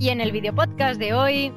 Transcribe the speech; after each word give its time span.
Y 0.00 0.08
en 0.08 0.22
el 0.22 0.32
video 0.32 0.54
podcast 0.54 0.98
de 0.98 1.12
hoy... 1.12 1.52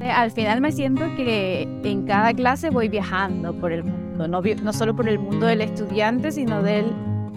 Eh, 0.00 0.10
al 0.10 0.32
final 0.32 0.60
me 0.60 0.72
siento 0.72 1.04
que 1.16 1.68
en 1.84 2.06
cada 2.06 2.32
clase 2.32 2.70
voy 2.70 2.88
viajando 2.88 3.54
por 3.54 3.72
el 3.72 3.84
mundo, 3.84 4.26
no, 4.26 4.40
no 4.40 4.72
solo 4.72 4.96
por 4.96 5.08
el 5.08 5.18
mundo 5.18 5.46
del 5.46 5.60
estudiante, 5.60 6.32
sino 6.32 6.62
de 6.62 6.84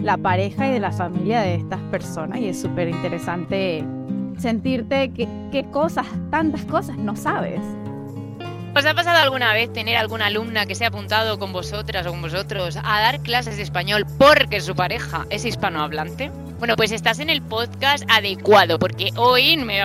la 0.00 0.16
pareja 0.16 0.66
y 0.66 0.72
de 0.72 0.80
la 0.80 0.90
familia 0.90 1.42
de 1.42 1.54
estas 1.54 1.80
personas. 1.90 2.40
Y 2.40 2.48
es 2.48 2.60
súper 2.60 2.88
interesante 2.88 3.84
sentirte 4.38 5.12
que, 5.12 5.28
qué 5.52 5.64
cosas, 5.70 6.06
tantas 6.30 6.64
cosas 6.64 6.96
no 6.96 7.14
sabes. 7.14 7.60
¿Os 8.74 8.84
ha 8.86 8.94
pasado 8.94 9.18
alguna 9.18 9.52
vez 9.52 9.70
tener 9.72 9.96
alguna 9.96 10.26
alumna 10.26 10.64
que 10.66 10.74
se 10.74 10.84
ha 10.84 10.88
apuntado 10.88 11.38
con 11.38 11.52
vosotras 11.52 12.06
o 12.06 12.10
con 12.10 12.22
vosotros 12.22 12.76
a 12.76 13.00
dar 13.00 13.20
clases 13.20 13.58
de 13.58 13.62
español 13.64 14.06
porque 14.18 14.60
su 14.62 14.74
pareja 14.74 15.26
es 15.30 15.44
hispanohablante? 15.44 16.32
Bueno, 16.58 16.74
pues 16.74 16.90
estás 16.90 17.20
en 17.20 17.30
el 17.30 17.40
podcast 17.40 18.02
adecuado, 18.08 18.80
porque 18.80 19.10
hoy 19.16 19.56
me, 19.58 19.80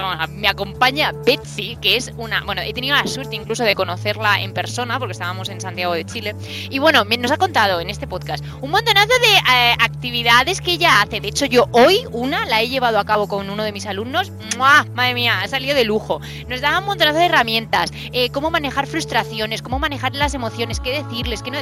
acompaña 0.47 1.11
Betsy, 1.23 1.77
que 1.79 1.97
es 1.97 2.11
una. 2.17 2.43
Bueno, 2.45 2.63
he 2.63 2.73
tenido 2.73 2.95
la 2.95 3.05
suerte 3.05 3.35
incluso 3.35 3.63
de 3.63 3.75
conocerla 3.75 4.41
en 4.41 4.53
persona, 4.53 4.97
porque 4.97 5.11
estábamos 5.11 5.49
en 5.49 5.61
Santiago 5.61 5.93
de 5.93 6.03
Chile. 6.03 6.35
Y 6.71 6.79
bueno, 6.79 7.05
nos 7.05 7.31
ha 7.31 7.37
contado 7.37 7.79
en 7.79 7.91
este 7.91 8.07
podcast 8.07 8.43
un 8.61 8.71
montonazo 8.71 9.07
de 9.07 9.35
eh, 9.53 9.75
actividades 9.79 10.61
que 10.61 10.71
ella 10.71 11.01
hace. 11.01 11.21
De 11.21 11.27
hecho, 11.27 11.45
yo 11.45 11.67
hoy 11.73 12.07
una 12.11 12.47
la 12.47 12.63
he 12.63 12.69
llevado 12.69 12.97
a 12.97 13.05
cabo 13.05 13.27
con 13.27 13.51
uno 13.51 13.63
de 13.63 13.71
mis 13.71 13.85
alumnos. 13.85 14.31
Madre 14.57 15.13
mía, 15.13 15.41
ha 15.41 15.47
salido 15.47 15.75
de 15.75 15.83
lujo. 15.83 16.21
Nos 16.47 16.61
daba 16.61 16.79
un 16.79 16.85
montonazo 16.85 17.19
de 17.19 17.25
herramientas, 17.25 17.91
eh, 18.13 18.31
cómo 18.31 18.49
manejar 18.49 18.87
frustraciones, 18.87 19.61
cómo 19.61 19.77
manejar 19.77 20.15
las 20.15 20.33
emociones, 20.33 20.79
qué 20.79 21.03
decirles, 21.03 21.43
qué 21.43 21.51
no 21.51 21.59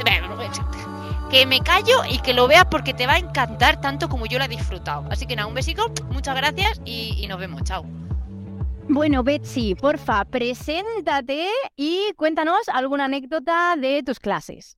que 1.32 1.46
me 1.46 1.60
callo 1.60 2.04
y 2.10 2.18
que 2.18 2.34
lo 2.34 2.46
veas 2.46 2.66
porque 2.66 2.92
te 2.92 3.06
va 3.06 3.14
a 3.14 3.18
encantar 3.18 3.80
tanto 3.80 4.10
como 4.10 4.26
yo 4.26 4.38
la 4.38 4.44
he 4.44 4.48
disfrutado. 4.48 5.06
Así 5.10 5.26
que 5.26 5.34
nada, 5.34 5.48
un 5.48 5.54
besico, 5.54 5.90
muchas 6.10 6.36
gracias 6.36 6.82
y, 6.84 7.26
nos 7.26 7.40
vemos, 7.40 7.62
chao. 7.64 7.86
Bueno, 8.86 9.24
Betsy, 9.24 9.74
porfa, 9.74 10.26
preséntate 10.26 11.48
y 11.74 12.12
cuéntanos 12.16 12.68
alguna 12.68 13.06
anécdota 13.06 13.74
de 13.78 14.02
tus 14.02 14.20
clases. 14.20 14.76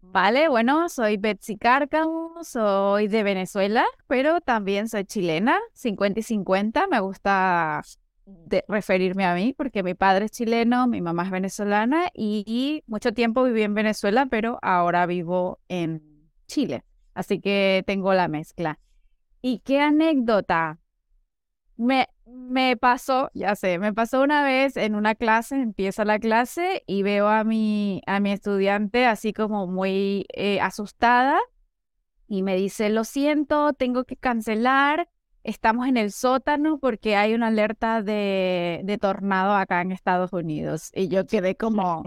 Vale, 0.00 0.48
bueno, 0.48 0.88
soy 0.88 1.18
Betsy 1.18 1.56
Cárcamo, 1.56 2.42
soy 2.42 3.06
de 3.06 3.22
Venezuela, 3.22 3.86
pero 4.08 4.40
también 4.40 4.88
soy 4.88 5.04
chilena, 5.04 5.60
50 5.74 6.18
y 6.18 6.22
50. 6.24 6.88
Me 6.88 6.98
gusta 6.98 7.80
de 8.26 8.64
referirme 8.68 9.24
a 9.24 9.34
mí, 9.34 9.54
porque 9.56 9.82
mi 9.82 9.94
padre 9.94 10.26
es 10.26 10.30
chileno, 10.30 10.86
mi 10.86 11.00
mamá 11.00 11.24
es 11.24 11.30
venezolana 11.30 12.08
y, 12.14 12.82
mucho 12.86 13.12
tiempo 13.12 13.42
viví 13.44 13.62
en 13.62 13.74
Venezuela, 13.74 14.26
pero 14.26 14.58
ahora 14.62 15.06
vivo 15.06 15.60
en 15.68 16.02
Chile. 16.46 16.84
Así 17.14 17.40
que 17.40 17.82
tengo 17.86 18.14
la 18.14 18.28
mezcla. 18.28 18.78
¿Y 19.40 19.58
qué 19.60 19.80
anécdota? 19.80 20.78
Me, 21.76 22.08
me 22.26 22.76
pasó, 22.76 23.30
ya 23.34 23.56
sé, 23.56 23.78
me 23.78 23.92
pasó 23.92 24.22
una 24.22 24.44
vez 24.44 24.76
en 24.76 24.94
una 24.94 25.14
clase, 25.14 25.56
empieza 25.56 26.04
la 26.04 26.18
clase 26.18 26.84
y 26.86 27.02
veo 27.02 27.28
a 27.28 27.44
mi, 27.44 28.02
a 28.06 28.20
mi 28.20 28.30
estudiante 28.30 29.06
así 29.06 29.32
como 29.32 29.66
muy 29.66 30.26
eh, 30.34 30.60
asustada 30.60 31.40
y 32.28 32.42
me 32.42 32.56
dice, 32.56 32.88
lo 32.88 33.04
siento, 33.04 33.72
tengo 33.74 34.04
que 34.04 34.16
cancelar 34.16 35.08
estamos 35.44 35.86
en 35.86 35.96
el 35.96 36.12
sótano 36.12 36.78
porque 36.78 37.16
hay 37.16 37.34
una 37.34 37.48
alerta 37.48 38.02
de, 38.02 38.80
de, 38.84 38.98
tornado 38.98 39.54
acá 39.54 39.80
en 39.80 39.92
Estados 39.92 40.32
Unidos. 40.32 40.90
Y 40.94 41.08
yo 41.08 41.26
quedé 41.26 41.56
como... 41.56 42.04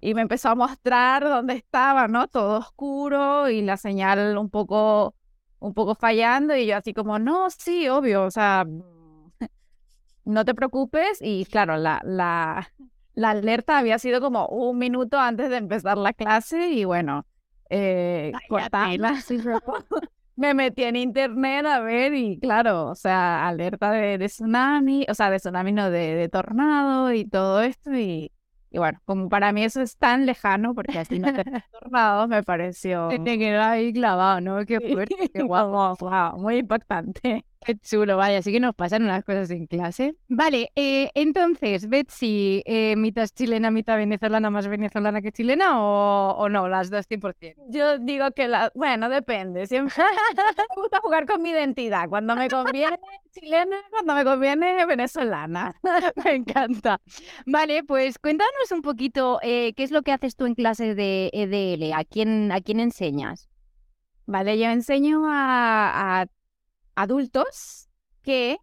Y 0.00 0.14
me 0.14 0.22
empezó 0.22 0.50
a 0.50 0.54
mostrar 0.54 1.24
dónde 1.24 1.54
estaba, 1.54 2.06
¿no? 2.06 2.28
Todo 2.28 2.58
oscuro 2.58 3.48
y 3.50 3.62
la 3.62 3.76
señal 3.76 4.38
un 4.38 4.48
poco, 4.48 5.16
un 5.58 5.74
poco 5.74 5.96
fallando. 5.96 6.54
Y 6.54 6.66
yo 6.66 6.76
así 6.76 6.94
como, 6.94 7.18
no, 7.18 7.50
sí, 7.50 7.88
obvio, 7.88 8.24
o 8.24 8.30
sea, 8.30 8.64
no 10.24 10.44
te 10.44 10.54
preocupes. 10.54 11.18
Y 11.20 11.46
claro, 11.46 11.76
la, 11.76 12.00
la, 12.04 12.72
la 13.14 13.30
alerta 13.30 13.78
había 13.78 13.98
sido 13.98 14.20
como 14.20 14.46
un 14.46 14.78
minuto 14.78 15.18
antes 15.18 15.50
de 15.50 15.56
empezar 15.56 15.98
la 15.98 16.12
clase 16.12 16.68
y 16.68 16.84
bueno, 16.84 17.26
eh, 17.68 18.30
cortarla 18.48 19.20
me 20.38 20.54
metí 20.54 20.84
en 20.84 20.94
internet 20.94 21.66
a 21.66 21.80
ver 21.80 22.14
y 22.14 22.38
claro, 22.38 22.86
o 22.86 22.94
sea, 22.94 23.48
alerta 23.48 23.90
de, 23.90 24.18
tsunami, 24.28 25.04
o 25.08 25.14
sea, 25.14 25.30
de 25.30 25.38
tsunami 25.38 25.72
no, 25.72 25.90
de, 25.90 26.14
de 26.14 26.28
tornado 26.28 27.12
y 27.12 27.24
todo 27.24 27.60
esto 27.60 27.92
y, 27.92 28.30
y, 28.70 28.78
bueno, 28.78 29.00
como 29.04 29.28
para 29.28 29.52
mí 29.52 29.64
eso 29.64 29.82
es 29.82 29.96
tan 29.96 30.26
lejano 30.26 30.74
porque 30.74 30.96
así 30.98 31.18
no 31.18 31.32
tenemos 31.32 31.62
tornados, 31.72 32.28
me 32.28 32.44
pareció... 32.44 33.08
Te 33.08 33.38
quedó 33.38 33.62
ahí 33.62 33.92
clavado, 33.92 34.40
¿no? 34.40 34.64
Qué 34.64 34.80
fuerte, 34.80 35.28
qué 35.28 35.42
guau, 35.42 35.96
wow, 35.98 36.38
muy 36.38 36.58
impactante. 36.58 37.44
Qué 37.64 37.76
chulo, 37.76 38.16
vaya, 38.16 38.38
así 38.38 38.52
que 38.52 38.60
nos 38.60 38.74
pasan 38.74 39.02
unas 39.02 39.24
cosas 39.24 39.50
en 39.50 39.66
clase. 39.66 40.14
Vale, 40.28 40.70
eh, 40.74 41.10
entonces, 41.14 41.88
Betsy, 41.88 42.62
eh, 42.64 42.94
¿mitad 42.96 43.26
chilena, 43.34 43.70
mitad 43.70 43.96
venezolana, 43.96 44.48
más 44.48 44.68
venezolana 44.68 45.20
que 45.20 45.32
chilena 45.32 45.82
o, 45.82 46.36
o 46.38 46.48
no? 46.48 46.68
Las 46.68 46.88
dos 46.88 47.06
100%. 47.08 47.56
Yo 47.68 47.98
digo 47.98 48.30
que 48.30 48.48
la, 48.48 48.70
bueno, 48.74 49.08
depende. 49.08 49.66
Siempre 49.66 49.94
me 50.76 50.82
gusta 50.82 51.00
jugar 51.00 51.26
con 51.26 51.42
mi 51.42 51.50
identidad. 51.50 52.08
Cuando 52.08 52.36
me 52.36 52.48
conviene 52.48 52.98
chilena, 53.32 53.76
cuando 53.90 54.14
me 54.14 54.24
conviene 54.24 54.86
venezolana. 54.86 55.74
me 56.24 56.36
encanta. 56.36 57.00
Vale, 57.44 57.82
pues 57.84 58.18
cuéntanos 58.18 58.70
un 58.70 58.82
poquito 58.82 59.40
eh, 59.42 59.74
qué 59.74 59.82
es 59.82 59.90
lo 59.90 60.02
que 60.02 60.12
haces 60.12 60.36
tú 60.36 60.46
en 60.46 60.54
clase 60.54 60.94
de 60.94 61.30
EDL, 61.32 61.92
a 61.92 62.04
quién, 62.04 62.52
a 62.52 62.60
quién 62.60 62.80
enseñas. 62.80 63.48
Vale, 64.26 64.58
yo 64.58 64.66
enseño 64.66 65.22
a, 65.26 66.20
a 66.20 66.26
adultos 66.98 67.88
que 68.22 68.58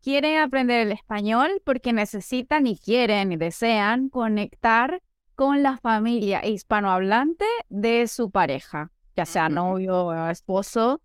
quieren 0.00 0.38
aprender 0.38 0.86
el 0.86 0.92
español 0.92 1.60
porque 1.64 1.92
necesitan 1.92 2.66
y 2.66 2.78
quieren 2.78 3.32
y 3.32 3.36
desean 3.36 4.08
conectar 4.08 5.02
con 5.34 5.62
la 5.62 5.76
familia 5.76 6.44
hispanohablante 6.44 7.44
de 7.68 8.08
su 8.08 8.30
pareja, 8.30 8.90
ya 9.14 9.26
sea 9.26 9.48
novio 9.50 10.06
o 10.06 10.28
esposo. 10.30 11.02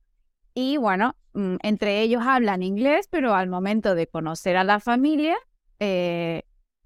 Y 0.54 0.78
bueno, 0.78 1.16
mm, 1.34 1.58
entre 1.64 2.02
ellos 2.02 2.24
hablan 2.26 2.64
inglés, 2.64 3.08
pero 3.12 3.36
al 3.36 3.50
momento 3.50 3.94
de 3.94 4.08
conocer 4.08 4.56
a 4.56 4.64
la 4.64 4.80
familia, 4.80 5.36
eh, 5.80 6.44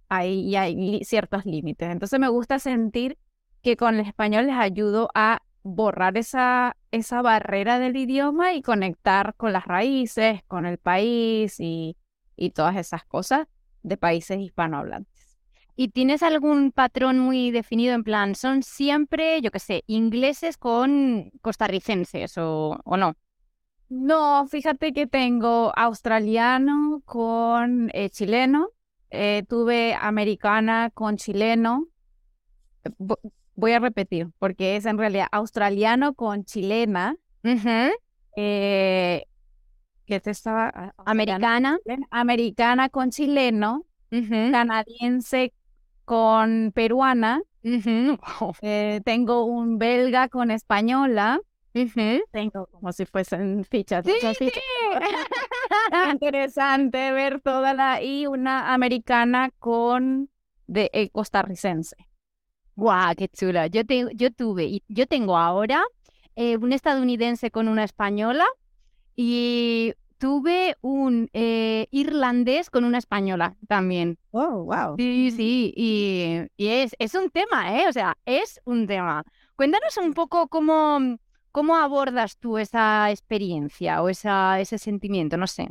hay, 0.09 0.55
hay 0.55 1.03
ciertos 1.03 1.45
límites. 1.45 1.89
Entonces 1.89 2.19
me 2.19 2.29
gusta 2.29 2.57
sentir 2.57 3.19
que 3.61 3.77
con 3.77 3.95
el 3.95 4.01
español 4.07 4.47
les 4.47 4.55
ayudo 4.55 5.09
a 5.13 5.41
borrar 5.67 6.17
esa, 6.17 6.77
esa 6.91 7.21
barrera 7.21 7.79
del 7.79 7.97
idioma 7.97 8.53
y 8.53 8.61
conectar 8.61 9.35
con 9.35 9.53
las 9.53 9.65
raíces, 9.65 10.41
con 10.47 10.65
el 10.65 10.77
país 10.77 11.59
y, 11.59 11.97
y 12.35 12.51
todas 12.51 12.77
esas 12.77 13.03
cosas 13.05 13.47
de 13.83 13.97
países 13.97 14.39
hispanohablantes. 14.39 15.37
¿Y 15.75 15.89
tienes 15.89 16.23
algún 16.23 16.71
patrón 16.71 17.19
muy 17.19 17.51
definido 17.51 17.93
en 17.93 18.03
plan, 18.03 18.33
son 18.33 18.63
siempre, 18.63 19.41
yo 19.41 19.51
qué 19.51 19.59
sé, 19.59 19.83
ingleses 19.85 20.57
con 20.57 21.31
costarricenses 21.41 22.37
o, 22.37 22.79
o 22.83 22.97
no? 22.97 23.15
No, 23.89 24.47
fíjate 24.47 24.91
que 24.91 25.05
tengo 25.05 25.71
australiano 25.75 27.01
con 27.05 27.89
eh, 27.93 28.09
chileno, 28.09 28.69
eh, 29.11 29.43
tuve 29.47 29.93
americana 29.93 30.89
con 30.93 31.17
chileno, 31.17 31.87
voy 33.57 33.73
a 33.73 33.79
repetir, 33.79 34.29
porque 34.39 34.77
es 34.77 34.85
en 34.85 34.97
realidad 34.97 35.27
australiano 35.31 36.13
con 36.13 36.45
chilena. 36.45 37.17
eh, 38.35 39.25
que 40.05 40.19
te 40.21 40.31
estaba 40.31 40.71
ah, 40.73 40.93
americana. 41.05 41.79
Americana 42.11 42.87
con 42.87 43.09
chileno. 43.09 43.85
Canadiense 44.09 45.53
con 46.05 46.71
peruana. 46.73 47.41
Eh, 48.61 49.01
tengo 49.03 49.43
un 49.43 49.77
belga 49.77 50.29
con 50.29 50.51
española. 50.51 51.41
Tengo 52.31 52.67
como 52.67 52.91
si 52.93 53.05
fuesen 53.05 53.65
fichas. 53.65 54.05
Interesante 56.11 57.11
ver 57.11 57.41
toda 57.41 57.73
la. 57.73 58.01
Y 58.01 58.27
una 58.27 58.73
americana 58.73 59.49
con 59.59 60.29
de 60.67 60.89
eh, 60.93 61.09
costarricense. 61.09 62.06
¡Guau, 62.77 63.15
qué 63.15 63.27
chula! 63.27 63.65
Yo, 63.65 63.81
yo 64.13 64.31
tuve, 64.31 64.65
y 64.65 64.83
yo 64.87 65.07
tengo 65.07 65.35
ahora 65.35 65.83
eh, 66.35 66.57
un 66.57 66.71
estadounidense 66.73 67.49
con 67.49 67.67
una 67.67 67.83
española 67.83 68.45
y 69.15 69.95
tuve 70.19 70.77
un 70.81 71.27
eh, 71.33 71.87
irlandés 71.89 72.69
con 72.69 72.83
una 72.83 72.99
española 72.99 73.55
también. 73.67 74.19
¡Oh, 74.29 74.63
wow! 74.65 74.95
Sí, 74.95 75.31
sí, 75.31 75.73
y, 75.75 76.41
y, 76.55 76.67
es, 76.67 76.95
es 76.99 77.15
un 77.15 77.31
tema, 77.31 77.81
¿eh? 77.81 77.87
O 77.89 77.91
sea, 77.91 78.15
es 78.25 78.61
un 78.63 78.85
tema. 78.85 79.23
Cuéntanos 79.55 79.97
un 79.97 80.13
poco 80.13 80.47
cómo, 80.47 80.99
cómo 81.51 81.77
abordas 81.77 82.37
tú 82.37 82.59
esa 82.59 83.09
experiencia 83.09 84.03
o 84.03 84.09
esa, 84.09 84.59
ese 84.59 84.77
sentimiento, 84.77 85.35
no 85.35 85.47
sé. 85.47 85.69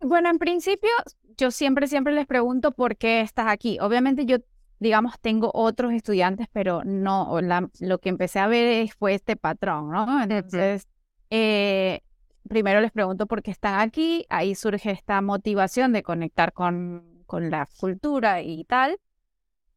Bueno, 0.00 0.30
en 0.30 0.38
principio, 0.38 0.90
yo 1.36 1.50
siempre, 1.50 1.88
siempre 1.88 2.14
les 2.14 2.26
pregunto 2.26 2.72
por 2.72 2.96
qué 2.96 3.20
estás 3.20 3.48
aquí. 3.48 3.76
Obviamente 3.82 4.24
yo 4.24 4.38
digamos, 4.82 5.14
tengo 5.20 5.52
otros 5.54 5.92
estudiantes, 5.92 6.48
pero 6.52 6.82
no, 6.84 7.38
lo 7.80 7.98
que 7.98 8.08
empecé 8.08 8.40
a 8.40 8.48
ver 8.48 8.88
fue 8.98 9.14
este 9.14 9.36
patrón, 9.36 9.90
¿no? 9.90 10.22
Entonces, 10.24 10.88
eh, 11.30 12.00
primero 12.48 12.80
les 12.80 12.90
pregunto 12.90 13.26
por 13.26 13.42
qué 13.44 13.52
están 13.52 13.78
aquí, 13.78 14.26
ahí 14.28 14.56
surge 14.56 14.90
esta 14.90 15.20
motivación 15.22 15.92
de 15.92 16.02
conectar 16.02 16.52
con, 16.52 17.22
con 17.26 17.48
la 17.48 17.68
cultura 17.78 18.42
y 18.42 18.64
tal. 18.64 18.98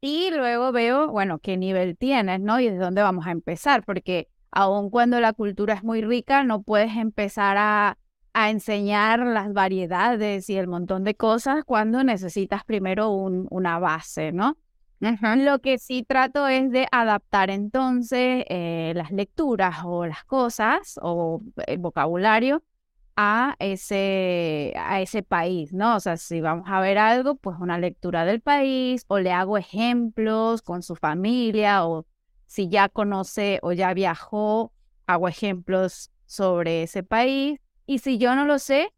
Y 0.01 0.31
luego 0.31 0.71
veo, 0.71 1.11
bueno, 1.11 1.37
qué 1.37 1.55
nivel 1.55 1.97
tienes, 1.97 2.39
¿no? 2.39 2.59
Y 2.59 2.69
de 2.71 2.77
dónde 2.77 3.03
vamos 3.03 3.27
a 3.27 3.31
empezar, 3.31 3.83
porque 3.85 4.27
aun 4.49 4.89
cuando 4.89 5.19
la 5.19 5.33
cultura 5.33 5.75
es 5.75 5.83
muy 5.83 6.01
rica, 6.01 6.43
no 6.43 6.63
puedes 6.63 6.95
empezar 6.97 7.57
a, 7.57 7.99
a 8.33 8.49
enseñar 8.49 9.19
las 9.19 9.53
variedades 9.53 10.49
y 10.49 10.57
el 10.57 10.67
montón 10.67 11.03
de 11.03 11.13
cosas 11.13 11.63
cuando 11.63 12.03
necesitas 12.03 12.63
primero 12.63 13.11
un, 13.11 13.47
una 13.51 13.77
base, 13.77 14.31
¿no? 14.31 14.57
Lo 15.45 15.59
que 15.59 15.77
sí 15.77 16.03
trato 16.03 16.47
es 16.47 16.71
de 16.71 16.87
adaptar 16.91 17.49
entonces 17.49 18.45
eh, 18.49 18.93
las 18.95 19.11
lecturas 19.11 19.77
o 19.83 20.05
las 20.05 20.23
cosas 20.25 20.99
o 21.01 21.41
el 21.67 21.77
vocabulario 21.77 22.63
a 23.15 23.55
ese, 23.59 24.73
a 24.77 25.01
ese 25.01 25.23
país, 25.23 25.73
¿no? 25.73 25.95
O 25.95 25.99
sea, 25.99 26.17
si 26.17 26.41
vamos 26.41 26.65
a 26.69 26.81
ver 26.81 26.97
algo, 26.97 27.35
pues 27.35 27.57
una 27.59 27.77
lectura 27.77 28.25
del 28.25 28.41
país 28.41 29.05
o 29.07 29.19
le 29.19 29.31
hago 29.31 29.57
ejemplos 29.57 30.61
con 30.61 30.83
su 30.83 30.95
familia 30.95 31.85
o 31.85 32.05
si 32.45 32.67
ya 32.67 32.89
conoce 32.89 33.59
o 33.61 33.71
ya 33.71 33.93
viajó, 33.93 34.73
hago 35.07 35.27
ejemplos 35.27 36.11
sobre 36.25 36.83
ese 36.83 37.03
país 37.03 37.59
y 37.85 37.99
si 37.99 38.17
yo 38.17 38.35
no 38.35 38.45
lo 38.45 38.59
sé, 38.59 38.91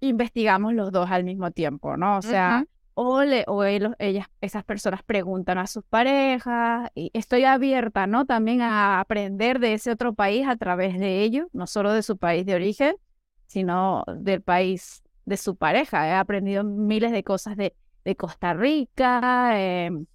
investigamos 0.00 0.72
los 0.74 0.92
dos 0.92 1.10
al 1.10 1.24
mismo 1.24 1.50
tiempo, 1.50 1.96
¿no? 1.96 2.18
O 2.18 2.22
sea, 2.22 2.64
o, 2.94 3.22
le, 3.22 3.44
o 3.48 3.64
ellas, 3.64 4.26
esas 4.40 4.64
personas 4.64 5.02
preguntan 5.02 5.58
a 5.58 5.66
sus 5.66 5.84
parejas 5.84 6.90
y 6.94 7.10
estoy 7.12 7.44
abierta, 7.44 8.06
¿no? 8.06 8.24
También 8.24 8.62
a 8.62 9.00
aprender 9.00 9.58
de 9.58 9.74
ese 9.74 9.90
otro 9.90 10.14
país 10.14 10.46
a 10.46 10.56
través 10.56 10.98
de 10.98 11.22
ellos, 11.22 11.48
no 11.52 11.66
solo 11.66 11.92
de 11.92 12.02
su 12.02 12.16
país 12.16 12.46
de 12.46 12.54
origen, 12.54 12.96
sino 13.46 14.04
del 14.06 14.42
país 14.42 15.02
de 15.24 15.36
su 15.36 15.56
pareja. 15.56 16.08
He 16.08 16.12
aprendido 16.12 16.64
miles 16.64 17.12
de 17.12 17.24
cosas 17.24 17.56
de, 17.56 17.74
de 18.04 18.16
Costa 18.16 18.54
Rica, 18.54 19.52
em, 19.60 20.06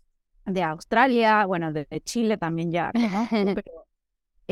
de 0.46 0.64
Australia, 0.64 1.46
bueno, 1.46 1.72
de, 1.74 1.88
Chile 2.04 2.38
también 2.38 2.72
ya, 2.72 2.92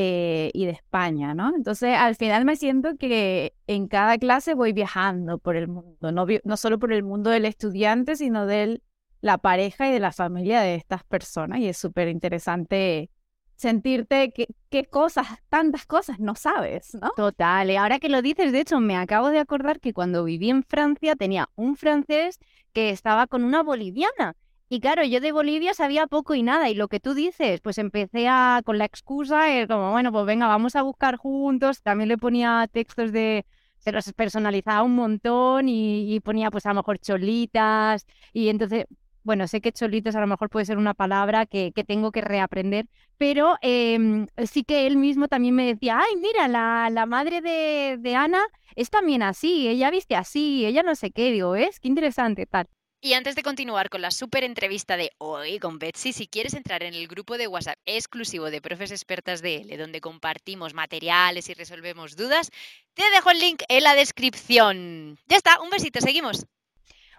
Eh, 0.00 0.52
y 0.54 0.66
de 0.66 0.70
España, 0.70 1.34
¿no? 1.34 1.52
Entonces, 1.56 1.96
al 1.96 2.14
final 2.14 2.44
me 2.44 2.54
siento 2.54 2.96
que 2.96 3.56
en 3.66 3.88
cada 3.88 4.16
clase 4.16 4.54
voy 4.54 4.72
viajando 4.72 5.38
por 5.38 5.56
el 5.56 5.66
mundo, 5.66 6.12
no, 6.12 6.24
no 6.44 6.56
solo 6.56 6.78
por 6.78 6.92
el 6.92 7.02
mundo 7.02 7.30
del 7.30 7.44
estudiante, 7.44 8.14
sino 8.14 8.46
de 8.46 8.80
la 9.20 9.38
pareja 9.38 9.88
y 9.88 9.92
de 9.92 9.98
la 9.98 10.12
familia 10.12 10.60
de 10.60 10.76
estas 10.76 11.02
personas. 11.02 11.58
Y 11.58 11.66
es 11.66 11.78
súper 11.78 12.06
interesante 12.06 13.10
sentirte 13.56 14.30
que, 14.30 14.46
qué 14.70 14.84
cosas, 14.84 15.26
tantas 15.48 15.84
cosas 15.84 16.20
no 16.20 16.36
sabes, 16.36 16.94
¿no? 16.94 17.10
Total, 17.16 17.68
y 17.68 17.74
ahora 17.74 17.98
que 17.98 18.08
lo 18.08 18.22
dices, 18.22 18.52
de 18.52 18.60
hecho, 18.60 18.78
me 18.78 18.96
acabo 18.96 19.30
de 19.30 19.40
acordar 19.40 19.80
que 19.80 19.92
cuando 19.92 20.22
viví 20.22 20.48
en 20.48 20.62
Francia 20.62 21.16
tenía 21.16 21.48
un 21.56 21.74
francés 21.74 22.38
que 22.72 22.90
estaba 22.90 23.26
con 23.26 23.42
una 23.42 23.64
boliviana 23.64 24.36
y 24.68 24.80
claro, 24.80 25.02
yo 25.04 25.20
de 25.20 25.32
Bolivia 25.32 25.72
sabía 25.72 26.06
poco 26.06 26.34
y 26.34 26.42
nada, 26.42 26.68
y 26.68 26.74
lo 26.74 26.88
que 26.88 27.00
tú 27.00 27.14
dices, 27.14 27.60
pues 27.60 27.78
empecé 27.78 28.28
a, 28.28 28.60
con 28.64 28.76
la 28.78 28.84
excusa, 28.84 29.58
eh, 29.58 29.66
como, 29.66 29.92
bueno, 29.92 30.12
pues 30.12 30.26
venga, 30.26 30.46
vamos 30.46 30.76
a 30.76 30.82
buscar 30.82 31.16
juntos, 31.16 31.82
también 31.82 32.08
le 32.08 32.18
ponía 32.18 32.68
textos 32.70 33.10
de, 33.12 33.46
se 33.78 33.92
los 33.92 34.12
personalizaba 34.12 34.82
un 34.82 34.94
montón 34.94 35.68
y, 35.68 36.20
ponía 36.20 36.50
pues 36.50 36.66
a 36.66 36.70
lo 36.70 36.76
mejor 36.76 36.98
cholitas, 36.98 38.06
y 38.34 38.48
entonces, 38.50 38.86
bueno, 39.22 39.46
sé 39.48 39.60
que 39.62 39.72
cholitos 39.72 40.14
a 40.16 40.20
lo 40.20 40.26
mejor 40.26 40.50
puede 40.50 40.66
ser 40.66 40.76
una 40.78 40.94
palabra 40.94 41.46
que, 41.46 41.72
que 41.72 41.84
tengo 41.84 42.12
que 42.12 42.20
reaprender, 42.20 42.86
pero 43.16 43.56
em, 43.62 44.26
sí 44.46 44.64
que 44.64 44.86
él 44.86 44.96
mismo 44.98 45.28
también 45.28 45.54
me 45.54 45.66
decía, 45.66 45.98
ay, 45.98 46.16
mira, 46.20 46.46
la, 46.48 46.90
la 46.90 47.06
madre 47.06 47.40
de, 47.40 47.96
de 47.98 48.14
Ana 48.14 48.42
es 48.76 48.90
también 48.90 49.22
así, 49.22 49.66
ella 49.68 49.90
viste 49.90 50.14
así, 50.14 50.66
ella 50.66 50.82
no 50.82 50.94
sé 50.94 51.10
qué, 51.10 51.32
digo, 51.32 51.56
es, 51.56 51.80
qué 51.80 51.88
interesante, 51.88 52.46
tal. 52.46 52.68
Y 53.00 53.12
antes 53.12 53.36
de 53.36 53.44
continuar 53.44 53.90
con 53.90 54.02
la 54.02 54.10
super 54.10 54.42
entrevista 54.42 54.96
de 54.96 55.12
hoy 55.18 55.60
con 55.60 55.78
Betsy, 55.78 56.12
si 56.12 56.26
quieres 56.26 56.54
entrar 56.54 56.82
en 56.82 56.94
el 56.94 57.06
grupo 57.06 57.38
de 57.38 57.46
WhatsApp 57.46 57.78
exclusivo 57.86 58.50
de 58.50 58.60
Profes 58.60 58.90
Expertas 58.90 59.40
de 59.40 59.58
L, 59.58 59.76
donde 59.76 60.00
compartimos 60.00 60.74
materiales 60.74 61.48
y 61.48 61.54
resolvemos 61.54 62.16
dudas, 62.16 62.50
te 62.94 63.08
dejo 63.14 63.30
el 63.30 63.38
link 63.38 63.62
en 63.68 63.84
la 63.84 63.94
descripción. 63.94 65.16
Ya 65.28 65.36
está, 65.36 65.60
un 65.60 65.70
besito, 65.70 66.00
seguimos. 66.00 66.44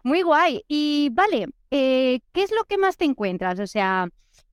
Muy 0.03 0.21
guay. 0.21 0.65
Y 0.67 1.11
vale, 1.13 1.47
eh, 1.71 2.19
¿qué 2.33 2.43
es 2.43 2.51
lo 2.51 2.65
que 2.65 2.77
más 2.77 2.97
te 2.97 3.05
encuentras? 3.05 3.57
O 3.61 3.67
sea, 3.67 4.09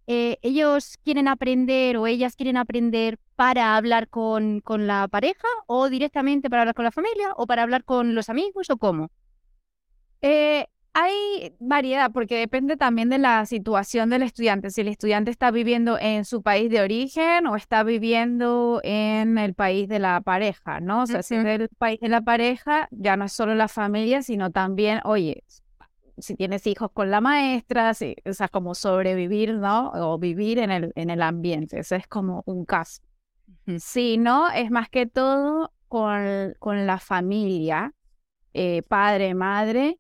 eh, 0.07 0.39
¿ellos 0.43 0.97
quieren 1.03 1.27
aprender 1.27 1.97
o 1.97 2.07
ellas 2.07 2.37
quieren 2.37 2.57
aprender 2.57 3.19
para 3.35 3.77
hablar 3.77 4.09
con, 4.09 4.61
con 4.61 4.87
la 4.87 5.09
pareja 5.09 5.49
o 5.67 5.89
directamente 5.89 6.49
para 6.49 6.63
hablar 6.63 6.77
con 6.77 6.85
la 6.85 6.93
familia 6.93 7.33
o 7.37 7.49
para 7.49 7.65
hablar 7.65 7.83
con 7.83 8.15
los 8.15 8.29
amigos 8.29 8.71
o 8.71 8.77
cómo? 8.77 9.11
Eh, 10.23 10.69
hay 10.99 11.55
variedad 11.61 12.11
porque 12.11 12.39
depende 12.39 12.79
también 12.79 13.11
de 13.11 13.19
la 13.19 13.45
situación 13.45 14.09
del 14.09 14.23
estudiante. 14.23 14.71
Si 14.71 14.81
el 14.81 14.89
estudiante 14.89 15.31
está 15.31 15.51
viviendo 15.51 15.99
en 15.99 16.25
su 16.25 16.43
país 16.43 16.71
de 16.71 16.81
origen 16.81 17.47
o 17.47 17.55
está 17.55 17.83
viviendo 17.83 18.81
en 18.83 19.37
el 19.37 19.53
país 19.53 19.91
de 19.91 19.99
la 19.99 20.23
pareja, 20.23 20.81
¿no? 20.81 21.03
O 21.03 21.07
sea, 21.07 21.23
si 21.23 21.35
es 21.35 21.45
el 21.45 21.69
país 21.77 22.01
de 22.01 22.09
la 22.09 22.23
pareja, 22.23 22.89
ya 22.93 23.19
no 23.19 23.27
es 23.27 23.35
solo 23.35 23.55
la 23.55 23.69
familia, 23.69 24.23
sino 24.23 24.53
también, 24.53 25.01
oye, 25.05 25.45
si 26.17 26.35
tienes 26.35 26.67
hijos 26.67 26.91
con 26.95 27.11
la 27.11 27.21
maestra, 27.21 27.93
si, 27.93 28.17
o 28.25 28.33
sea, 28.33 28.49
como 28.49 28.75
sobrevivir, 28.75 29.53
¿no? 29.53 29.91
O 29.91 30.19
vivir 30.19 30.59
en 30.61 30.71
el, 30.71 30.93
en 30.95 31.11
el 31.11 31.21
ambiente. 31.21 31.79
Ese 31.79 31.97
es 31.97 32.07
como 32.07 32.43
un 32.47 32.65
caso. 32.65 33.03
Si 33.77 34.17
no, 34.17 34.49
es 34.51 34.71
más 34.71 34.89
que 34.89 35.05
todo 35.05 35.75
con, 35.89 36.55
con 36.59 36.87
la 36.87 36.99
familia, 36.99 37.93
eh, 38.55 38.81
padre, 38.89 39.35
madre, 39.35 39.99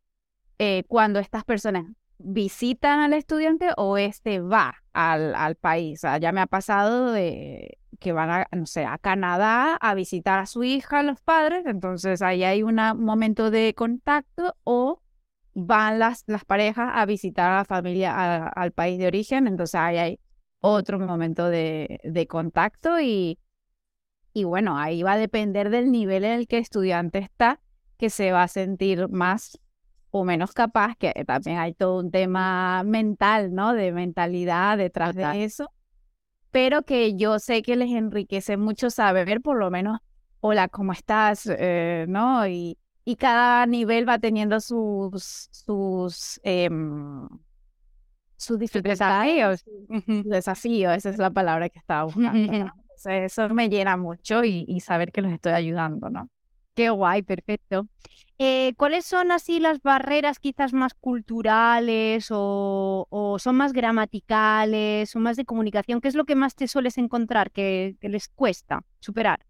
eh, 0.58 0.85
cuando 0.88 1.19
estas 1.19 1.44
personas 1.44 1.85
visitan 2.19 3.00
al 3.00 3.12
estudiante 3.12 3.69
o 3.76 3.99
este 3.99 4.41
va 4.41 4.76
al, 4.93 5.35
al 5.35 5.56
país. 5.56 5.99
O 5.99 6.03
sea, 6.03 6.19
ya 6.19 6.32
me 6.32 6.41
ha 6.41 6.47
pasado 6.47 7.12
de 7.12 7.79
que 7.99 8.12
van 8.12 8.31
a, 8.31 8.47
no 8.53 8.67
sé, 8.67 8.85
a 8.85 8.99
Canadá 8.99 9.76
a 9.76 9.94
visitar 9.94 10.38
a 10.38 10.47
su 10.47 10.64
hija, 10.64 11.03
los 11.03 11.20
padres, 11.23 11.64
entonces 11.67 12.23
ahí 12.23 12.44
hay 12.44 12.62
un 12.62 12.76
momento 12.99 13.50
de 13.50 13.75
contacto 13.75 14.55
o 14.64 15.00
van 15.55 15.99
las, 15.99 16.25
las 16.26 16.44
parejas 16.44 16.91
a 16.94 17.06
visitar 17.06 17.50
a 17.50 17.56
la 17.59 17.64
familia 17.64 18.47
al 18.49 18.73
país 18.73 18.99
de 18.99 19.06
origen, 19.06 19.47
entonces 19.47 19.75
ahí 19.76 19.97
hay 19.97 20.20
otro 20.61 20.99
momento 20.99 21.49
de, 21.49 22.00
de 22.05 22.26
contacto 22.26 23.00
y, 23.00 23.38
y 24.35 24.44
bueno, 24.44 24.79
ahí 24.79 25.02
va 25.02 25.12
a 25.12 25.19
depender 25.19 25.70
del 25.70 25.91
nivel 25.91 26.25
en 26.25 26.32
el 26.32 26.47
que 26.47 26.56
el 26.56 26.62
estudiante 26.62 27.19
está, 27.19 27.61
que 27.97 28.11
se 28.11 28.32
va 28.32 28.43
a 28.43 28.49
sentir 28.49 29.09
más 29.09 29.59
o 30.20 30.24
menos 30.24 30.52
capaz, 30.52 30.96
que 30.96 31.12
también 31.26 31.58
hay 31.58 31.74
todo 31.74 31.98
un 32.00 32.10
tema 32.10 32.82
mental, 32.85 33.54
¿no? 33.54 33.73
De 33.73 33.92
mentalidad 33.92 34.78
detrás 34.78 35.14
de 35.14 35.44
eso, 35.44 35.70
pero 36.50 36.82
que 36.82 37.16
yo 37.16 37.38
sé 37.38 37.62
que 37.62 37.76
les 37.76 37.90
enriquece 37.90 38.56
mucho 38.56 38.90
saber 38.90 39.40
por 39.40 39.58
lo 39.58 39.70
menos, 39.70 39.99
hola, 40.40 40.68
¿cómo 40.68 40.92
estás? 40.92 41.46
Eh, 41.46 42.06
¿No? 42.08 42.46
Y, 42.46 42.78
y 43.04 43.16
cada 43.16 43.66
nivel 43.66 44.08
va 44.08 44.18
teniendo 44.18 44.61
sus, 44.61 45.49
sus, 45.50 46.40
em, 46.42 47.28
sus 48.37 48.58
desafíos. 48.58 49.64
Desafíos, 50.06 50.96
esa 50.96 51.11
es 51.11 51.18
la 51.18 51.30
palabra 51.30 51.68
que 51.68 51.78
estaba 51.78 52.04
buscando. 52.04 52.73
eso 53.04 53.49
me 53.50 53.68
llena 53.68 53.96
mucho 53.96 54.44
y, 54.44 54.64
y 54.66 54.80
saber 54.80 55.12
que 55.12 55.23
los 55.23 55.32
estoy 55.32 55.52
ayudando, 55.52 56.11
¿no? 56.11 56.28
Qué 56.76 56.90
guay, 56.90 57.23
perfecto. 57.23 57.88
Eh, 58.38 58.75
¿Cuáles 58.76 59.06
son 59.06 59.33
así 59.33 59.61
las 59.61 59.80
barreras 59.80 60.38
quizás 60.38 60.75
más 60.75 60.92
culturales 60.92 62.28
o, 62.30 63.37
son 63.40 63.56
más 63.56 63.73
gramaticales 63.73 65.16
o 65.16 65.18
más 65.18 65.38
de 65.38 65.47
comunicación? 65.47 66.02
¿Qué 66.02 66.09
es 66.09 66.14
lo 66.14 66.26
que 66.26 66.35
más 66.35 66.54
te 66.54 66.68
sueles 66.68 66.99
encontrar 66.99 67.50
que, 67.50 67.97
les 68.02 68.28
cuesta 68.28 68.83
superar? 69.00 69.47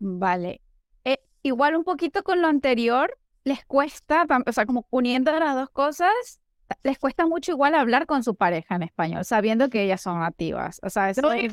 Vale. 0.00 0.60
Eh, 1.04 1.20
igual 1.44 1.76
un 1.76 1.84
poquito 1.84 2.24
con 2.24 2.42
lo 2.42 2.48
anterior, 2.48 3.16
les 3.44 3.64
cuesta, 3.64 4.26
o 4.44 4.52
sea, 4.52 4.66
como 4.66 4.84
uniendo 4.90 5.30
las 5.38 5.54
dos 5.54 5.70
cosas, 5.70 6.40
les 6.82 6.98
cuesta 6.98 7.24
mucho 7.24 7.52
igual 7.52 7.76
hablar 7.76 8.06
con 8.06 8.24
su 8.24 8.34
pareja 8.34 8.74
en 8.74 8.82
español, 8.82 9.24
sabiendo 9.24 9.70
que 9.70 9.84
ellas 9.84 10.00
son 10.00 10.18
nativas. 10.18 10.80
O 10.82 10.90
sea, 10.90 11.10
eso 11.10 11.30
es, 11.30 11.52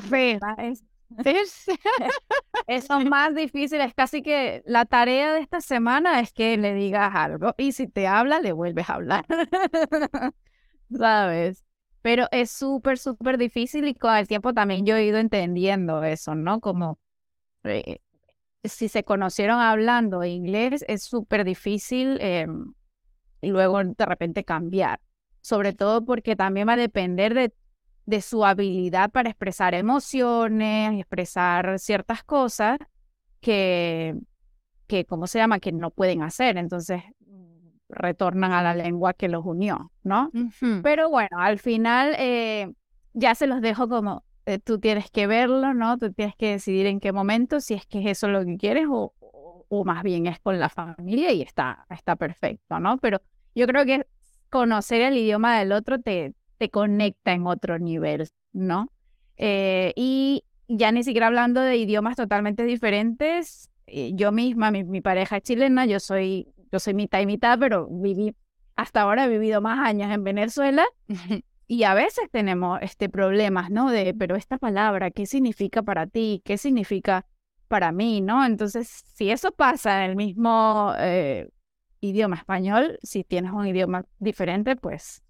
es, 0.58 0.82
es, 1.24 1.66
Eso 2.66 2.98
es 2.98 3.06
más 3.06 3.34
difícil, 3.34 3.80
es 3.80 3.94
casi 3.94 4.22
que 4.22 4.62
la 4.66 4.84
tarea 4.84 5.32
de 5.32 5.40
esta 5.40 5.60
semana 5.60 6.20
es 6.20 6.32
que 6.32 6.56
le 6.56 6.74
digas 6.74 7.14
algo 7.14 7.54
y 7.58 7.72
si 7.72 7.86
te 7.86 8.06
habla, 8.06 8.40
le 8.40 8.52
vuelves 8.52 8.88
a 8.90 8.94
hablar. 8.94 9.26
¿Sabes? 10.96 11.64
Pero 12.02 12.26
es 12.30 12.50
súper, 12.50 12.98
súper 12.98 13.38
difícil 13.38 13.86
y 13.88 13.94
con 13.94 14.14
el 14.14 14.28
tiempo 14.28 14.52
también 14.54 14.86
yo 14.86 14.96
he 14.96 15.04
ido 15.04 15.18
entendiendo 15.18 16.02
eso, 16.04 16.34
¿no? 16.34 16.60
Como 16.60 16.98
eh, 17.64 18.00
si 18.64 18.88
se 18.88 19.04
conocieron 19.04 19.60
hablando 19.60 20.24
inglés, 20.24 20.84
es 20.88 21.04
súper 21.04 21.44
difícil 21.44 22.18
em, 22.20 22.74
y 23.40 23.48
luego 23.48 23.82
de 23.82 24.06
repente 24.06 24.44
cambiar. 24.44 25.00
Sobre 25.40 25.72
todo 25.72 26.04
porque 26.04 26.34
también 26.34 26.68
va 26.68 26.72
a 26.72 26.76
depender 26.76 27.34
de 27.34 27.52
de 28.06 28.22
su 28.22 28.44
habilidad 28.44 29.10
para 29.10 29.28
expresar 29.28 29.74
emociones, 29.74 30.98
expresar 30.98 31.78
ciertas 31.78 32.22
cosas 32.22 32.78
que, 33.40 34.14
que, 34.86 35.04
¿cómo 35.04 35.26
se 35.26 35.38
llama? 35.38 35.58
Que 35.58 35.72
no 35.72 35.90
pueden 35.90 36.22
hacer. 36.22 36.56
Entonces 36.56 37.02
retornan 37.88 38.52
a 38.52 38.62
la 38.62 38.74
lengua 38.74 39.12
que 39.12 39.28
los 39.28 39.44
unió, 39.44 39.92
¿no? 40.02 40.30
Pero 40.82 41.08
bueno, 41.08 41.38
al 41.38 41.58
final 41.58 42.14
eh, 42.18 42.72
ya 43.12 43.34
se 43.34 43.46
los 43.46 43.60
dejo 43.60 43.88
como 43.88 44.24
eh, 44.46 44.58
tú 44.60 44.78
tienes 44.78 45.10
que 45.10 45.26
verlo, 45.26 45.74
¿no? 45.74 45.98
Tú 45.98 46.12
tienes 46.12 46.36
que 46.36 46.52
decidir 46.52 46.86
en 46.86 47.00
qué 47.00 47.12
momento, 47.12 47.60
si 47.60 47.74
es 47.74 47.86
que 47.86 48.00
es 48.00 48.06
eso 48.06 48.28
lo 48.28 48.44
que 48.44 48.56
quieres 48.56 48.86
o, 48.88 49.12
o, 49.68 49.84
más 49.84 50.02
bien 50.04 50.26
es 50.26 50.38
con 50.40 50.58
la 50.60 50.68
familia 50.68 51.32
y 51.32 51.42
está, 51.42 51.84
está 51.90 52.14
perfecto, 52.16 52.78
¿no? 52.78 52.98
Pero 52.98 53.20
yo 53.54 53.66
creo 53.66 53.84
que 53.84 54.06
conocer 54.50 55.02
el 55.02 55.16
idioma 55.16 55.58
del 55.58 55.72
otro 55.72 56.00
te, 56.00 56.34
te 56.58 56.70
conecta 56.70 57.32
en 57.32 57.46
otro 57.46 57.78
nivel, 57.78 58.28
¿no? 58.52 58.92
Eh, 59.36 59.92
y 59.96 60.44
ya 60.68 60.92
ni 60.92 61.04
siquiera 61.04 61.28
hablando 61.28 61.60
de 61.60 61.76
idiomas 61.76 62.16
totalmente 62.16 62.64
diferentes, 62.64 63.70
yo 63.86 64.32
misma, 64.32 64.70
mi, 64.70 64.82
mi 64.82 65.00
pareja 65.00 65.36
es 65.36 65.42
chilena, 65.44 65.86
yo 65.86 66.00
soy 66.00 66.48
yo 66.72 66.80
soy 66.80 66.94
mitad 66.94 67.20
y 67.20 67.26
mitad, 67.26 67.58
pero 67.58 67.88
viví, 67.90 68.34
hasta 68.74 69.02
ahora 69.02 69.24
he 69.24 69.28
vivido 69.28 69.60
más 69.60 69.86
años 69.86 70.12
en 70.12 70.24
Venezuela 70.24 70.86
y 71.66 71.84
a 71.84 71.94
veces 71.94 72.30
tenemos 72.30 72.78
este 72.82 73.08
problemas, 73.08 73.70
¿no? 73.70 73.90
De, 73.90 74.14
pero 74.14 74.36
esta 74.36 74.58
palabra, 74.58 75.10
¿qué 75.10 75.26
significa 75.26 75.82
para 75.82 76.06
ti? 76.06 76.42
¿Qué 76.44 76.58
significa 76.58 77.26
para 77.68 77.92
mí? 77.92 78.20
¿No? 78.20 78.44
Entonces, 78.44 78.88
si 78.88 79.30
eso 79.30 79.52
pasa 79.52 80.04
en 80.04 80.10
el 80.10 80.16
mismo 80.16 80.92
eh, 80.98 81.48
idioma 82.00 82.36
español, 82.36 82.98
si 83.02 83.24
tienes 83.24 83.52
un 83.52 83.66
idioma 83.66 84.04
diferente, 84.18 84.76
pues 84.76 85.22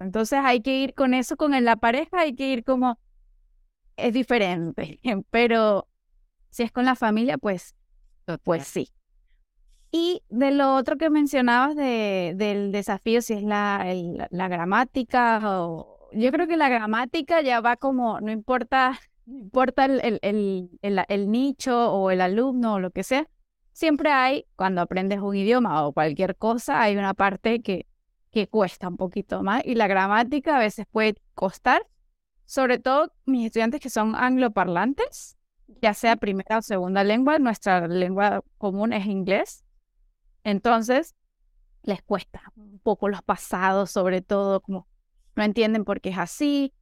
Entonces 0.00 0.40
hay 0.42 0.60
que 0.60 0.78
ir 0.78 0.94
con 0.94 1.14
eso, 1.14 1.36
con 1.36 1.52
la 1.64 1.76
pareja, 1.76 2.20
hay 2.20 2.34
que 2.34 2.48
ir 2.48 2.64
como, 2.64 2.98
es 3.96 4.12
diferente, 4.12 5.00
pero 5.30 5.88
si 6.50 6.62
es 6.62 6.72
con 6.72 6.84
la 6.84 6.94
familia, 6.94 7.38
pues, 7.38 7.74
pues 8.42 8.66
sí. 8.66 8.90
Y 9.90 10.22
de 10.28 10.50
lo 10.50 10.74
otro 10.74 10.96
que 10.96 11.10
mencionabas 11.10 11.76
de, 11.76 12.34
del 12.36 12.72
desafío, 12.72 13.22
si 13.22 13.34
es 13.34 13.42
la, 13.42 13.86
la 14.30 14.48
gramática, 14.48 15.40
o, 15.44 16.08
yo 16.12 16.32
creo 16.32 16.46
que 16.46 16.56
la 16.56 16.68
gramática 16.68 17.40
ya 17.42 17.60
va 17.60 17.76
como, 17.76 18.20
no 18.20 18.30
importa, 18.30 18.98
no 19.26 19.38
importa 19.38 19.84
el, 19.84 20.00
el, 20.22 20.70
el, 20.82 21.04
el, 21.08 21.30
nicho 21.30 21.92
o 21.92 22.10
el 22.10 22.20
alumno 22.20 22.74
o 22.74 22.80
lo 22.80 22.90
que 22.90 23.02
sea, 23.02 23.28
siempre 23.72 24.10
hay, 24.10 24.46
cuando 24.56 24.80
aprendes 24.80 25.20
un 25.20 25.36
idioma 25.36 25.86
o 25.86 25.92
cualquier 25.92 26.36
cosa, 26.36 26.82
hay 26.82 26.96
una 26.96 27.14
parte 27.14 27.60
que, 27.60 27.86
que 28.30 28.48
cuesta 28.48 28.88
un 28.88 28.96
poquito 28.96 29.42
más 29.42 29.62
y 29.64 29.74
la 29.74 29.86
gramática 29.86 30.56
a 30.56 30.60
veces 30.60 30.86
puede 30.90 31.16
costar, 31.34 31.86
sobre 32.44 32.78
todo 32.78 33.12
mis 33.24 33.46
estudiantes 33.46 33.80
que 33.80 33.90
son 33.90 34.14
angloparlantes, 34.14 35.36
ya 35.82 35.94
sea 35.94 36.16
primera 36.16 36.58
o 36.58 36.62
segunda 36.62 37.02
lengua, 37.04 37.38
nuestra 37.38 37.88
lengua 37.88 38.42
común 38.58 38.92
es 38.92 39.06
inglés 39.06 39.66
entonces, 40.46 41.16
les 41.82 42.02
cuesta 42.02 42.40
un 42.54 42.78
poco 42.78 43.08
los 43.08 43.20
pasados, 43.20 43.90
sobre 43.90 44.22
todo, 44.22 44.60
como 44.60 44.86
no 45.34 45.42
entienden 45.42 45.84
por 45.84 46.00
qué 46.00 46.10
es 46.10 46.18
así. 46.18 46.72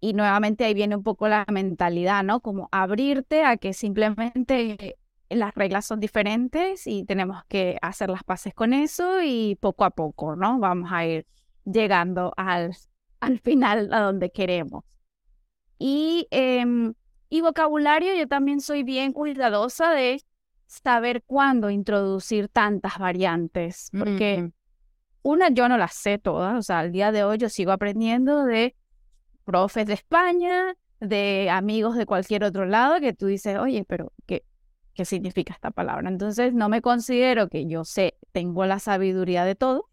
Y 0.00 0.12
nuevamente 0.12 0.64
ahí 0.64 0.74
viene 0.74 0.96
un 0.96 1.04
poco 1.04 1.28
la 1.28 1.46
mentalidad, 1.48 2.24
¿no? 2.24 2.40
Como 2.40 2.68
abrirte 2.72 3.44
a 3.44 3.58
que 3.58 3.74
simplemente 3.74 4.98
las 5.28 5.54
reglas 5.54 5.86
son 5.86 6.00
diferentes 6.00 6.86
y 6.86 7.04
tenemos 7.04 7.44
que 7.48 7.78
hacer 7.82 8.10
las 8.10 8.24
paces 8.24 8.54
con 8.54 8.72
eso 8.72 9.22
y 9.22 9.56
poco 9.60 9.84
a 9.84 9.90
poco, 9.90 10.36
¿no? 10.36 10.58
Vamos 10.58 10.90
a 10.92 11.06
ir 11.06 11.26
llegando 11.64 12.32
al, 12.36 12.76
al 13.20 13.38
final 13.40 13.92
a 13.92 14.00
donde 14.00 14.30
queremos. 14.30 14.84
Y, 15.78 16.26
em, 16.30 16.94
y 17.28 17.40
vocabulario, 17.40 18.14
yo 18.14 18.26
también 18.28 18.60
soy 18.60 18.82
bien 18.82 19.12
cuidadosa 19.12 19.90
de 19.90 20.22
saber 20.66 21.22
cuándo 21.26 21.70
introducir 21.70 22.48
tantas 22.48 22.98
variantes, 22.98 23.90
porque 23.96 24.50
una 25.22 25.50
yo 25.50 25.68
no 25.68 25.76
las 25.76 25.94
sé 25.94 26.18
todas, 26.18 26.56
o 26.58 26.62
sea, 26.62 26.80
al 26.80 26.92
día 26.92 27.12
de 27.12 27.24
hoy 27.24 27.38
yo 27.38 27.48
sigo 27.48 27.72
aprendiendo 27.72 28.44
de 28.44 28.74
profes 29.44 29.86
de 29.86 29.94
España, 29.94 30.74
de 31.00 31.50
amigos 31.50 31.96
de 31.96 32.06
cualquier 32.06 32.42
otro 32.44 32.64
lado, 32.64 33.00
que 33.00 33.12
tú 33.12 33.26
dices, 33.26 33.58
oye, 33.58 33.84
pero 33.86 34.12
¿qué, 34.26 34.44
qué 34.96 35.04
significa 35.04 35.52
esta 35.52 35.70
palabra? 35.70 36.08
Entonces 36.08 36.54
no 36.54 36.68
me 36.68 36.82
considero 36.82 37.48
que 37.48 37.66
yo 37.66 37.84
sé, 37.84 38.16
tengo 38.32 38.64
la 38.64 38.80
sabiduría 38.80 39.44
de 39.44 39.54
todo, 39.54 39.88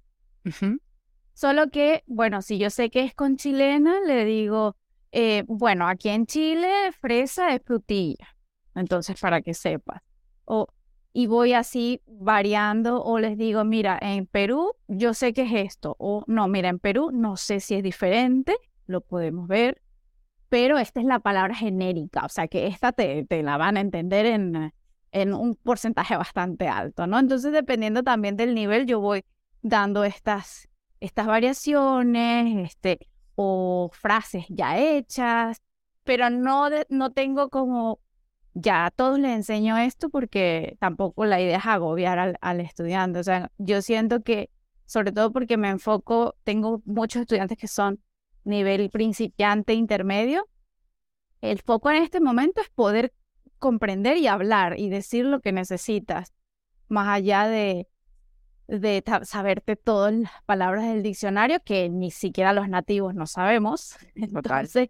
solo 1.33 1.69
que, 1.69 2.03
bueno, 2.07 2.41
si 2.41 2.57
yo 2.57 2.69
sé 2.69 2.89
que 2.89 3.03
es 3.03 3.13
con 3.13 3.35
chilena, 3.37 3.99
le 3.99 4.25
digo, 4.25 4.75
eh, 5.11 5.43
bueno, 5.47 5.87
aquí 5.87 6.09
en 6.09 6.25
Chile 6.25 6.91
fresa 6.99 7.53
es 7.53 7.61
frutilla, 7.63 8.35
entonces 8.73 9.19
para 9.19 9.41
que 9.41 9.53
sepas. 9.53 10.01
O, 10.45 10.67
y 11.11 11.27
voy 11.27 11.53
así 11.53 12.01
variando 12.07 13.03
o 13.03 13.19
les 13.19 13.37
digo, 13.37 13.63
mira, 13.63 13.99
en 14.01 14.25
Perú 14.25 14.73
yo 14.87 15.13
sé 15.13 15.33
que 15.33 15.43
es 15.43 15.53
esto, 15.53 15.95
o 15.99 16.23
no, 16.27 16.47
mira, 16.47 16.69
en 16.69 16.79
Perú 16.79 17.11
no 17.13 17.37
sé 17.37 17.59
si 17.59 17.75
es 17.75 17.83
diferente, 17.83 18.55
lo 18.87 19.01
podemos 19.01 19.47
ver, 19.47 19.81
pero 20.49 20.77
esta 20.77 20.99
es 21.01 21.05
la 21.05 21.19
palabra 21.19 21.55
genérica, 21.55 22.25
o 22.25 22.29
sea 22.29 22.47
que 22.47 22.67
esta 22.67 22.93
te, 22.93 23.25
te 23.25 23.43
la 23.43 23.57
van 23.57 23.77
a 23.77 23.81
entender 23.81 24.25
en, 24.25 24.73
en 25.13 25.33
un 25.33 25.55
porcentaje 25.55 26.17
bastante 26.17 26.67
alto, 26.67 27.07
¿no? 27.07 27.17
Entonces, 27.19 27.53
dependiendo 27.53 28.03
también 28.03 28.35
del 28.35 28.53
nivel, 28.53 28.85
yo 28.85 28.99
voy 28.99 29.23
dando 29.61 30.03
estas, 30.03 30.67
estas 30.99 31.27
variaciones, 31.27 32.67
este, 32.71 33.07
o 33.35 33.89
frases 33.93 34.45
ya 34.49 34.77
hechas, 34.77 35.61
pero 36.03 36.29
no, 36.29 36.67
no 36.89 37.11
tengo 37.13 37.49
como 37.49 37.99
ya 38.53 38.85
a 38.85 38.91
todos 38.91 39.17
les 39.17 39.31
enseño 39.31 39.77
esto 39.77 40.09
porque 40.09 40.77
tampoco 40.79 41.25
la 41.25 41.41
idea 41.41 41.57
es 41.57 41.65
agobiar 41.65 42.37
al, 42.39 42.59
estudiante. 42.59 43.19
O 43.19 43.23
sea, 43.23 43.51
yo 43.57 43.81
siento 43.81 44.21
que, 44.21 44.49
sobre 44.85 45.11
todo 45.11 45.31
porque 45.31 45.57
me 45.57 45.69
enfoco, 45.69 46.35
tengo 46.43 46.81
muchos 46.85 47.21
estudiantes 47.21 47.57
que 47.57 47.67
son 47.67 47.99
nivel 48.43 48.89
principiante, 48.89 49.73
intermedio. 49.73 50.47
El 51.41 51.59
foco 51.61 51.89
en 51.89 52.03
este 52.03 52.19
momento 52.19 52.61
es 52.61 52.69
poder 52.69 53.13
comprender 53.63 54.17
y 54.17 54.27
hablar 54.27 54.77
y 54.77 54.89
decir 54.89 55.23
lo 55.23 55.39
que 55.39 55.53
necesitas, 55.53 56.33
más 56.89 57.07
allá 57.07 57.47
de, 57.47 57.87
de 58.67 59.01
saberte 59.23 59.77
todas 59.77 60.13
las 60.13 60.31
palabras 60.45 60.83
del 60.83 61.01
diccionario 61.01 61.61
que 61.63 61.87
ni 61.87 62.11
siquiera 62.11 62.51
los 62.51 62.67
nativos 62.67 63.15
no 63.15 63.25
sabemos. 63.25 63.95
Entonces, 64.15 64.89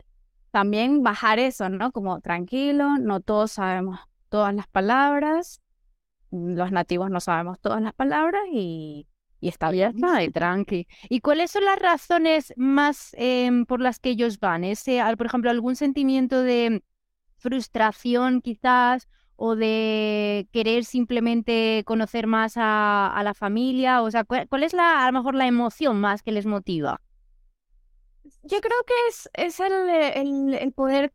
también 0.49 1.03
bajar 1.03 1.37
eso, 1.37 1.69
¿no? 1.69 1.91
Como 1.91 2.19
tranquilo, 2.19 2.97
no 2.97 3.19
todos 3.19 3.51
sabemos 3.51 3.99
todas 4.29 4.55
las 4.55 4.65
palabras, 4.65 5.61
los 6.31 6.71
nativos 6.71 7.11
no 7.11 7.19
sabemos 7.19 7.59
todas 7.59 7.79
las 7.79 7.93
palabras 7.93 8.41
y, 8.51 9.07
y 9.39 9.49
está 9.49 9.69
bien. 9.69 9.93
y 10.19 10.31
tranqui. 10.31 10.87
¿Y 11.09 11.19
cuáles 11.19 11.51
son 11.51 11.65
las 11.65 11.77
razones 11.77 12.55
más 12.57 13.15
em, 13.19 13.67
por 13.67 13.81
las 13.81 13.99
que 13.99 14.09
ellos 14.09 14.39
van? 14.39 14.63
¿Ese, 14.63 14.99
por 15.15 15.27
ejemplo, 15.27 15.51
algún 15.51 15.75
sentimiento 15.75 16.41
de 16.41 16.81
frustración 17.43 18.41
quizás 18.41 19.09
o 19.35 19.55
de 19.55 20.47
querer 20.53 20.85
simplemente 20.85 21.83
conocer 21.85 22.25
más 22.25 22.53
a, 22.55 23.07
a 23.07 23.23
la 23.23 23.33
familia? 23.33 24.01
O 24.01 24.09
sea, 24.09 24.23
¿cuál, 24.23 24.63
es 24.63 24.73
la, 24.73 25.05
a 25.05 25.11
lo 25.11 25.19
mejor 25.19 25.35
la 25.35 25.45
emoción 25.45 25.99
más 25.99 26.23
que 26.23 26.31
les 26.31 26.45
motiva? 26.45 27.01
Yo 28.43 28.61
creo 28.61 28.83
que 28.87 28.93
es, 29.09 29.29
es 29.33 29.59
el, 29.59 29.89
el, 29.89 30.53
el 30.53 30.71
poder 30.71 31.11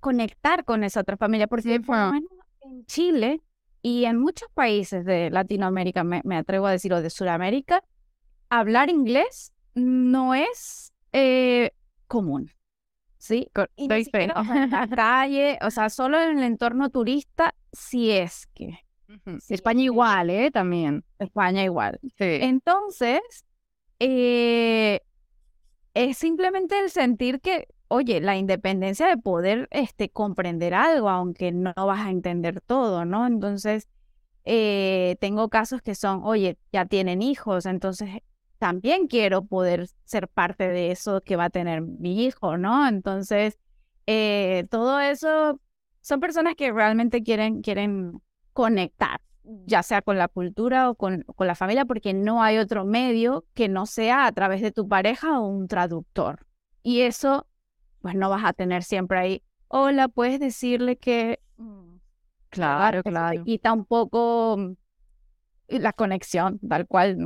conectar 0.00 0.64
con 0.64 0.82
esa 0.82 1.00
otra 1.00 1.16
familia, 1.16 1.46
porque 1.46 1.76
en 1.76 2.86
Chile 2.86 3.40
y 3.82 4.04
en 4.04 4.18
muchos 4.18 4.48
países 4.52 5.04
de 5.04 5.30
Latinoamérica, 5.30 6.04
me, 6.04 6.20
me, 6.24 6.36
atrevo 6.36 6.66
a 6.66 6.72
decir, 6.72 6.92
o 6.92 7.00
de 7.00 7.10
Sudamérica, 7.10 7.82
hablar 8.48 8.90
inglés 8.90 9.52
no 9.74 10.34
es 10.34 10.92
eh, 11.12 11.72
común. 12.08 12.50
¿Sí? 13.20 13.50
Y 13.76 13.86
ni 13.86 13.94
en 14.14 14.70
la 14.70 14.88
calle, 14.96 15.58
o 15.60 15.70
sea, 15.70 15.90
solo 15.90 16.18
en 16.18 16.38
el 16.38 16.44
entorno 16.44 16.88
turista, 16.88 17.54
si 17.70 18.10
es 18.10 18.46
que. 18.54 18.78
España 19.50 19.82
igual, 19.82 20.30
¿eh? 20.30 20.50
También. 20.50 21.04
España 21.18 21.62
igual. 21.62 22.00
Entonces, 22.18 23.20
eh, 23.98 25.00
es 25.92 26.16
simplemente 26.16 26.78
el 26.78 26.90
sentir 26.90 27.40
que, 27.42 27.68
oye, 27.88 28.22
la 28.22 28.38
independencia 28.38 29.06
de 29.06 29.18
poder 29.18 29.68
este, 29.70 30.08
comprender 30.08 30.72
algo, 30.72 31.10
aunque 31.10 31.52
no 31.52 31.74
vas 31.76 32.06
a 32.06 32.10
entender 32.10 32.62
todo, 32.62 33.04
¿no? 33.04 33.26
Entonces, 33.26 33.86
eh, 34.46 35.16
tengo 35.20 35.50
casos 35.50 35.82
que 35.82 35.94
son, 35.94 36.22
oye, 36.24 36.56
ya 36.72 36.86
tienen 36.86 37.20
hijos, 37.20 37.66
entonces 37.66 38.22
también 38.60 39.08
quiero 39.08 39.46
poder 39.46 39.88
ser 40.04 40.28
parte 40.28 40.68
de 40.68 40.90
eso 40.90 41.22
que 41.22 41.34
va 41.34 41.46
a 41.46 41.50
tener 41.50 41.80
mi 41.80 42.26
hijo, 42.26 42.58
¿no? 42.58 42.86
Entonces, 42.86 43.58
eh, 44.06 44.66
todo 44.70 45.00
eso 45.00 45.58
son 46.02 46.20
personas 46.20 46.54
que 46.56 46.70
realmente 46.70 47.22
quieren, 47.22 47.62
quieren 47.62 48.20
conectar 48.52 49.20
ya 49.66 49.82
sea 49.82 50.02
con 50.02 50.16
la 50.16 50.28
cultura 50.28 50.90
o 50.90 50.94
con, 50.94 51.22
con, 51.22 51.46
la 51.46 51.56
familia, 51.56 51.84
porque 51.84 52.12
no 52.14 52.42
hay 52.42 52.58
otro 52.58 52.84
medio 52.84 53.44
que 53.54 53.68
no 53.68 53.86
sea 53.86 54.26
a 54.26 54.32
través 54.32 54.60
de 54.60 54.70
tu 54.70 54.86
pareja 54.86 55.40
o 55.40 55.48
un 55.48 55.66
traductor. 55.66 56.46
Y 56.84 57.00
eso, 57.00 57.48
pues 58.00 58.14
no 58.14 58.30
vas 58.30 58.44
a 58.44 58.52
tener 58.52 58.84
siempre 58.84 59.18
ahí, 59.18 59.42
hola, 59.66 60.06
puedes 60.06 60.38
decirle 60.38 60.98
que... 60.98 61.40
Mm, 61.56 61.96
claro, 62.50 63.02
claro. 63.02 63.42
quita 63.42 63.72
un 63.72 63.86
poco 63.86 64.76
la 65.66 65.92
conexión, 65.94 66.60
tal 66.60 66.86
cual, 66.86 67.16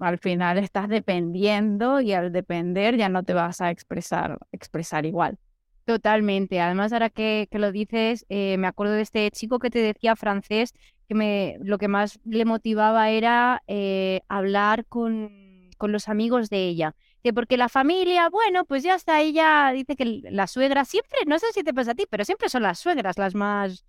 al 0.00 0.18
final 0.18 0.58
estás 0.58 0.88
dependiendo 0.88 2.00
y 2.00 2.12
al 2.12 2.32
depender 2.32 2.96
ya 2.96 3.08
no 3.08 3.22
te 3.22 3.34
vas 3.34 3.60
a 3.60 3.70
expresar, 3.70 4.38
expresar 4.52 5.06
igual. 5.06 5.38
Totalmente. 5.84 6.60
Además, 6.60 6.92
ahora 6.92 7.10
que, 7.10 7.46
que 7.50 7.58
lo 7.58 7.70
dices, 7.70 8.24
eh, 8.28 8.56
me 8.56 8.66
acuerdo 8.66 8.94
de 8.94 9.02
este 9.02 9.30
chico 9.30 9.58
que 9.58 9.70
te 9.70 9.80
decía 9.80 10.16
francés, 10.16 10.72
que 11.08 11.14
me, 11.14 11.56
lo 11.60 11.76
que 11.78 11.88
más 11.88 12.18
le 12.24 12.44
motivaba 12.46 13.10
era 13.10 13.62
eh, 13.66 14.22
hablar 14.28 14.86
con, 14.86 15.70
con 15.76 15.92
los 15.92 16.08
amigos 16.08 16.48
de 16.48 16.66
ella. 16.66 16.94
Que 17.22 17.32
porque 17.32 17.56
la 17.56 17.68
familia, 17.68 18.28
bueno, 18.30 18.64
pues 18.64 18.82
ya 18.82 18.94
está, 18.94 19.20
ella 19.20 19.70
dice 19.74 19.96
que 19.96 20.22
la 20.30 20.46
suegra 20.46 20.84
siempre, 20.84 21.18
no 21.26 21.38
sé 21.38 21.46
si 21.52 21.62
te 21.62 21.74
pasa 21.74 21.92
a 21.92 21.94
ti, 21.94 22.04
pero 22.08 22.24
siempre 22.24 22.48
son 22.48 22.62
las 22.62 22.78
suegras 22.78 23.18
las 23.18 23.34
más 23.34 23.84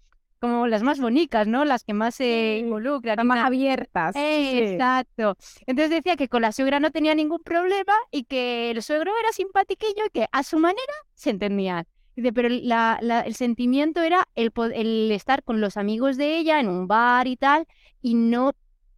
como 0.46 0.68
las 0.68 0.84
más 0.84 1.00
bonitas, 1.00 1.48
¿no? 1.48 1.66
Las 1.66 1.84
que 1.84 1.94
más 1.94 2.16
se 2.16 2.60
involucran. 2.60 3.18
Las 3.18 3.26
más 3.26 3.46
abiertas. 3.46 4.16
Exacto. 4.16 5.38
Entonces 5.66 5.90
decía 5.90 6.16
que 6.16 6.30
con 6.30 6.42
la 6.42 6.52
suegra 6.52 6.80
no 6.80 6.92
tenía 6.92 7.16
ningún 7.16 7.40
problema 7.40 7.94
y 8.12 8.24
que 8.24 8.72
el 8.72 8.82
suegro 8.84 9.12
era 9.20 9.32
simpatiquillo 9.32 10.06
y 10.08 10.10
que 10.12 10.28
a 10.32 10.44
su 10.44 10.60
manera 10.60 10.94
se 11.14 11.32
entendían. 11.32 11.86
Dice, 12.16 12.32
pero 12.32 12.48
el 12.48 13.36
sentimiento 13.36 14.02
era 14.02 14.28
el, 14.36 14.54
el 14.74 15.12
estar 15.12 15.44
con 15.44 15.60
los 15.60 15.76
amigos 15.76 16.16
de 16.16 16.38
ella 16.38 16.60
en 16.62 16.70
un 16.70 16.88
bar 16.88 17.28
y 17.28 17.36
tal 17.36 17.68
y 18.02 18.14
no 18.14 18.54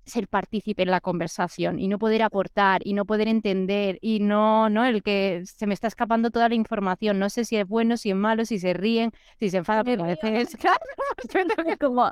ser 0.07 0.27
partícipe 0.27 0.83
en 0.83 0.91
la 0.91 1.01
conversación 1.01 1.79
y 1.79 1.87
no 1.87 1.99
poder 1.99 2.23
aportar 2.23 2.81
y 2.85 2.93
no 2.93 3.05
poder 3.05 3.27
entender 3.27 3.99
y 4.01 4.19
no, 4.19 4.69
no, 4.69 4.85
el 4.85 5.03
que 5.03 5.43
se 5.45 5.67
me 5.67 5.73
está 5.73 5.87
escapando 5.87 6.31
toda 6.31 6.49
la 6.49 6.55
información, 6.55 7.19
no 7.19 7.29
sé 7.29 7.45
si 7.45 7.57
es 7.57 7.67
bueno, 7.67 7.97
si 7.97 8.11
es 8.11 8.15
malo, 8.15 8.45
si 8.45 8.59
se 8.59 8.73
ríen, 8.73 9.11
si 9.39 9.49
se 9.49 9.57
enfadan, 9.57 9.85
pero 9.85 10.03
a 10.03 10.07
veces, 10.07 10.57
claro, 10.59 11.77
como, 11.79 12.11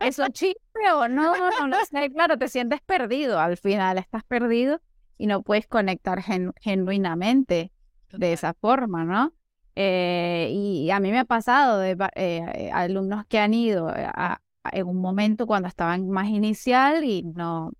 ¿eso 0.00 0.26
chiste 0.28 0.58
o 0.94 1.08
no? 1.08 1.36
No, 1.36 1.68
no 1.68 1.84
sé, 1.84 2.10
claro, 2.10 2.38
te 2.38 2.48
sientes 2.48 2.80
perdido, 2.80 3.38
al 3.38 3.56
final 3.56 3.98
estás 3.98 4.24
perdido 4.24 4.80
y 5.16 5.26
no 5.26 5.42
puedes 5.42 5.66
conectar 5.66 6.22
genuinamente 6.60 7.72
de 8.10 8.32
esa 8.32 8.54
forma, 8.54 9.04
¿no? 9.04 9.32
Eh, 9.80 10.50
y 10.52 10.90
a 10.90 10.98
mí 10.98 11.12
me 11.12 11.20
ha 11.20 11.24
pasado 11.24 11.78
de 11.78 11.96
eh, 12.16 12.70
alumnos 12.72 13.24
que 13.26 13.38
han 13.38 13.54
ido 13.54 13.88
a, 13.88 14.40
en 14.72 14.86
un 14.86 15.00
momento 15.00 15.46
cuando 15.46 15.68
estaban 15.68 16.08
más 16.08 16.28
inicial 16.28 17.04
y 17.04 17.22
no 17.22 17.72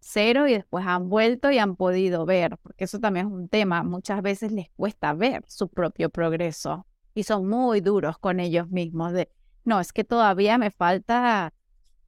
cero 0.00 0.46
y 0.46 0.52
después 0.52 0.86
han 0.86 1.08
vuelto 1.08 1.50
y 1.50 1.58
han 1.58 1.74
podido 1.74 2.24
ver, 2.26 2.56
porque 2.62 2.84
eso 2.84 3.00
también 3.00 3.26
es 3.26 3.32
un 3.32 3.48
tema, 3.48 3.82
muchas 3.82 4.22
veces 4.22 4.52
les 4.52 4.70
cuesta 4.76 5.12
ver 5.14 5.42
su 5.48 5.68
propio 5.68 6.10
progreso 6.10 6.86
y 7.12 7.24
son 7.24 7.48
muy 7.48 7.80
duros 7.80 8.18
con 8.18 8.38
ellos 8.38 8.68
mismos 8.68 9.12
de, 9.12 9.30
no, 9.64 9.80
es 9.80 9.92
que 9.92 10.04
todavía 10.04 10.58
me 10.58 10.70
falta, 10.70 11.52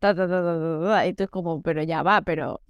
y 0.01 1.13
tú 1.15 1.25
es 1.25 1.31
como, 1.31 1.61
pero 1.61 1.83
ya 1.83 2.05
va, 2.05 2.23
pero 2.23 2.61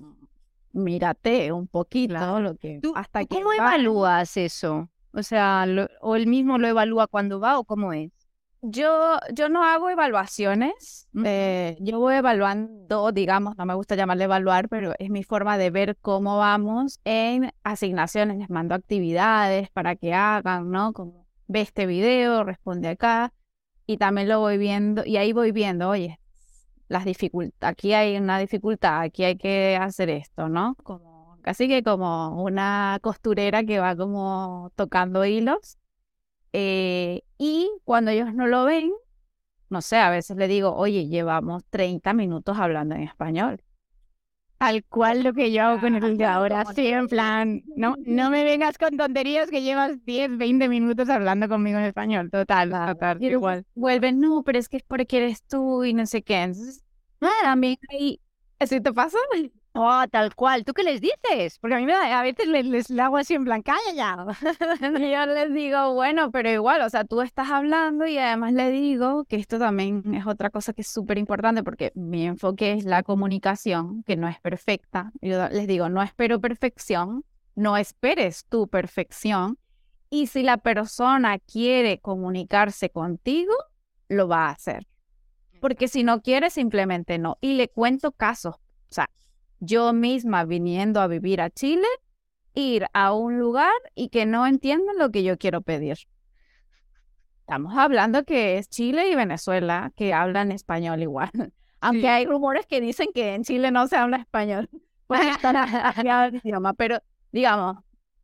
mírate 0.73 1.53
un 1.53 1.67
poquito 1.67 2.41
lo 2.41 2.57
que 2.57 2.81
hasta 2.95 3.27
¿Cómo 3.27 3.53
evalúas 3.53 4.37
eso? 4.37 4.89
O 5.13 5.23
sea, 5.23 5.67
o 6.01 6.17
él 6.17 6.27
mismo 6.27 6.59
lo 6.59 6.69
evalúa 6.69 7.07
cuando 7.07 7.41
va 7.41 7.59
o 7.59 7.65
cómo 7.65 7.93
es? 7.93 8.13
Yo, 8.61 9.19
yo 9.33 9.49
no 9.49 9.63
hago 9.63 9.89
evaluaciones, 9.89 11.09
eh, 11.25 11.77
yo 11.81 12.01
voy 12.01 12.17
evaluando, 12.17 13.13
digamos, 13.13 13.57
no 13.57 13.65
me 13.65 13.75
gusta 13.75 13.95
llamarle 13.95 14.25
evaluar, 14.25 14.69
pero 14.69 14.95
es 14.99 15.11
mi 15.11 15.23
forma 15.23 15.57
de 15.59 15.71
ver 15.71 15.97
cómo 16.01 16.39
vamos 16.39 16.99
en 17.05 17.53
asignaciones, 17.63 18.39
les 18.39 18.51
mando 18.51 18.75
actividades 18.75 19.71
para 19.71 19.95
que 19.95 20.13
hagan, 20.13 20.73
¿no? 20.73 20.93
Como 20.93 21.25
ve 21.47 21.61
este 21.61 21.87
video, 21.87 22.43
responde 22.43 22.89
acá, 22.89 23.33
y 23.87 23.97
también 23.97 24.29
lo 24.29 24.41
voy 24.41 24.59
viendo, 24.59 25.05
y 25.07 25.19
ahí 25.19 25.33
voy 25.33 25.53
viendo, 25.53 25.89
oye, 25.89 26.19
las 26.89 27.05
dificultades, 27.05 27.55
aquí 27.61 27.93
hay 27.95 28.17
una 28.17 28.41
dificultad, 28.41 29.03
aquí 29.03 29.23
hay 29.23 29.37
que 29.37 29.79
hacer 29.81 30.11
esto, 30.11 30.49
¿no? 30.49 30.75
Como, 30.83 31.39
casi 31.43 31.69
que 31.69 31.85
como 31.85 32.43
una 32.43 32.99
costurera 33.03 33.63
que 33.63 33.79
va 33.79 33.95
como 33.95 34.73
tocando 34.75 35.25
hilos 35.25 35.78
eh, 36.53 37.23
y 37.39 37.71
cuando 37.85 38.11
ellos 38.11 38.35
no 38.35 38.47
lo 38.47 38.65
ven, 38.65 38.93
no 39.71 39.83
sé, 39.83 39.97
a 39.97 40.11
veces 40.11 40.37
le 40.37 40.49
digo, 40.49 40.75
oye, 40.75 41.09
llevamos 41.09 41.65
30 41.71 42.13
minutos 42.15 42.59
hablando 42.59 42.95
en 42.95 43.03
español. 43.03 43.63
Al 44.59 44.85
cual 44.85 45.23
lo 45.23 45.33
que 45.35 45.53
yo 45.53 45.63
hago 45.63 45.81
con 45.81 45.95
el 45.95 46.17
de 46.17 46.25
ahora, 46.25 46.65
sí, 46.75 46.89
en 46.89 47.07
plan, 47.07 47.63
no, 47.77 47.95
no 48.05 48.31
me 48.31 48.43
vengas 48.45 48.77
con 48.77 48.97
tonterías 48.97 49.51
que 49.51 49.63
llevas 49.63 50.05
10, 50.05 50.37
20 50.37 50.69
minutos 50.69 51.09
hablando 51.09 51.49
conmigo 51.49 51.79
en 51.79 51.85
español, 51.85 52.31
total, 52.31 52.71
total, 52.71 53.23
igual. 53.23 53.65
Vuelven, 53.75 54.19
no, 54.19 54.43
pero 54.43 54.59
es 54.59 54.69
que 54.69 54.79
es 54.79 54.83
porque 54.83 55.19
eres 55.19 55.45
tú 55.45 55.85
y 55.85 55.95
no 55.95 56.07
sé 56.07 56.23
qué. 56.23 56.43
Entonces, 56.43 56.83
ah, 57.21 57.31
también 57.43 57.77
ahí, 57.91 58.21
¿así 58.59 58.81
te 58.81 58.93
pasa? 58.93 59.19
Oh, 59.81 60.05
tal 60.11 60.35
cual. 60.35 60.65
¿Tú 60.65 60.75
qué 60.75 60.83
les 60.83 61.01
dices? 61.01 61.61
Porque 61.61 61.77
a 61.77 61.79
mí 61.79 61.87
me 61.87 61.93
da, 61.93 62.19
a 62.19 62.23
veces 62.25 62.49
les, 62.49 62.67
les 62.67 62.91
hago 62.99 63.17
así 63.17 63.35
en 63.35 63.45
plan, 63.45 63.63
ya. 63.95 64.27
Yo 64.81 65.27
les 65.27 65.55
digo, 65.55 65.95
bueno, 65.95 66.33
pero 66.33 66.51
igual, 66.51 66.83
o 66.83 66.91
sea, 66.91 67.05
tú 67.05 67.21
estás 67.21 67.49
hablando 67.49 68.05
y 68.05 68.19
además 68.19 68.55
le 68.55 68.73
digo 68.73 69.25
que 69.27 69.37
esto 69.37 69.61
también 69.61 70.03
es 70.15 70.27
otra 70.27 70.51
cosa 70.51 70.73
que 70.73 70.83
es 70.83 70.89
súper 70.89 71.17
importante 71.17 71.63
porque 71.63 71.93
mi 71.95 72.27
enfoque 72.27 72.73
es 72.73 72.87
la 72.87 73.05
comunicación, 73.05 74.03
que 74.03 74.17
no 74.17 74.27
es 74.27 74.41
perfecta. 74.41 75.13
Yo 75.21 75.49
les 75.51 75.69
digo, 75.69 75.89
no 75.89 76.03
espero 76.03 76.41
perfección, 76.41 77.25
no 77.55 77.77
esperes 77.77 78.47
tu 78.47 78.67
perfección. 78.67 79.59
Y 80.11 80.27
si 80.27 80.43
la 80.43 80.57
persona 80.57 81.39
quiere 81.39 82.01
comunicarse 82.01 82.91
contigo, 82.91 83.55
lo 84.09 84.27
va 84.27 84.47
a 84.47 84.51
hacer. 84.51 84.89
Porque 85.61 85.87
si 85.87 86.03
no 86.03 86.21
quiere, 86.21 86.51
simplemente 86.51 87.17
no. 87.19 87.39
Y 87.41 87.55
le 87.55 87.69
cuento 87.69 88.11
casos. 88.11 88.57
O 88.57 88.61
sea, 88.91 89.09
yo 89.61 89.93
misma 89.93 90.45
viniendo 90.45 91.01
a 91.01 91.07
vivir 91.07 91.41
a 91.41 91.51
Chile, 91.51 91.87
ir 92.55 92.87
a 92.93 93.13
un 93.13 93.39
lugar 93.39 93.73
y 93.95 94.09
que 94.09 94.27
no 94.27 94.47
entiendan 94.47 94.99
lo 94.99 95.11
que 95.11 95.23
yo 95.23 95.39
quiero 95.39 95.63
pedir. 95.63 95.99
Estamos 97.41 97.77
hablando 97.77 98.25
que 98.25 98.59
es 98.59 98.69
Chile 98.69 99.09
y 99.09 99.15
Venezuela 99.15 99.93
que 99.97 100.13
hablan 100.13 100.53
español 100.53 101.03
igual. 101.03 101.31
Aunque 101.81 102.09
hay 102.09 102.27
rumores 102.27 102.67
que 102.67 102.81
dicen 102.81 103.09
que 103.15 103.35
en 103.35 103.45
Chile 103.45 103.71
no 103.71 103.87
se 103.87 103.97
habla 103.97 104.19
español. 104.19 104.69
Pues 105.09 105.23
idioma, 106.45 106.75
pero 106.75 106.99
digamos, 107.33 107.79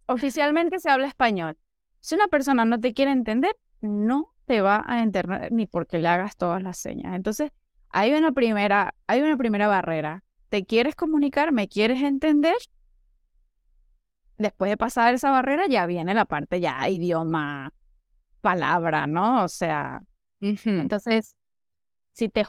oficialmente 0.04 0.78
se 0.80 0.90
habla 0.90 1.06
español. 1.06 1.56
Si 2.00 2.14
una 2.14 2.28
persona 2.28 2.66
no 2.66 2.78
te 2.78 2.92
quiere 2.92 3.10
entender, 3.10 3.56
no 3.80 4.34
te 4.44 4.60
va 4.60 4.84
a 4.86 5.02
entender 5.02 5.50
ni 5.50 5.66
porque 5.66 5.98
le 5.98 6.08
hagas 6.08 6.36
todas 6.36 6.62
las 6.62 6.76
señas. 6.76 7.14
Entonces, 7.16 7.52
hay 7.88 8.12
una 8.12 8.32
primera, 8.32 8.94
hay 9.06 9.22
una 9.22 9.38
primera 9.38 9.66
barrera 9.66 10.22
¿Te 10.54 10.64
quieres 10.64 10.94
comunicar? 10.94 11.50
¿Me 11.50 11.66
quieres 11.66 12.00
entender? 12.00 12.54
Después 14.38 14.70
de 14.70 14.76
pasar 14.76 15.12
esa 15.12 15.32
barrera 15.32 15.66
ya 15.66 15.84
viene 15.84 16.14
la 16.14 16.26
parte 16.26 16.60
ya 16.60 16.88
idioma, 16.88 17.72
palabra, 18.40 19.08
¿no? 19.08 19.42
O 19.42 19.48
sea, 19.48 20.00
entonces, 20.40 21.34
si 22.12 22.28
te, 22.28 22.44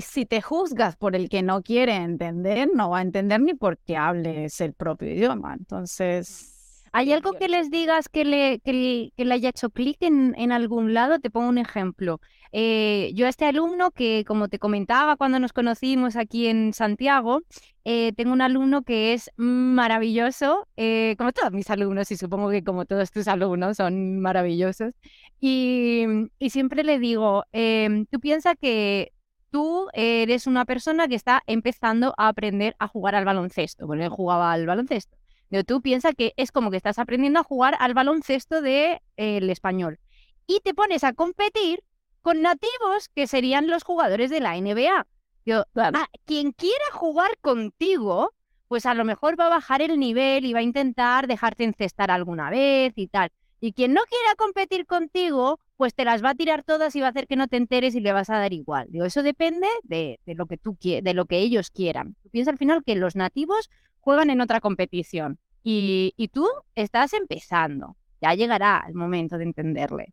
si 0.00 0.24
te 0.24 0.40
juzgas 0.40 0.96
por 0.96 1.14
el 1.14 1.28
que 1.28 1.42
no 1.42 1.60
quiere 1.60 1.96
entender, 1.96 2.70
no 2.74 2.88
va 2.88 3.00
a 3.00 3.02
entender 3.02 3.42
ni 3.42 3.52
porque 3.52 3.94
hables 3.94 4.58
el 4.62 4.72
propio 4.72 5.10
idioma. 5.10 5.52
Entonces, 5.52 6.59
¿Hay 6.92 7.12
algo 7.12 7.32
que 7.34 7.48
les 7.48 7.70
digas 7.70 8.08
que 8.08 8.24
le, 8.24 8.58
que 8.60 9.12
le, 9.16 9.34
haya 9.34 9.50
hecho 9.50 9.70
clic 9.70 9.98
en, 10.00 10.34
en, 10.36 10.50
algún 10.50 10.92
lado? 10.92 11.20
Te 11.20 11.30
pongo 11.30 11.48
un 11.48 11.58
ejemplo. 11.58 12.20
Eh, 12.52 13.12
yo 13.14 13.26
a 13.26 13.28
este 13.28 13.44
alumno 13.46 13.92
que, 13.92 14.24
como 14.26 14.48
te 14.48 14.58
comentaba 14.58 15.16
cuando 15.16 15.38
nos 15.38 15.52
conocimos 15.52 16.16
aquí 16.16 16.48
en 16.48 16.72
Santiago, 16.72 17.42
eh, 17.84 18.12
tengo 18.16 18.32
un 18.32 18.42
alumno 18.42 18.82
que 18.82 19.12
es 19.12 19.30
maravilloso, 19.36 20.66
eh, 20.76 21.14
como 21.16 21.32
todos 21.32 21.52
mis 21.52 21.70
alumnos 21.70 22.10
y 22.10 22.16
supongo 22.16 22.50
que 22.50 22.64
como 22.64 22.86
todos 22.86 23.12
tus 23.12 23.28
alumnos 23.28 23.76
son 23.76 24.20
maravillosos. 24.20 24.92
Y, 25.40 26.04
y 26.38 26.50
siempre 26.50 26.82
le 26.82 26.98
digo, 26.98 27.44
em, 27.52 28.06
tú 28.06 28.18
piensas 28.18 28.56
que 28.60 29.12
tú 29.50 29.88
eres 29.92 30.46
una 30.46 30.64
persona 30.64 31.08
que 31.08 31.14
está 31.14 31.42
empezando 31.46 32.14
a 32.16 32.28
aprender 32.28 32.74
a 32.78 32.88
jugar 32.88 33.14
al 33.14 33.24
baloncesto. 33.24 33.86
Bueno, 33.86 34.04
él 34.04 34.10
jugaba 34.10 34.52
al 34.52 34.66
baloncesto. 34.66 35.19
Pero 35.50 35.64
tú 35.64 35.82
piensas 35.82 36.14
que 36.16 36.32
es 36.36 36.52
como 36.52 36.70
que 36.70 36.76
estás 36.76 36.98
aprendiendo 36.98 37.40
a 37.40 37.44
jugar 37.44 37.76
al 37.80 37.92
baloncesto 37.92 38.62
del 38.62 39.00
de, 39.16 39.52
español. 39.52 39.98
Y 40.46 40.60
te 40.60 40.74
pones 40.74 41.04
a 41.04 41.12
competir 41.12 41.82
con 42.22 42.40
nativos 42.40 43.08
que 43.14 43.26
serían 43.26 43.66
los 43.66 43.82
jugadores 43.82 44.30
de 44.30 44.40
la 44.40 44.58
NBA. 44.58 45.06
Yo, 45.44 45.64
ah, 45.76 46.06
quien 46.24 46.52
quiera 46.52 46.84
jugar 46.92 47.36
contigo, 47.40 48.32
pues 48.68 48.86
a 48.86 48.94
lo 48.94 49.04
mejor 49.04 49.38
va 49.38 49.46
a 49.46 49.50
bajar 49.50 49.82
el 49.82 49.98
nivel 49.98 50.44
y 50.44 50.52
va 50.52 50.60
a 50.60 50.62
intentar 50.62 51.26
dejarte 51.26 51.64
encestar 51.64 52.10
alguna 52.10 52.50
vez 52.50 52.92
y 52.96 53.08
tal. 53.08 53.30
Y 53.60 53.72
quien 53.72 53.92
no 53.92 54.02
quiera 54.08 54.34
competir 54.36 54.86
contigo, 54.86 55.58
pues 55.76 55.94
te 55.94 56.04
las 56.04 56.24
va 56.24 56.30
a 56.30 56.34
tirar 56.34 56.62
todas 56.62 56.94
y 56.96 57.00
va 57.00 57.08
a 57.08 57.10
hacer 57.10 57.26
que 57.26 57.36
no 57.36 57.48
te 57.48 57.56
enteres 57.56 57.94
y 57.94 58.00
le 58.00 58.12
vas 58.12 58.30
a 58.30 58.38
dar 58.38 58.52
igual. 58.52 58.86
Digo, 58.90 59.04
eso 59.04 59.22
depende 59.22 59.66
de, 59.82 60.20
de 60.24 60.34
lo 60.34 60.46
que 60.46 60.56
tú 60.56 60.76
de 60.80 61.14
lo 61.14 61.26
que 61.26 61.38
ellos 61.38 61.70
quieran. 61.70 62.16
piensa 62.30 62.50
al 62.50 62.58
final 62.58 62.84
que 62.84 62.94
los 62.94 63.16
nativos 63.16 63.68
juegan 64.00 64.30
en 64.30 64.40
otra 64.40 64.60
competición 64.60 65.38
y, 65.62 66.14
y 66.16 66.28
tú 66.28 66.48
estás 66.74 67.12
empezando. 67.12 67.96
Ya 68.20 68.34
llegará 68.34 68.84
el 68.86 68.94
momento 68.94 69.38
de 69.38 69.44
entenderles. 69.44 70.12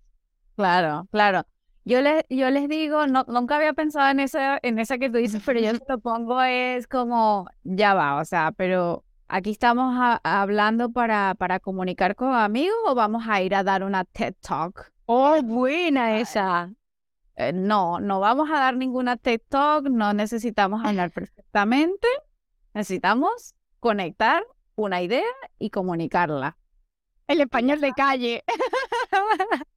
Claro, 0.55 1.07
claro. 1.11 1.45
Yo 1.85 2.01
les, 2.01 2.23
yo 2.29 2.49
les 2.49 2.67
digo, 2.67 3.07
no, 3.07 3.23
nunca 3.29 3.55
había 3.55 3.71
pensado 3.73 4.09
en 4.09 4.19
esa, 4.19 4.59
en 4.61 4.77
esa 4.77 4.97
que 4.97 5.09
tú 5.09 5.19
dices, 5.19 5.41
pero 5.45 5.59
yo 5.59 5.71
lo 5.87 5.99
pongo 5.99 6.41
es 6.41 6.87
como, 6.87 7.47
ya 7.63 7.93
va, 7.93 8.19
o 8.19 8.25
sea, 8.25 8.51
pero 8.51 9.05
aquí 9.29 9.51
estamos 9.51 9.95
hablando 10.23 10.91
para, 10.91 11.35
para 11.35 11.59
comunicar 11.59 12.15
con 12.15 12.33
amigos 12.33 12.75
o 12.85 12.95
vamos 12.95 13.23
a 13.27 13.41
ir 13.41 13.55
a 13.55 13.63
dar 13.63 13.83
una 13.83 14.03
TED 14.03 14.35
Talk. 14.41 14.91
Oh, 15.05 15.41
buena 15.41 16.19
esa. 16.19 16.73
Eh, 17.35 17.53
no, 17.53 17.99
no 18.01 18.19
vamos 18.19 18.49
a 18.49 18.55
dar 18.55 18.75
ninguna 18.75 19.15
TED 19.15 19.39
Talk, 19.47 19.87
no 19.89 20.11
necesitamos 20.13 20.83
hablar 20.83 21.11
perfectamente, 21.11 22.07
necesitamos 22.73 23.55
conectar 23.79 24.43
una 24.75 25.01
idea 25.01 25.25
y 25.59 25.69
comunicarla. 25.69 26.57
El 27.27 27.41
español 27.41 27.81
de 27.81 27.91
calle. 27.91 28.43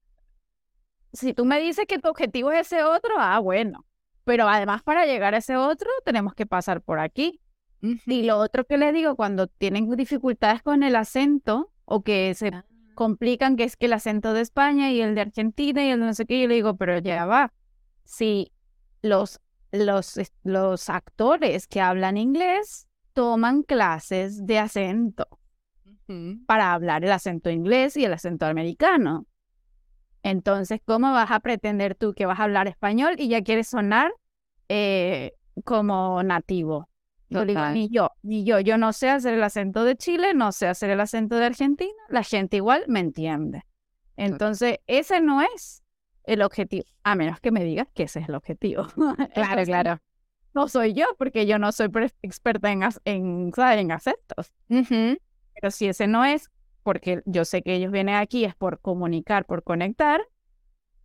si 1.13 1.35
tú 1.35 1.45
me 1.45 1.61
dices 1.61 1.87
que 1.87 1.99
tu 1.99 2.09
objetivo 2.09 2.53
es 2.53 2.73
ese 2.73 2.85
otro, 2.85 3.15
ah, 3.19 3.39
bueno. 3.41 3.87
Pero 4.25 4.49
además 4.49 4.83
para 4.83 5.07
llegar 5.07 5.35
a 5.35 5.39
ese 5.39 5.57
otro 5.57 5.91
tenemos 6.05 6.35
que 6.35 6.47
pasar 6.47 6.83
por 6.83 7.01
aquí. 7.01 7.41
Y 7.83 8.25
lo 8.25 8.37
otro 8.37 8.67
que 8.67 8.77
les 8.77 8.93
digo, 8.93 9.17
cuando 9.17 9.47
tienen 9.47 9.91
dificultades 9.97 10.63
con 10.63 10.83
el 10.83 10.95
acento 10.97 11.73
o 11.87 12.03
que 12.03 12.35
se 12.35 12.49
ah. 12.49 12.67
complican, 12.95 13.57
que 13.57 13.65
es 13.65 13.77
que 13.77 13.87
el 13.87 13.95
acento 13.95 14.35
de 14.35 14.43
España 14.43 14.91
y 14.93 15.01
el 15.01 15.15
de 15.15 15.23
Argentina 15.23 15.83
y 15.83 15.89
el 15.89 16.01
de 16.01 16.07
no 16.07 16.15
sé 16.15 16.27
qué, 16.27 16.43
yo 16.43 16.47
le 16.47 16.57
digo, 16.57 16.77
pero 16.77 16.99
ya 16.99 17.25
va. 17.25 17.55
Si 18.05 18.53
los, 19.01 19.41
los, 19.73 20.21
los 20.45 20.91
actores 20.91 21.67
que 21.67 21.81
hablan 21.81 22.19
inglés 22.19 22.87
toman 23.21 23.63
clases 23.65 24.47
de 24.47 24.59
acento 24.59 25.29
para 26.47 26.73
hablar 26.73 27.05
el 27.05 27.13
acento 27.13 27.51
inglés 27.51 27.95
y 27.99 28.05
el 28.07 28.15
acento 28.15 28.47
americano. 28.47 29.27
Entonces, 30.23 30.81
¿cómo 30.87 31.13
vas 31.13 31.31
a 31.31 31.41
pretender 31.41 31.95
tú 31.95 32.15
que 32.15 32.25
vas 32.25 32.41
a 32.41 32.45
hablar 32.45 32.67
español 32.67 33.17
y 33.19 33.29
ya 33.29 33.43
quieres 33.43 33.69
sonar 33.69 34.11
eh, 34.71 35.33
como 35.65 36.23
nativo? 36.23 36.89
ni 37.29 37.91
yo, 37.91 38.11
ni 38.23 38.43
yo. 38.43 38.59
Yo 38.59 38.79
no 38.79 38.95
sé 38.95 39.11
hacer 39.11 39.35
el 39.35 39.43
acento 39.43 39.85
de 39.85 39.97
Chile, 39.97 40.33
no 40.33 40.51
sé 40.51 40.67
hacer 40.67 40.89
el 40.89 41.01
acento 41.01 41.37
de 41.37 41.45
Argentina. 41.45 41.93
La 42.09 42.23
gente 42.23 42.57
igual 42.57 42.85
me 42.89 43.01
entiende. 43.01 43.65
Entonces, 44.17 44.79
ese 44.87 45.21
no 45.21 45.43
es 45.43 45.83
el 46.25 46.41
objetivo, 46.41 46.87
a 47.05 47.15
menos 47.17 47.39
que 47.39 47.51
me 47.51 47.65
digas 47.65 47.87
que 47.93 48.05
ese 48.05 48.21
es 48.21 48.31
el 48.31 48.35
objetivo. 48.35 48.87
Claro, 49.35 49.63
claro. 49.65 50.01
No 50.53 50.69
soy 50.69 50.95
yo, 50.95 51.07
porque 51.19 51.47
yo 51.47 51.59
no 51.59 51.71
soy 51.73 51.91
experta 52.23 52.73
en, 52.73 52.83
en, 53.05 53.53
en 53.57 53.93
acentos. 53.93 54.53
Pero 54.69 55.71
si 55.71 55.87
ese 55.87 56.07
no 56.07 56.25
es, 56.25 56.51
porque 56.83 57.23
yo 57.27 57.45
sé 57.45 57.63
que 57.63 57.75
ellos 57.75 57.93
vienen 57.93 58.17
aquí 58.17 58.45
es 58.45 58.55
por 58.55 58.81
comunicar, 58.81 59.45
por 59.45 59.63
conectar, 59.63 60.21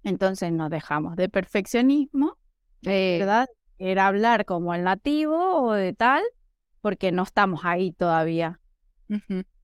entonces 0.04 0.52
nos 0.52 0.70
dejamos 0.70 1.16
de 1.16 1.30
perfeccionismo, 1.30 2.38
eh, 2.84 3.18
¿verdad? 3.20 3.48
Era 3.78 4.08
hablar 4.08 4.46
como 4.46 4.74
el 4.74 4.84
nativo 4.84 5.62
o 5.62 5.74
de 5.74 5.94
tal, 5.94 6.24
porque 6.82 7.12
no 7.12 7.24
estamos 7.24 7.62
ahí 7.66 7.92
todavía. 7.92 8.60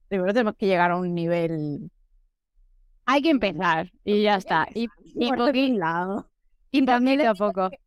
Primero 0.08 0.32
tenemos 0.32 0.56
que 0.56 0.66
llegar 0.66 0.90
a 0.90 0.96
un 0.96 1.14
nivel. 1.14 1.90
Hay 3.06 3.22
que 3.22 3.30
empezar 3.30 3.90
y 4.04 4.22
ya 4.22 4.36
está. 4.36 4.68
Y, 4.74 4.88
y, 5.14 5.30
y 6.72 6.84
también 6.84 7.20
a 7.22 7.34
poco. 7.34 7.70
Que, 7.70 7.78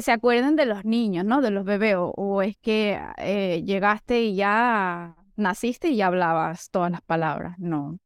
se 0.00 0.12
acuerden 0.12 0.56
de 0.56 0.66
los 0.66 0.84
niños, 0.84 1.24
¿no? 1.24 1.40
De 1.40 1.50
los 1.50 1.64
bebés. 1.64 1.96
O, 1.98 2.42
es 2.42 2.56
que 2.58 3.00
eh, 3.18 3.62
llegaste 3.64 4.22
y 4.22 4.36
ya 4.36 5.16
naciste 5.36 5.88
y 5.88 5.96
ya 5.96 6.06
hablabas 6.06 6.70
todas 6.70 6.90
las 6.90 7.02
palabras. 7.02 7.58
No. 7.58 7.98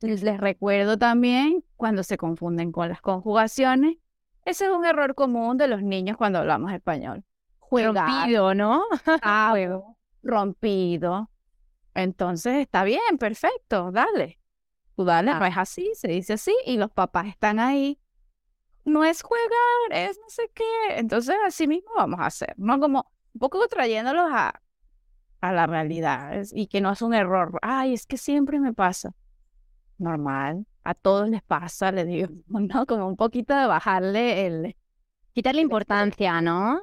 Les, 0.00 0.22
recuerdo 0.22 0.98
también 0.98 1.64
cuando 1.76 2.02
se 2.02 2.16
confunden 2.16 2.72
con 2.72 2.88
las 2.88 3.00
conjugaciones. 3.00 3.96
Ese 4.44 4.66
es 4.66 4.70
un 4.70 4.84
error 4.84 5.14
común 5.14 5.56
de 5.56 5.68
los 5.68 5.82
niños 5.82 6.16
cuando 6.16 6.38
hablamos 6.38 6.72
español. 6.72 7.24
Rompido, 7.70 8.54
¿no? 8.54 8.84
ah, 9.22 9.54
rompido. 10.22 11.30
Entonces 11.94 12.56
está 12.56 12.84
bien, 12.84 13.18
perfecto, 13.18 13.90
dale. 13.90 14.38
Tú 14.94 15.04
dale, 15.04 15.32
no 15.32 15.42
ah. 15.42 15.48
es 15.48 15.56
así, 15.56 15.90
se 15.94 16.08
dice 16.08 16.34
así, 16.34 16.54
y 16.64 16.76
los 16.76 16.90
papás 16.90 17.26
están 17.26 17.58
ahí. 17.58 17.98
No 18.86 19.04
es 19.04 19.20
jugar, 19.20 19.42
es 19.90 20.16
no 20.18 20.28
sé 20.28 20.48
qué. 20.54 20.64
Entonces 20.90 21.34
así 21.44 21.66
mismo 21.66 21.90
vamos 21.96 22.20
a 22.20 22.26
hacer, 22.26 22.54
¿no? 22.56 22.78
Como 22.78 23.10
un 23.34 23.40
poco 23.40 23.66
trayéndolos 23.66 24.30
a, 24.32 24.62
a 25.40 25.52
la 25.52 25.66
realidad 25.66 26.40
y 26.52 26.68
que 26.68 26.80
no 26.80 26.92
es 26.92 27.02
un 27.02 27.12
error. 27.12 27.58
Ay, 27.62 27.94
es 27.94 28.06
que 28.06 28.16
siempre 28.16 28.60
me 28.60 28.72
pasa. 28.72 29.12
Normal, 29.98 30.66
a 30.84 30.94
todos 30.94 31.28
les 31.28 31.42
pasa, 31.42 31.90
le 31.90 32.04
digo, 32.04 32.28
¿no? 32.48 32.86
Como 32.86 33.08
un 33.08 33.16
poquito 33.16 33.54
de 33.56 33.66
bajarle 33.66 34.46
el... 34.46 34.76
Quitarle 35.32 35.62
importancia, 35.62 36.40
¿no? 36.40 36.82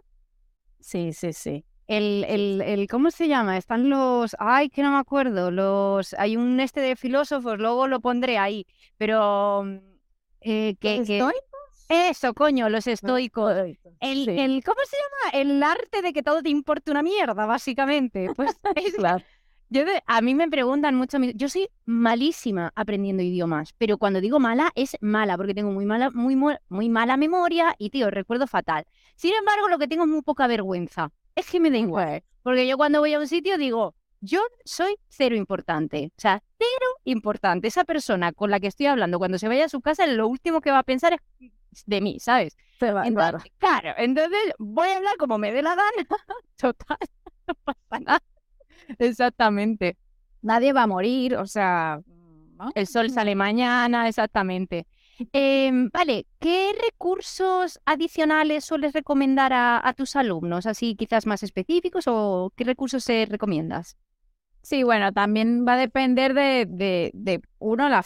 Sí, 0.82 1.14
sí, 1.14 1.32
sí. 1.32 1.66
El, 1.88 2.26
el, 2.28 2.62
el, 2.62 2.88
¿cómo 2.88 3.12
se 3.12 3.30
llama? 3.30 3.58
Están 3.58 3.90
los, 3.90 4.36
ay, 4.40 4.70
que 4.70 4.84
no 4.84 4.92
me 4.92 4.98
acuerdo, 4.98 5.52
los, 5.52 6.14
hay 6.16 6.38
un 6.38 6.60
este 6.60 6.82
de 6.82 6.96
filósofos, 6.96 7.58
luego 7.58 7.88
lo 7.88 8.00
pondré 8.00 8.38
ahí, 8.38 8.66
pero 8.98 9.64
mm, 9.64 9.78
eh, 10.42 10.76
que, 10.80 11.04
que, 11.04 11.22
eso, 11.94 12.34
coño, 12.34 12.70
los 12.70 12.88
estoicos. 12.88 13.54
El, 14.00 14.30
el, 14.30 14.64
¿Cómo 14.64 14.80
se 14.86 14.98
llama? 14.98 15.40
El 15.40 15.64
arte 15.64 16.02
de 16.02 16.14
que 16.14 16.24
todo 16.24 16.42
te 16.42 16.50
importe 16.50 16.92
una 16.92 17.04
mierda, 17.04 17.46
básicamente. 17.46 18.30
Pues 18.36 18.60
claro. 18.98 19.24
Yo 19.70 19.82
a 20.06 20.22
mí 20.22 20.36
me 20.36 20.48
preguntan 20.50 20.94
mucho, 20.94 21.18
yo 21.34 21.50
soy 21.50 21.68
malísima 21.86 22.72
aprendiendo 22.76 23.24
idiomas, 23.24 23.74
pero 23.80 23.98
cuando 23.98 24.22
digo 24.22 24.40
mala 24.40 24.72
es 24.76 24.96
mala 25.02 25.36
porque 25.36 25.56
tengo 25.56 25.72
muy 25.72 25.84
mala, 25.86 26.12
muy, 26.12 26.38
muy 26.70 26.90
mala 26.90 27.18
memoria 27.18 27.74
y 27.80 27.90
tío, 27.90 28.12
recuerdo 28.12 28.46
fatal. 28.46 28.86
Sin 29.16 29.34
embargo, 29.34 29.70
lo 29.70 29.80
que 29.80 29.88
tengo 29.88 30.04
es 30.04 30.10
muy 30.10 30.22
poca 30.22 30.46
vergüenza. 30.46 31.12
Es 31.34 31.50
que 31.50 31.60
me 31.60 31.72
da 31.72 31.80
igual, 31.80 32.24
porque 32.44 32.68
yo 32.68 32.78
cuando 32.78 33.00
voy 33.00 33.16
a 33.16 33.20
un 33.20 33.28
sitio 33.28 33.58
digo, 33.58 33.96
yo 34.22 34.42
soy 34.64 34.96
cero 35.08 35.36
importante, 35.36 36.12
o 36.16 36.22
sea, 36.22 36.44
cero 36.60 36.92
importante. 37.04 37.68
Esa 37.68 37.84
persona 37.84 38.32
con 38.32 38.52
la 38.52 38.60
que 38.60 38.68
estoy 38.68 38.86
hablando 38.86 39.18
cuando 39.18 39.40
se 39.40 39.48
vaya 39.48 39.66
a 39.66 39.70
su 39.70 39.82
casa, 39.82 40.06
lo 40.06 40.28
último 40.28 40.62
que 40.62 40.70
va 40.70 40.80
a 40.80 40.84
pensar 40.84 41.14
es 41.14 41.52
de 41.86 42.02
mí, 42.02 42.20
¿sabes? 42.20 42.56
entonces, 42.82 43.52
claro. 43.58 43.94
entonces 43.98 44.40
voy 44.60 44.90
a 44.90 44.98
hablar 44.98 45.16
como 45.18 45.38
me 45.38 45.52
dé 45.52 45.62
la 45.62 45.76
gana. 45.76 46.08
Total, 46.58 46.98
no 47.48 47.54
pasa 47.64 48.00
nada. 48.00 48.24
Exactamente. 49.00 49.98
Nadie 50.42 50.74
va 50.74 50.84
a 50.84 50.88
morir, 50.88 51.36
o 51.38 51.46
sea, 51.46 52.02
el 52.76 52.88
sol 52.88 53.10
sale 53.10 53.36
mañana, 53.36 54.08
exactamente. 54.08 54.86
Em, 55.32 55.90
vale, 55.90 56.26
¿qué 56.40 56.74
recursos 56.84 57.80
adicionales 57.86 58.66
sueles 58.66 58.94
recomendar 58.94 59.54
a, 59.54 59.88
a, 59.88 59.94
tus 59.94 60.16
alumnos? 60.16 60.66
Así 60.66 60.96
quizás 60.96 61.26
más 61.26 61.44
específicos 61.44 62.06
o 62.08 62.52
qué 62.56 62.64
recursos 62.64 63.04
se 63.04 63.26
recomiendas? 63.26 63.96
Sí, 64.64 64.84
bueno, 64.84 65.12
también 65.12 65.66
va 65.68 65.74
a 65.74 65.78
depender 65.78 66.34
de, 66.34 66.66
de, 66.66 67.12
de 67.14 67.42
uno, 67.60 67.90
la, 67.90 68.02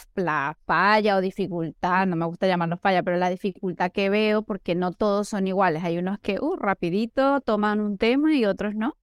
falla 0.66 1.16
o 1.16 1.20
dificultad, 1.20 2.04
no 2.08 2.16
me 2.16 2.26
gusta 2.26 2.48
llamarlo 2.48 2.76
falla, 2.78 3.04
pero 3.04 3.16
la 3.16 3.30
dificultad 3.30 3.92
que 3.92 4.10
veo, 4.10 4.42
porque 4.42 4.74
no 4.74 4.92
todos 4.92 5.28
son 5.28 5.46
iguales. 5.46 5.84
Hay 5.84 5.98
unos 5.98 6.18
que, 6.18 6.40
uh, 6.40 6.56
rapidito 6.56 7.40
toman 7.42 7.78
un 7.78 7.96
tema 7.96 8.34
y 8.34 8.44
otros 8.44 8.74
no. 8.74 8.96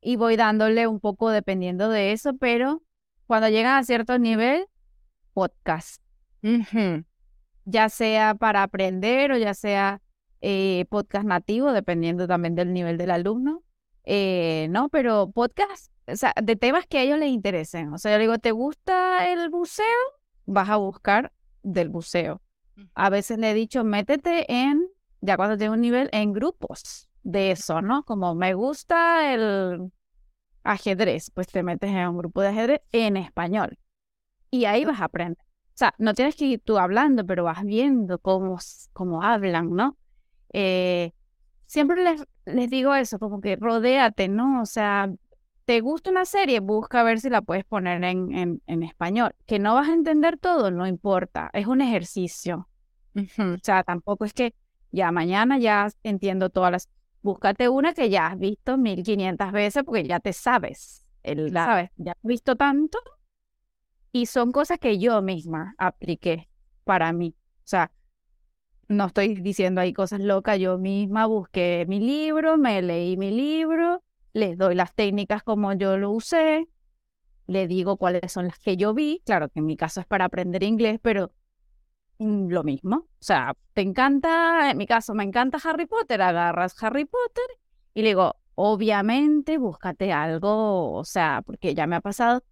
Y 0.00 0.16
voy 0.16 0.34
dándole 0.34 0.88
un 0.88 0.98
poco 0.98 1.30
dependiendo 1.30 1.88
de 1.90 2.10
eso, 2.10 2.36
pero 2.38 2.82
cuando 3.28 3.48
llegan 3.48 3.76
a 3.76 3.84
cierto 3.84 4.18
nivel, 4.18 4.66
podcast. 5.32 6.02
Ya 7.66 7.88
sea 7.88 8.34
para 8.34 8.64
aprender 8.64 9.30
o 9.30 9.38
ya 9.38 9.54
sea 9.54 10.02
eh, 10.40 10.86
podcast 10.90 11.24
nativo, 11.24 11.72
dependiendo 11.72 12.26
también 12.26 12.56
del 12.56 12.72
nivel 12.72 12.98
del 12.98 13.12
alumno. 13.12 13.62
Eh, 14.02 14.66
no, 14.70 14.88
pero 14.88 15.30
podcast 15.30 15.93
o 16.06 16.16
sea, 16.16 16.34
de 16.42 16.56
temas 16.56 16.86
que 16.86 16.98
a 16.98 17.02
ellos 17.02 17.18
les 17.18 17.30
interesen. 17.30 17.92
O 17.92 17.98
sea, 17.98 18.12
yo 18.12 18.18
digo, 18.18 18.38
¿te 18.38 18.52
gusta 18.52 19.30
el 19.30 19.48
buceo? 19.50 19.84
Vas 20.46 20.68
a 20.68 20.76
buscar 20.76 21.32
del 21.62 21.88
buceo. 21.88 22.42
A 22.94 23.10
veces 23.10 23.38
le 23.38 23.50
he 23.50 23.54
dicho, 23.54 23.84
métete 23.84 24.52
en, 24.52 24.86
ya 25.20 25.36
cuando 25.36 25.56
tengo 25.56 25.74
un 25.74 25.80
nivel, 25.80 26.08
en 26.12 26.32
grupos 26.32 27.08
de 27.22 27.52
eso, 27.52 27.80
¿no? 27.80 28.04
Como 28.04 28.34
me 28.34 28.54
gusta 28.54 29.32
el 29.32 29.92
ajedrez, 30.64 31.30
pues 31.30 31.46
te 31.48 31.62
metes 31.62 31.90
en 31.90 32.08
un 32.08 32.18
grupo 32.18 32.42
de 32.42 32.48
ajedrez 32.48 32.80
en 32.92 33.16
español. 33.16 33.78
Y 34.50 34.66
ahí 34.66 34.84
vas 34.84 35.00
a 35.00 35.04
aprender. 35.04 35.38
O 35.40 35.76
sea, 35.76 35.94
no 35.98 36.14
tienes 36.14 36.36
que 36.36 36.44
ir 36.46 36.60
tú 36.60 36.78
hablando, 36.78 37.24
pero 37.26 37.44
vas 37.44 37.64
viendo 37.64 38.18
cómo, 38.18 38.58
cómo 38.92 39.22
hablan, 39.22 39.70
¿no? 39.70 39.96
Eh, 40.52 41.12
siempre 41.66 42.02
les, 42.04 42.24
les 42.44 42.70
digo 42.70 42.94
eso, 42.94 43.18
como 43.18 43.40
que 43.40 43.56
rodéate, 43.56 44.28
¿no? 44.28 44.62
O 44.62 44.66
sea, 44.66 45.10
te 45.64 45.80
gusta 45.80 46.10
una 46.10 46.24
serie, 46.24 46.60
busca 46.60 47.02
ver 47.02 47.20
si 47.20 47.30
la 47.30 47.42
puedes 47.42 47.64
poner 47.64 48.02
en, 48.04 48.60
en, 48.66 48.82
español. 48.82 49.34
Que 49.46 49.58
no 49.58 49.74
vas 49.74 49.88
a 49.88 49.94
entender 49.94 50.38
todo, 50.38 50.70
no 50.70 50.86
importa, 50.86 51.50
es 51.52 51.66
un 51.66 51.80
ejercicio. 51.80 52.68
O 53.38 53.56
sea, 53.62 53.82
tampoco 53.84 54.24
es 54.24 54.32
que 54.32 54.54
ya 54.90 55.10
mañana 55.12 55.58
ya 55.58 55.88
entiendo 56.02 56.50
todas 56.50 56.72
las... 56.72 56.88
Búscate 57.22 57.68
una 57.70 57.94
que 57.94 58.10
ya 58.10 58.26
has 58.26 58.38
visto 58.38 58.76
1500 58.76 59.52
veces 59.52 59.82
porque 59.84 60.04
ya 60.04 60.20
te 60.20 60.34
sabes, 60.34 61.06
el, 61.22 61.52
¿sabes? 61.52 61.90
Ya 61.96 62.12
has 62.12 62.22
visto 62.22 62.54
tanto 62.54 62.98
y 64.12 64.26
son 64.26 64.52
cosas 64.52 64.78
que 64.78 64.98
yo 64.98 65.22
misma 65.22 65.74
apliqué 65.78 66.50
para 66.84 67.12
mí. 67.14 67.34
O 67.38 67.66
sea, 67.66 67.90
no 68.88 69.06
estoy 69.06 69.34
diciendo 69.36 69.80
ahí 69.80 69.92
cosas 69.92 70.20
locas, 70.20 70.58
yo 70.58 70.78
misma 70.78 71.26
busqué 71.26 71.86
mi 71.88 71.98
libro, 71.98 72.58
me 72.58 72.82
leí 72.82 73.16
mi 73.16 73.30
libro, 73.30 74.02
les 74.34 74.58
doy 74.58 74.74
las 74.74 74.94
técnicas 74.94 75.42
como 75.42 75.72
yo 75.72 75.96
lo 75.96 76.10
usé, 76.10 76.68
le 77.46 77.66
digo 77.68 77.96
cuáles 77.96 78.32
son 78.32 78.46
las 78.46 78.58
que 78.58 78.76
yo 78.76 78.92
vi, 78.92 79.22
claro 79.24 79.48
que 79.48 79.60
en 79.60 79.66
mi 79.66 79.76
caso 79.76 80.00
es 80.00 80.06
para 80.06 80.26
aprender 80.26 80.62
inglés, 80.64 80.98
pero 81.00 81.32
mm, 82.18 82.48
lo 82.48 82.64
mismo, 82.64 82.96
o 82.96 83.08
sea, 83.20 83.54
te 83.72 83.80
encanta, 83.80 84.70
en 84.70 84.76
mi 84.76 84.86
caso 84.86 85.14
me 85.14 85.24
encanta 85.24 85.58
Harry 85.64 85.86
Potter, 85.86 86.20
agarras 86.20 86.74
Harry 86.82 87.04
Potter 87.04 87.44
y 87.94 88.02
le 88.02 88.08
digo, 88.08 88.36
obviamente 88.56 89.56
búscate 89.56 90.12
algo, 90.12 90.92
o 90.92 91.04
sea, 91.04 91.42
porque 91.46 91.74
ya 91.74 91.86
me 91.86 91.96
ha 91.96 92.00
pasado, 92.00 92.42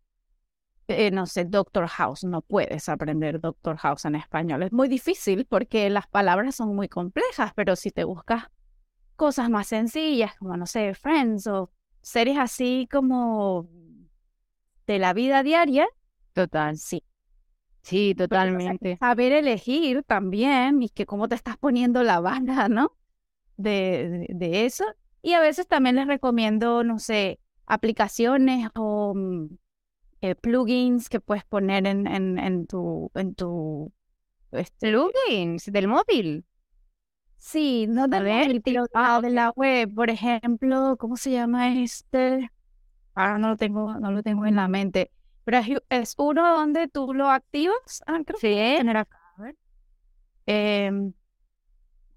eh, 0.87 1.11
no 1.11 1.27
sé, 1.27 1.47
Doctor 1.47 1.89
House, 1.89 2.23
no 2.23 2.43
puedes 2.43 2.89
aprender 2.89 3.41
Doctor 3.41 3.77
House 3.79 4.05
en 4.05 4.15
español, 4.15 4.63
es 4.63 4.73
muy 4.73 4.87
difícil 4.89 5.47
porque 5.47 5.91
las 5.91 6.07
palabras 6.07 6.55
son 6.55 6.77
muy 6.77 6.89
complejas, 6.89 7.53
pero 7.57 7.75
si 7.75 7.91
te 7.91 8.05
buscas 8.05 8.45
cosas 9.17 9.51
más 9.51 9.69
sencillas, 9.69 10.35
como, 10.37 10.57
no 10.57 10.67
sé, 10.67 10.95
Friends 10.95 11.47
o 11.47 11.71
series 12.01 12.39
así 12.39 12.89
como 12.91 13.69
de 14.87 14.99
la 14.99 15.13
vida 15.13 15.43
diaria, 15.43 15.87
Total. 16.33 16.77
sí. 16.77 17.05
Sí, 17.83 18.15
totalmente. 18.15 18.97
saber 18.99 19.33
elegir 19.33 20.05
también 20.05 20.83
y 20.83 20.89
que 20.89 21.05
cómo 21.05 21.29
te 21.29 21.35
estás 21.35 21.57
poniendo 21.57 22.03
la 22.05 22.21
banda, 22.21 22.69
¿no? 22.69 22.97
De, 23.57 24.09
de, 24.09 24.27
de 24.31 24.65
eso. 24.67 24.85
Y 25.21 25.33
a 25.33 25.41
veces 25.41 25.67
también 25.67 25.97
les 25.97 26.07
recomiendo, 26.07 26.85
no 26.85 26.99
sé, 27.01 27.41
aplicaciones 27.67 28.69
o 28.77 29.15
mm, 29.15 29.47
eh, 30.21 30.35
plugins 30.37 31.09
que 31.09 31.21
puedes 31.21 31.45
poner 31.45 31.87
en, 31.87 32.07
en, 32.07 32.39
en 32.39 32.67
tu, 32.67 33.11
en 33.15 33.35
tu, 33.35 33.93
este, 34.53 34.93
Plugins 34.93 35.67
del 35.67 35.89
móvil. 35.89 36.45
Sí, 37.43 37.87
no 37.89 38.09
del 38.09 38.25
ver, 38.25 38.47
móvil, 38.47 38.63
pero 38.63 38.87
ah, 38.95 39.21
de 39.21 39.31
la 39.31 39.51
web, 39.51 39.95
por 39.95 40.11
ejemplo, 40.11 40.97
¿cómo 40.99 41.17
se 41.17 41.33
llama 41.33 41.75
este? 41.75 42.51
Ahora 43.15 43.39
no 43.39 43.49
lo 43.51 43.57
tengo, 43.57 43.95
no 43.99 44.11
lo 44.13 44.23
tengo 44.23 44.47
en 44.47 44.57
la 44.57 44.69
mente. 44.69 45.11
Pero 45.45 45.59
es, 45.89 46.15
uno 46.19 46.57
donde 46.57 46.89
tú 46.89 47.15
lo 47.15 47.31
activas. 47.31 48.03
Ah, 48.07 48.21
creo 48.25 48.39
que 48.39 48.75
Sí, 48.75 48.79
tener 48.79 48.97
acá. 48.97 49.19
A 49.39 49.43
ver. 49.43 49.57
Em, 50.47 51.13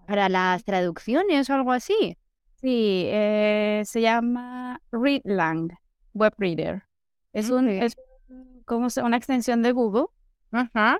para 0.07 0.29
las 0.29 0.63
traducciones 0.63 1.49
o 1.49 1.53
algo 1.53 1.71
así. 1.71 2.17
sí, 2.61 3.03
eh, 3.07 3.83
se 3.85 4.01
llama 4.01 4.79
Readlang, 4.91 5.69
Web 6.13 6.33
Reader. 6.37 6.83
Es 7.33 7.49
un, 7.49 7.69
es 7.69 7.95
como 8.65 8.89
se- 8.89 9.01
una 9.03 9.17
extensión 9.17 9.61
de 9.61 9.71
Google. 9.71 10.05
Ajá. 10.51 10.99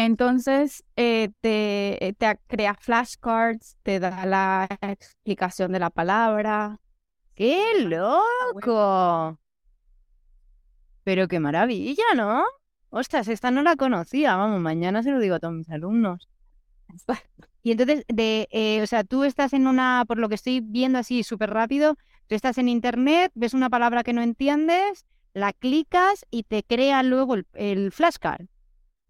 Entonces, 0.00 0.84
eh, 0.94 1.30
te, 1.40 2.06
eh, 2.06 2.12
te 2.12 2.38
crea 2.46 2.74
flashcards, 2.74 3.78
te 3.82 3.98
da 3.98 4.26
la 4.26 4.68
explicación 4.80 5.72
de 5.72 5.80
la 5.80 5.90
palabra. 5.90 6.78
¡Qué 7.34 7.82
loco! 7.82 9.40
Pero 11.02 11.26
qué 11.26 11.40
maravilla, 11.40 12.04
¿no? 12.14 12.44
Ostras, 12.90 13.26
esta 13.26 13.50
no 13.50 13.64
la 13.64 13.74
conocía. 13.74 14.36
Vamos, 14.36 14.60
mañana 14.60 15.02
se 15.02 15.10
lo 15.10 15.18
digo 15.18 15.34
a 15.34 15.40
todos 15.40 15.54
mis 15.54 15.68
alumnos. 15.68 16.28
Y 17.64 17.72
entonces, 17.72 18.04
de, 18.06 18.46
eh, 18.52 18.80
o 18.82 18.86
sea, 18.86 19.02
tú 19.02 19.24
estás 19.24 19.52
en 19.52 19.66
una, 19.66 20.04
por 20.06 20.18
lo 20.18 20.28
que 20.28 20.36
estoy 20.36 20.60
viendo 20.60 21.00
así 21.00 21.24
súper 21.24 21.50
rápido, 21.50 21.96
tú 22.28 22.36
estás 22.36 22.56
en 22.56 22.68
internet, 22.68 23.32
ves 23.34 23.52
una 23.52 23.68
palabra 23.68 24.04
que 24.04 24.12
no 24.12 24.22
entiendes, 24.22 25.06
la 25.34 25.52
clicas 25.52 26.24
y 26.30 26.44
te 26.44 26.62
crea 26.62 27.02
luego 27.02 27.34
el, 27.34 27.46
el 27.54 27.90
flashcard. 27.90 28.46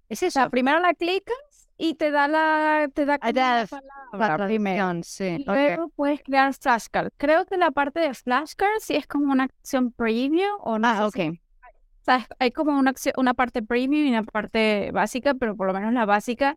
¿Es 0.08 0.22
O 0.22 0.26
eso? 0.26 0.40
sea, 0.40 0.48
primero 0.50 0.78
la 0.80 0.94
clicas 0.94 1.36
y 1.76 1.94
te 1.94 2.10
da 2.10 2.28
la, 2.28 2.88
te 2.92 3.04
da 3.04 3.18
la 3.22 3.60
la 3.60 3.66
palabra 3.66 4.46
primero. 4.46 5.02
sí. 5.02 5.36
Y 5.38 5.44
luego 5.44 5.88
puedes 5.90 6.22
crear 6.22 6.52
flashcards. 6.54 7.12
Creo 7.16 7.44
que 7.46 7.56
la 7.56 7.70
parte 7.70 8.00
de 8.00 8.14
flashcards 8.14 8.84
sí 8.84 8.96
es 8.96 9.06
como 9.06 9.32
una 9.32 9.44
acción 9.44 9.92
preview 9.92 10.48
o 10.60 10.78
no 10.78 10.88
Ah, 10.88 11.08
si 11.10 11.20
ok. 11.20 11.34
O 11.34 12.04
sea, 12.04 12.16
es- 12.16 12.26
hay 12.38 12.50
como 12.52 12.78
una, 12.78 12.90
acción- 12.90 13.14
una 13.18 13.34
parte 13.34 13.62
premium 13.62 14.06
y 14.06 14.10
una 14.10 14.22
parte 14.22 14.90
básica, 14.92 15.34
pero 15.34 15.56
por 15.56 15.66
lo 15.66 15.74
menos 15.74 15.92
la 15.92 16.06
básica 16.06 16.56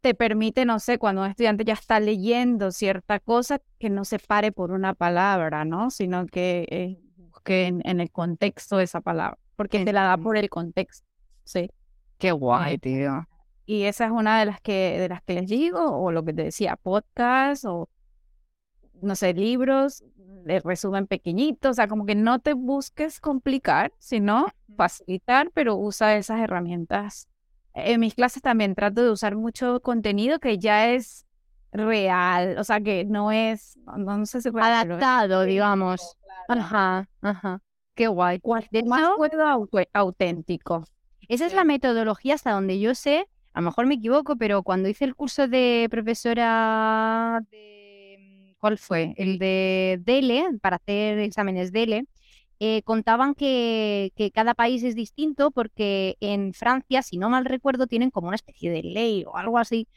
te 0.00 0.14
permite, 0.14 0.64
no 0.64 0.78
sé, 0.78 0.98
cuando 0.98 1.22
un 1.22 1.28
estudiante 1.28 1.64
ya 1.64 1.72
está 1.74 1.98
leyendo 2.00 2.70
cierta 2.70 3.18
cosa, 3.20 3.60
que 3.78 3.90
no 3.90 4.04
se 4.04 4.18
pare 4.20 4.52
por 4.52 4.70
una 4.70 4.94
palabra, 4.94 5.64
¿no? 5.64 5.90
Sino 5.90 6.26
que 6.26 6.66
eh, 6.70 6.98
busque 7.16 7.66
en, 7.66 7.82
en 7.84 8.00
el 8.00 8.10
contexto 8.12 8.76
de 8.76 8.84
esa 8.84 9.00
palabra, 9.00 9.38
porque 9.56 9.84
te 9.84 9.92
la 9.92 10.04
da 10.04 10.16
por 10.16 10.36
el 10.36 10.48
contexto, 10.48 11.06
¿sí? 11.44 11.70
Qué 12.18 12.32
guay, 12.32 12.78
tío. 12.78 13.26
Y 13.66 13.82
esa 13.84 14.06
es 14.06 14.10
una 14.12 14.38
de 14.38 14.46
las 14.46 14.60
que, 14.60 14.98
de 14.98 15.08
las 15.08 15.22
que 15.22 15.34
les 15.34 15.48
digo, 15.48 15.80
o 15.80 16.12
lo 16.12 16.24
que 16.24 16.32
te 16.32 16.44
decía, 16.44 16.76
podcast, 16.76 17.64
o 17.64 17.88
no 19.02 19.16
sé, 19.16 19.34
libros, 19.34 20.04
de 20.16 20.60
resumen 20.60 21.06
pequeñito, 21.06 21.70
o 21.70 21.74
sea, 21.74 21.88
como 21.88 22.06
que 22.06 22.14
no 22.14 22.38
te 22.38 22.54
busques 22.54 23.20
complicar, 23.20 23.92
sino 23.98 24.46
facilitar, 24.76 25.50
pero 25.52 25.76
usa 25.76 26.16
esas 26.16 26.40
herramientas. 26.40 27.28
En 27.74 28.00
mis 28.00 28.14
clases 28.14 28.42
también 28.42 28.74
trato 28.74 29.02
de 29.02 29.10
usar 29.10 29.36
mucho 29.36 29.80
contenido 29.80 30.38
que 30.38 30.58
ya 30.58 30.88
es 30.88 31.26
real, 31.72 32.56
o 32.58 32.64
sea, 32.64 32.80
que 32.80 33.04
no 33.04 33.32
es, 33.32 33.76
no, 33.84 34.18
no 34.18 34.26
sé 34.26 34.40
si 34.40 34.48
es 34.48 34.54
Adaptado, 34.54 35.42
digamos. 35.42 36.16
claro. 36.46 36.60
Ajá, 36.62 37.08
ajá. 37.20 37.60
Qué 37.94 38.06
guay. 38.08 38.40
De 38.70 38.84
más 38.84 39.10
puedo, 39.16 39.68
auténtico. 39.92 40.84
Esa 41.28 41.46
es 41.46 41.54
la 41.54 41.64
metodología 41.64 42.34
hasta 42.34 42.52
donde 42.52 42.78
yo 42.78 42.94
sé, 42.94 43.26
a 43.52 43.60
lo 43.60 43.66
mejor 43.66 43.86
me 43.86 43.94
equivoco, 43.94 44.36
pero 44.36 44.62
cuando 44.62 44.88
hice 44.88 45.04
el 45.04 45.14
curso 45.14 45.48
de 45.48 45.88
profesora 45.90 47.40
de, 47.50 48.54
¿cuál 48.58 48.78
fue? 48.78 49.14
El 49.16 49.38
de 49.38 50.00
DELE, 50.04 50.44
para 50.60 50.76
hacer 50.76 51.18
exámenes 51.18 51.72
DELE, 51.72 52.06
eh, 52.58 52.82
contaban 52.82 53.34
que, 53.34 54.12
que 54.16 54.30
cada 54.30 54.54
país 54.54 54.82
es 54.82 54.94
distinto 54.94 55.50
porque 55.50 56.16
en 56.20 56.54
Francia, 56.54 57.02
si 57.02 57.18
no 57.18 57.28
mal 57.28 57.44
recuerdo, 57.44 57.86
tienen 57.86 58.10
como 58.10 58.28
una 58.28 58.36
especie 58.36 58.70
de 58.70 58.82
ley 58.82 59.24
o 59.26 59.36
algo 59.36 59.58
así, 59.58 59.88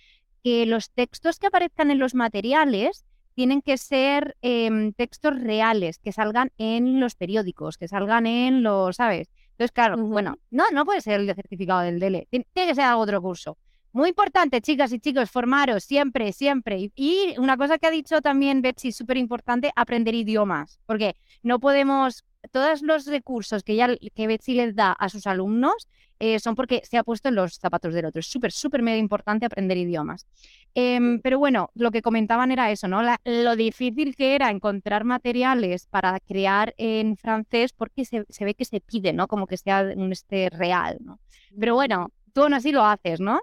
que 0.43 0.65
los 0.65 0.91
textos 0.91 1.39
que 1.39 1.47
aparezcan 1.47 1.91
en 1.91 1.99
los 1.99 2.15
materiales 2.15 3.05
tienen 3.35 3.61
que 3.61 3.77
ser 3.77 4.35
em, 4.41 4.91
textos 4.93 5.39
reales, 5.39 5.99
que 5.99 6.11
salgan 6.11 6.51
en 6.57 6.99
los 6.99 7.15
periódicos, 7.15 7.77
que 7.77 7.87
salgan 7.87 8.25
en 8.25 8.63
los, 8.63 8.97
¿sabes? 8.97 9.29
Entonces, 9.59 9.73
claro, 9.73 9.97
bueno, 9.97 10.37
no, 10.51 10.63
no 10.71 10.85
puede 10.85 11.01
ser 11.01 11.19
el 11.19 11.35
certificado 11.35 11.81
del 11.81 11.99
DELE, 11.99 12.29
tiene, 12.29 12.45
que 12.53 12.75
ser 12.75 12.85
algo 12.85 13.01
otro 13.01 13.21
curso. 13.21 13.57
Muy 13.91 14.07
importante, 14.07 14.61
chicas 14.61 14.93
y 14.93 14.99
chicos, 14.99 15.29
formaros 15.29 15.83
siempre, 15.83 16.31
siempre. 16.31 16.79
Y, 16.79 16.93
y 16.95 17.35
una 17.37 17.57
cosa 17.57 17.77
que 17.77 17.87
ha 17.87 17.91
dicho 17.91 18.21
también 18.21 18.61
Betsy, 18.61 18.93
súper 18.93 19.17
importante, 19.17 19.69
aprender 19.75 20.15
idiomas, 20.15 20.79
porque 20.85 21.17
no 21.43 21.59
podemos, 21.59 22.23
todos 22.51 22.81
los 22.81 23.05
recursos 23.05 23.63
que, 23.63 23.75
ya, 23.75 23.89
que 24.15 24.27
Betsy 24.27 24.53
les 24.55 24.75
da 24.75 24.91
a 24.93 25.09
sus 25.09 25.27
alumnos 25.27 25.87
eh, 26.19 26.39
son 26.39 26.55
porque 26.55 26.81
se 26.83 26.97
ha 26.97 27.03
puesto 27.03 27.29
en 27.29 27.35
los 27.35 27.55
zapatos 27.55 27.93
del 27.93 28.05
otro. 28.05 28.19
Es 28.19 28.27
súper, 28.27 28.51
súper 28.51 28.81
mega 28.81 28.97
importante 28.97 29.45
aprender 29.45 29.77
idiomas. 29.77 30.27
Em, 30.75 31.19
pero 31.21 31.39
bueno, 31.39 31.71
lo 31.75 31.91
que 31.91 32.01
comentaban 32.01 32.51
era 32.51 32.71
eso, 32.71 32.87
¿no? 32.87 33.01
La- 33.01 33.19
lo 33.23 33.55
difícil 33.55 34.15
que 34.15 34.35
era 34.35 34.49
encontrar 34.51 35.03
materiales 35.05 35.87
para 35.87 36.19
crear 36.19 36.73
en 36.77 37.15
francés 37.17 37.73
porque 37.73 38.05
se, 38.05 38.25
se 38.29 38.45
ve 38.45 38.53
que 38.53 38.65
se 38.65 38.81
pide, 38.81 39.13
¿no? 39.13 39.27
Como 39.27 39.47
que 39.47 39.57
sea 39.57 39.81
un 39.95 40.11
este 40.11 40.49
real, 40.49 40.97
¿no? 41.01 41.19
Pero 41.59 41.75
bueno, 41.75 42.11
tú 42.33 42.43
aún 42.43 42.53
así 42.53 42.71
lo 42.71 42.83
haces, 42.85 43.19
¿no? 43.19 43.39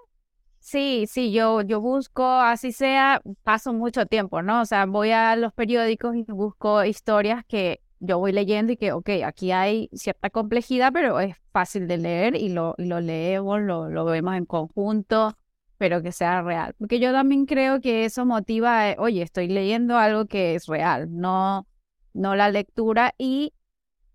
Sí, 0.60 1.06
sí, 1.08 1.32
yo, 1.32 1.62
yo 1.62 1.80
busco, 1.80 2.24
así 2.26 2.72
sea, 2.72 3.22
paso 3.44 3.72
mucho 3.72 4.06
tiempo, 4.06 4.42
¿no? 4.42 4.62
O 4.62 4.64
sea, 4.66 4.84
voy 4.86 5.12
a 5.12 5.36
los 5.36 5.52
periódicos 5.52 6.16
y 6.16 6.24
busco 6.24 6.84
historias 6.84 7.44
que 7.46 7.80
yo 8.00 8.18
voy 8.18 8.32
leyendo 8.32 8.72
y 8.72 8.76
que, 8.76 8.92
ok, 8.92 9.08
aquí 9.24 9.52
hay 9.52 9.88
cierta 9.92 10.30
complejidad, 10.30 10.92
pero 10.92 11.20
es 11.20 11.36
fácil 11.52 11.88
de 11.88 11.98
leer 11.98 12.36
y 12.36 12.48
lo, 12.48 12.74
y 12.78 12.86
lo 12.86 13.00
leemos, 13.00 13.60
lo, 13.60 13.88
lo 13.88 14.04
vemos 14.04 14.36
en 14.36 14.44
conjunto, 14.44 15.36
pero 15.78 16.02
que 16.02 16.12
sea 16.12 16.42
real. 16.42 16.74
Porque 16.78 17.00
yo 17.00 17.12
también 17.12 17.46
creo 17.46 17.80
que 17.80 18.04
eso 18.04 18.26
motiva, 18.26 18.90
eh, 18.90 18.96
oye, 18.98 19.22
estoy 19.22 19.48
leyendo 19.48 19.96
algo 19.98 20.26
que 20.26 20.54
es 20.54 20.66
real, 20.66 21.08
no, 21.10 21.66
no 22.12 22.34
la 22.34 22.50
lectura 22.50 23.14
y 23.18 23.52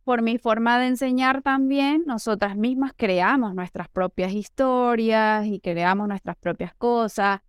por 0.04 0.22
mi 0.22 0.38
forma 0.38 0.80
de 0.80 0.88
enseñar 0.88 1.41
también, 1.41 2.04
nosotras 2.08 2.56
mismas 2.56 2.94
creamos 2.96 3.54
nuestras 3.54 3.88
propias 3.88 4.34
historias 4.34 5.46
y 5.46 5.60
creamos 5.60 6.08
nuestras 6.08 6.36
propias 6.38 6.74
cosas, 6.74 7.41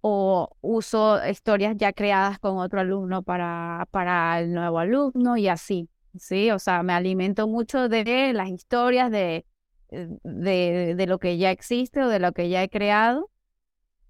o 0.00 0.56
uso 0.60 1.18
historias 1.28 1.76
ya 1.76 1.92
creadas 1.92 2.38
con 2.38 2.58
otro 2.58 2.80
alumno 2.80 3.22
para, 3.22 3.86
para 3.90 4.40
el 4.40 4.52
nuevo 4.52 4.78
alumno 4.78 5.36
y 5.36 5.48
así, 5.48 5.88
¿sí? 6.18 6.50
O 6.50 6.58
sea, 6.58 6.82
me 6.82 6.92
alimento 6.92 7.46
mucho 7.46 7.88
de 7.88 8.32
las 8.32 8.48
historias 8.48 9.10
de, 9.10 9.44
eh, 9.90 10.08
de, 10.22 10.94
de 10.96 11.06
lo 11.06 11.18
que 11.18 11.36
ya 11.38 11.50
existe 11.50 12.02
o 12.02 12.08
de 12.08 12.18
lo 12.18 12.32
que 12.32 12.48
ya 12.48 12.62
he 12.62 12.70
creado 12.70 13.30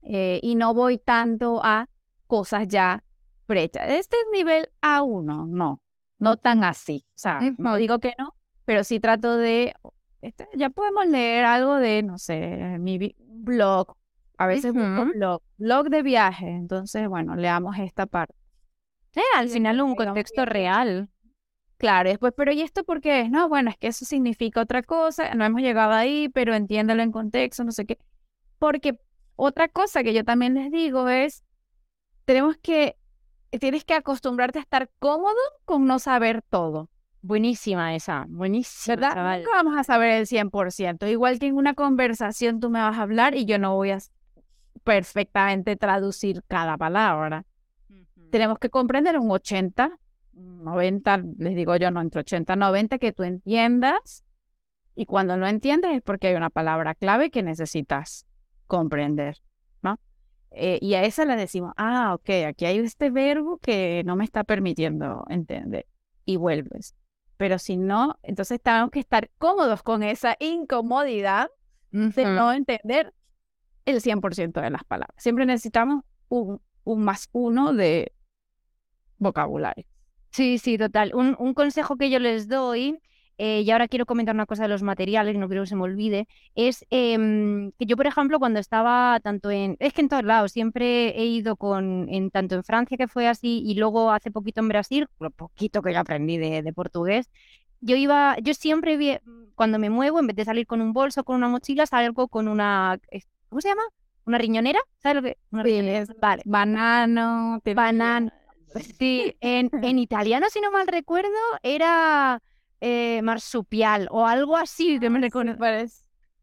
eh, 0.02 0.40
y 0.42 0.54
no 0.54 0.74
voy 0.74 0.98
tanto 0.98 1.60
a 1.62 1.88
cosas 2.26 2.68
ya 2.68 3.02
prehechas. 3.46 3.88
Este 3.90 4.16
es 4.16 4.26
nivel 4.32 4.68
A1, 4.80 5.48
no, 5.48 5.82
no 6.18 6.36
tan 6.36 6.64
así. 6.64 7.04
O 7.08 7.18
sea, 7.18 7.40
no 7.58 7.76
digo 7.76 7.98
que 7.98 8.14
no, 8.18 8.34
pero 8.64 8.84
sí 8.84 9.00
trato 9.00 9.36
de, 9.36 9.74
este, 10.22 10.48
ya 10.54 10.70
podemos 10.70 11.06
leer 11.06 11.44
algo 11.44 11.76
de, 11.76 12.02
no 12.02 12.18
sé, 12.18 12.78
mi 12.78 13.14
blog, 13.18 13.96
A 14.40 14.46
veces 14.46 14.72
Ujú. 14.74 15.12
blog, 15.12 15.42
blog 15.58 15.90
de 15.90 16.02
viaje. 16.02 16.48
Entonces, 16.48 17.06
bueno, 17.10 17.36
leamos 17.36 17.78
esta 17.78 18.06
parte. 18.06 18.34
Eh, 19.14 19.20
al 19.36 19.50
final 19.50 19.82
un 19.82 19.94
contexto 19.94 20.46
real. 20.46 21.10
Claro, 21.76 22.08
después, 22.08 22.32
pero 22.34 22.50
¿y 22.50 22.62
esto 22.62 22.82
por 22.84 23.02
qué 23.02 23.20
es? 23.20 23.30
No, 23.30 23.50
bueno, 23.50 23.68
es 23.68 23.76
que 23.76 23.88
eso 23.88 24.06
significa 24.06 24.62
otra 24.62 24.82
cosa, 24.82 25.34
no 25.34 25.44
hemos 25.44 25.60
llegado 25.60 25.92
ahí, 25.92 26.30
pero 26.30 26.54
entiéndelo 26.54 27.02
en 27.02 27.12
contexto, 27.12 27.64
no 27.64 27.72
sé 27.72 27.84
qué. 27.84 27.98
Porque 28.58 28.98
otra 29.36 29.68
cosa 29.68 30.02
que 30.02 30.14
yo 30.14 30.24
también 30.24 30.54
les 30.54 30.70
digo 30.70 31.06
es, 31.10 31.44
tenemos 32.24 32.56
que, 32.56 32.96
tienes 33.50 33.84
que 33.84 33.92
acostumbrarte 33.92 34.58
a 34.58 34.62
estar 34.62 34.88
cómodo 35.00 35.36
con 35.66 35.84
no 35.84 35.98
saber 35.98 36.40
todo, 36.48 36.88
Buenísima 37.22 37.94
esa, 37.94 38.24
buenísima, 38.26 38.96
¿verdad? 38.96 39.14
chaval. 39.14 39.42
Nunca 39.42 39.56
vamos 39.56 39.78
a 39.78 39.84
saber 39.84 40.12
el 40.12 40.26
100%. 40.26 41.06
Igual 41.06 41.38
que 41.38 41.48
en 41.48 41.56
una 41.56 41.74
conversación 41.74 42.60
tú 42.60 42.70
me 42.70 42.80
vas 42.80 42.96
a 42.96 43.02
hablar 43.02 43.34
y 43.34 43.44
yo 43.44 43.58
no 43.58 43.74
voy 43.74 43.90
a 43.90 43.98
perfectamente 44.84 45.76
traducir 45.76 46.42
cada 46.48 46.76
palabra. 46.76 47.44
Tenemos 48.30 48.58
que 48.58 48.70
comprender 48.70 49.18
un 49.18 49.30
80, 49.30 49.98
90, 50.32 51.24
les 51.38 51.54
digo 51.56 51.76
yo, 51.76 51.90
no, 51.90 52.00
entre 52.00 52.20
80 52.20 52.54
y 52.54 52.56
90, 52.56 52.98
que 52.98 53.12
tú 53.12 53.24
entiendas. 53.24 54.24
Y 54.94 55.06
cuando 55.06 55.36
no 55.36 55.46
entiendes 55.46 55.92
es 55.96 56.02
porque 56.02 56.28
hay 56.28 56.34
una 56.34 56.50
palabra 56.50 56.94
clave 56.94 57.30
que 57.30 57.42
necesitas 57.42 58.26
comprender, 58.66 59.38
¿no? 59.82 59.98
Eh, 60.50 60.78
y 60.80 60.94
a 60.94 61.04
esa 61.04 61.24
le 61.24 61.36
decimos, 61.36 61.72
ah, 61.76 62.14
ok, 62.14 62.30
aquí 62.48 62.66
hay 62.66 62.78
este 62.78 63.10
verbo 63.10 63.58
que 63.58 64.02
no 64.04 64.16
me 64.16 64.24
está 64.24 64.44
permitiendo 64.44 65.24
entender. 65.28 65.86
Y 66.24 66.36
vuelves. 66.36 66.94
Pero 67.36 67.58
si 67.58 67.76
no, 67.76 68.18
entonces 68.22 68.60
tenemos 68.60 68.90
que 68.90 69.00
estar 69.00 69.30
cómodos 69.38 69.82
con 69.82 70.02
esa 70.02 70.36
incomodidad 70.38 71.50
de 71.90 72.24
no 72.24 72.52
entender 72.52 73.12
el 73.90 74.00
100% 74.00 74.60
de 74.60 74.70
las 74.70 74.84
palabras. 74.84 75.14
Siempre 75.22 75.46
necesitamos 75.46 76.04
un, 76.28 76.60
un 76.84 77.02
más 77.04 77.28
uno 77.32 77.72
de 77.72 78.12
vocabulario. 79.18 79.84
Sí, 80.32 80.58
sí, 80.58 80.78
total. 80.78 81.12
Un, 81.14 81.36
un 81.38 81.54
consejo 81.54 81.96
que 81.96 82.08
yo 82.10 82.18
les 82.18 82.48
doy, 82.48 82.98
eh, 83.38 83.62
y 83.62 83.70
ahora 83.70 83.88
quiero 83.88 84.06
comentar 84.06 84.34
una 84.34 84.46
cosa 84.46 84.62
de 84.62 84.68
los 84.68 84.82
materiales, 84.82 85.36
no 85.36 85.48
quiero 85.48 85.62
que 85.64 85.68
se 85.68 85.76
me 85.76 85.82
olvide, 85.82 86.28
es 86.54 86.86
em, 86.90 87.72
que 87.78 87.86
yo, 87.86 87.96
por 87.96 88.06
ejemplo, 88.06 88.38
cuando 88.38 88.60
estaba 88.60 89.18
tanto 89.20 89.50
en, 89.50 89.76
es 89.80 89.92
que 89.92 90.02
en 90.02 90.08
todos 90.08 90.24
lados, 90.24 90.52
siempre 90.52 91.08
he 91.20 91.24
ido 91.26 91.56
con, 91.56 92.08
en, 92.08 92.30
tanto 92.30 92.54
en 92.54 92.64
Francia, 92.64 92.96
que 92.96 93.08
fue 93.08 93.26
así, 93.28 93.62
y 93.64 93.74
luego 93.74 94.10
hace 94.12 94.30
poquito 94.30 94.60
en 94.60 94.68
Brasil, 94.68 95.06
lo 95.18 95.30
poquito 95.30 95.82
que 95.82 95.92
yo 95.92 96.00
aprendí 96.00 96.38
de, 96.38 96.62
de 96.62 96.72
portugués, 96.72 97.28
yo 97.80 97.96
iba, 97.96 98.36
yo 98.40 98.54
siempre, 98.54 98.96
vi- 98.96 99.18
cuando 99.54 99.78
me 99.78 99.90
muevo, 99.90 100.20
en 100.20 100.26
vez 100.28 100.36
de 100.36 100.44
salir 100.44 100.66
con 100.66 100.80
un 100.80 100.92
bolso, 100.92 101.24
con 101.24 101.36
una 101.36 101.48
mochila, 101.48 101.86
salgo 101.86 102.28
con 102.28 102.46
una, 102.48 102.98
¿cómo 103.50 103.60
se 103.60 103.68
llama? 103.68 103.82
¿Una 104.24 104.38
riñonera? 104.38 104.80
¿Sabes 105.02 105.16
lo 105.16 105.22
que? 105.22 105.38
Una 105.50 105.62
riñonera. 105.62 106.06
Vale. 106.20 106.42
Banano, 106.46 107.60
te- 107.62 107.74
Banano. 107.74 108.30
Sí, 108.98 109.36
en, 109.40 109.70
en 109.84 109.98
italiano, 109.98 110.46
si 110.50 110.60
no 110.60 110.70
mal 110.70 110.86
recuerdo, 110.86 111.30
era 111.62 112.40
eh, 112.80 113.20
marsupial 113.22 114.08
o 114.10 114.26
algo 114.26 114.56
así 114.56 114.98
que 115.00 115.10
me 115.10 115.18
Sí, 115.18 115.24
recuerdo. 115.26 115.56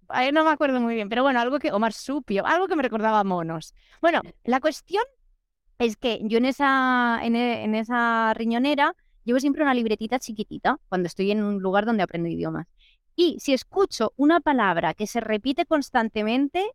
Ay, 0.09 0.31
no 0.31 0.43
me 0.43 0.51
acuerdo 0.51 0.79
muy 0.79 0.95
bien, 0.95 1.09
pero 1.09 1.23
bueno, 1.23 1.39
algo 1.39 1.59
que, 1.59 1.71
o 1.71 1.79
marsupio, 1.79 2.45
algo 2.45 2.67
que 2.67 2.75
me 2.75 2.83
recordaba 2.83 3.19
a 3.19 3.23
monos. 3.23 3.73
Bueno, 4.01 4.21
la 4.43 4.59
cuestión 4.61 5.03
es 5.79 5.97
que 5.97 6.19
yo 6.23 6.37
en 6.39 6.45
esa, 6.45 7.19
en, 7.23 7.35
e- 7.35 7.63
en 7.63 7.75
esa 7.75 8.33
riñonera 8.35 8.95
llevo 9.23 9.39
siempre 9.39 9.63
una 9.63 9.73
libretita 9.73 10.19
chiquitita 10.19 10.79
cuando 10.89 11.07
estoy 11.07 11.31
en 11.31 11.43
un 11.43 11.61
lugar 11.61 11.85
donde 11.85 12.03
aprendo 12.03 12.29
idiomas. 12.29 12.67
Y 13.15 13.39
si 13.39 13.53
escucho 13.53 14.13
una 14.15 14.39
palabra 14.39 14.93
que 14.93 15.07
se 15.07 15.19
repite 15.19 15.65
constantemente, 15.65 16.65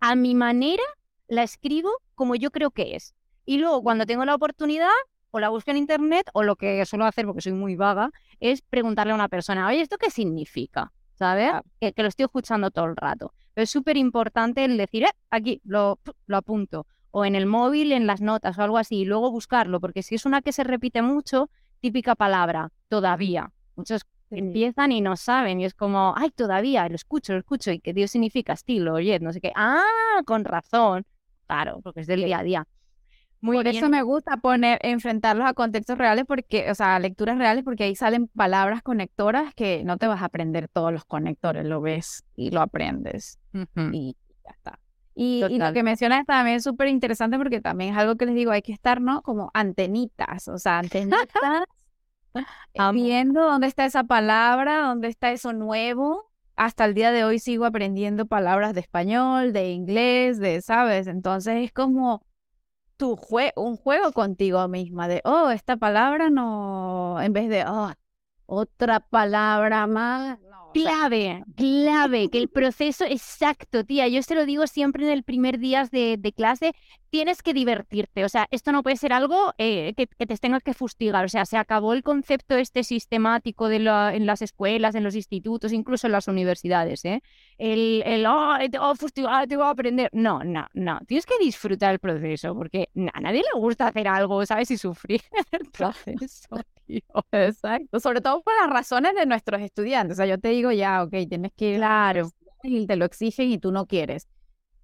a 0.00 0.14
mi 0.14 0.34
manera 0.34 0.82
la 1.28 1.42
escribo 1.42 1.90
como 2.14 2.34
yo 2.34 2.50
creo 2.50 2.70
que 2.70 2.96
es. 2.96 3.14
Y 3.44 3.58
luego 3.58 3.82
cuando 3.82 4.06
tengo 4.06 4.24
la 4.24 4.34
oportunidad, 4.34 4.88
o 5.30 5.40
la 5.40 5.48
busco 5.50 5.70
en 5.70 5.76
internet, 5.76 6.28
o 6.32 6.42
lo 6.42 6.56
que 6.56 6.84
suelo 6.86 7.04
hacer, 7.04 7.26
porque 7.26 7.42
soy 7.42 7.52
muy 7.52 7.76
vaga, 7.76 8.10
es 8.40 8.62
preguntarle 8.62 9.12
a 9.12 9.14
una 9.14 9.28
persona, 9.28 9.66
oye, 9.66 9.80
¿esto 9.80 9.98
qué 9.98 10.10
significa? 10.10 10.92
¿Sabes? 11.14 11.52
Que 11.80 11.92
lo 11.96 12.08
estoy 12.08 12.24
escuchando 12.24 12.70
todo 12.70 12.86
el 12.86 12.96
rato. 12.96 13.32
Pero 13.54 13.64
es 13.64 13.70
súper 13.70 13.96
importante 13.96 14.64
el 14.64 14.76
decir, 14.76 15.04
eh, 15.04 15.10
aquí, 15.30 15.60
lo, 15.64 15.98
lo 16.26 16.36
apunto. 16.36 16.86
O 17.10 17.24
en 17.24 17.34
el 17.34 17.46
móvil, 17.46 17.92
en 17.92 18.06
las 18.06 18.20
notas 18.20 18.58
o 18.58 18.62
algo 18.62 18.78
así, 18.78 18.98
y 18.98 19.04
luego 19.04 19.30
buscarlo, 19.30 19.80
porque 19.80 20.02
si 20.02 20.14
es 20.14 20.26
una 20.26 20.42
que 20.42 20.52
se 20.52 20.64
repite 20.64 21.02
mucho, 21.02 21.50
típica 21.80 22.14
palabra, 22.14 22.70
todavía. 22.88 23.50
Muchos 23.76 24.02
empiezan 24.30 24.92
y 24.92 25.00
no 25.00 25.16
saben, 25.16 25.60
y 25.60 25.64
es 25.64 25.74
como, 25.74 26.14
ay, 26.16 26.30
todavía, 26.30 26.88
lo 26.88 26.94
escucho, 26.94 27.32
lo 27.32 27.38
escucho, 27.38 27.70
y 27.70 27.80
que 27.80 27.92
Dios 27.92 28.10
significa 28.10 28.52
estilo, 28.52 28.94
oye, 28.94 29.18
no 29.20 29.32
sé 29.32 29.40
qué. 29.40 29.52
Ah, 29.54 29.82
con 30.26 30.44
razón. 30.44 31.04
Claro, 31.46 31.80
porque 31.82 32.00
es 32.00 32.06
del 32.06 32.24
día 32.24 32.40
a 32.40 32.42
día. 32.42 32.66
Muy 33.40 33.56
Por 33.56 33.64
bien. 33.64 33.76
eso 33.76 33.88
me 33.88 34.02
gusta 34.02 34.36
poner, 34.38 34.80
enfrentarlos 34.82 35.46
a 35.46 35.54
contextos 35.54 35.96
reales, 35.96 36.24
porque, 36.26 36.70
o 36.70 36.74
sea, 36.74 36.96
a 36.96 36.98
lecturas 36.98 37.38
reales, 37.38 37.62
porque 37.64 37.84
ahí 37.84 37.94
salen 37.94 38.26
palabras 38.26 38.82
conectoras 38.82 39.54
que 39.54 39.84
no 39.84 39.96
te 39.96 40.08
vas 40.08 40.22
a 40.22 40.24
aprender 40.24 40.68
todos 40.68 40.92
los 40.92 41.04
conectores, 41.04 41.64
lo 41.64 41.80
ves 41.80 42.24
y 42.34 42.50
lo 42.50 42.60
aprendes 42.60 43.38
Ujú. 43.54 43.90
y 43.92 44.16
ya 44.44 44.50
está. 44.50 44.78
Y, 45.14 45.44
y 45.50 45.58
lo 45.58 45.72
que 45.72 45.82
mencionas 45.82 46.26
también 46.26 46.56
es 46.56 46.64
súper 46.64 46.88
interesante 46.88 47.38
porque 47.38 47.60
también 47.60 47.92
es 47.92 47.98
algo 47.98 48.16
que 48.16 48.26
les 48.26 48.34
digo, 48.34 48.50
hay 48.50 48.62
que 48.62 48.72
estar, 48.72 49.00
¿no? 49.00 49.22
Como 49.22 49.50
antenitas, 49.54 50.48
o 50.48 50.58
sea, 50.58 50.78
antenitas, 50.78 51.64
Amo. 52.76 52.92
viendo 52.92 53.42
dónde 53.42 53.66
está 53.66 53.84
esa 53.84 54.04
palabra, 54.04 54.82
dónde 54.86 55.08
está 55.08 55.32
eso 55.32 55.52
nuevo. 55.52 56.30
Hasta 56.56 56.84
el 56.84 56.94
día 56.94 57.12
de 57.12 57.24
hoy 57.24 57.38
sigo 57.38 57.64
aprendiendo 57.64 58.26
palabras 58.26 58.74
de 58.74 58.80
español, 58.80 59.52
de 59.52 59.70
inglés, 59.70 60.38
de, 60.40 60.60
¿sabes? 60.62 61.06
Entonces 61.06 61.64
es 61.64 61.72
como 61.72 62.24
tu 62.96 63.16
jue- 63.16 63.52
un 63.56 63.76
juego 63.76 64.12
contigo 64.12 64.66
misma 64.68 65.08
de, 65.08 65.22
oh, 65.24 65.50
esta 65.50 65.76
palabra 65.76 66.30
no, 66.30 67.20
en 67.22 67.32
vez 67.32 67.48
de, 67.48 67.64
oh, 67.66 67.92
otra 68.46 69.00
palabra 69.00 69.86
más. 69.86 70.38
Clave, 70.72 71.42
clave, 71.56 72.28
que 72.30 72.38
el 72.38 72.48
proceso 72.48 73.04
exacto, 73.04 73.84
tía. 73.84 74.06
Yo 74.06 74.22
te 74.22 74.34
lo 74.34 74.44
digo 74.44 74.66
siempre 74.66 75.04
en 75.04 75.10
el 75.10 75.22
primer 75.24 75.58
día 75.58 75.88
de, 75.90 76.16
de 76.18 76.32
clase, 76.32 76.72
tienes 77.10 77.42
que 77.42 77.54
divertirte. 77.54 78.24
O 78.24 78.28
sea, 78.28 78.46
esto 78.50 78.70
no 78.72 78.82
puede 78.82 78.96
ser 78.96 79.12
algo 79.12 79.54
eh, 79.58 79.94
que, 79.96 80.06
que 80.06 80.26
te 80.26 80.36
tengas 80.36 80.62
que 80.62 80.74
fustigar. 80.74 81.24
O 81.24 81.28
sea, 81.28 81.46
se 81.46 81.56
acabó 81.56 81.94
el 81.94 82.02
concepto 82.02 82.56
este 82.56 82.84
sistemático 82.84 83.68
de 83.68 83.78
la, 83.78 84.14
en 84.14 84.26
las 84.26 84.42
escuelas, 84.42 84.94
en 84.94 85.04
los 85.04 85.14
institutos, 85.14 85.72
incluso 85.72 86.06
en 86.06 86.12
las 86.12 86.28
universidades, 86.28 87.04
¿eh? 87.04 87.22
El, 87.56 88.02
el 88.06 88.26
oh, 88.26 88.56
te 88.70 88.78
voy 88.78 88.90
a 88.90 88.94
fustigar, 88.94 89.46
te 89.48 89.56
voy 89.56 89.66
a 89.66 89.70
aprender. 89.70 90.10
No, 90.12 90.44
no, 90.44 90.66
no. 90.74 91.00
Tienes 91.06 91.26
que 91.26 91.38
disfrutar 91.38 91.92
el 91.92 91.98
proceso, 91.98 92.54
porque 92.54 92.88
a 93.12 93.20
nadie 93.20 93.42
le 93.42 93.60
gusta 93.60 93.88
hacer 93.88 94.06
algo, 94.06 94.44
¿sabes? 94.46 94.70
Y 94.70 94.78
sufrir 94.78 95.22
el 95.50 95.70
proceso, 95.70 96.60
tío. 96.86 97.00
Exacto, 97.32 98.00
sobre 98.00 98.20
todo 98.20 98.42
por 98.42 98.54
las 98.60 98.70
razones 98.70 99.14
de 99.14 99.26
nuestros 99.26 99.60
estudiantes. 99.60 100.16
O 100.16 100.18
sea, 100.18 100.26
yo 100.26 100.38
te 100.38 100.48
digo 100.58 100.72
ya, 100.72 101.02
ok, 101.02 101.10
tienes 101.28 101.52
que 101.56 101.70
ir 101.74 101.76
Claro. 101.78 102.30
y 102.62 102.86
te 102.86 102.96
lo 102.96 103.04
exigen 103.04 103.50
y 103.50 103.58
tú 103.58 103.72
no 103.72 103.86
quieres. 103.86 104.26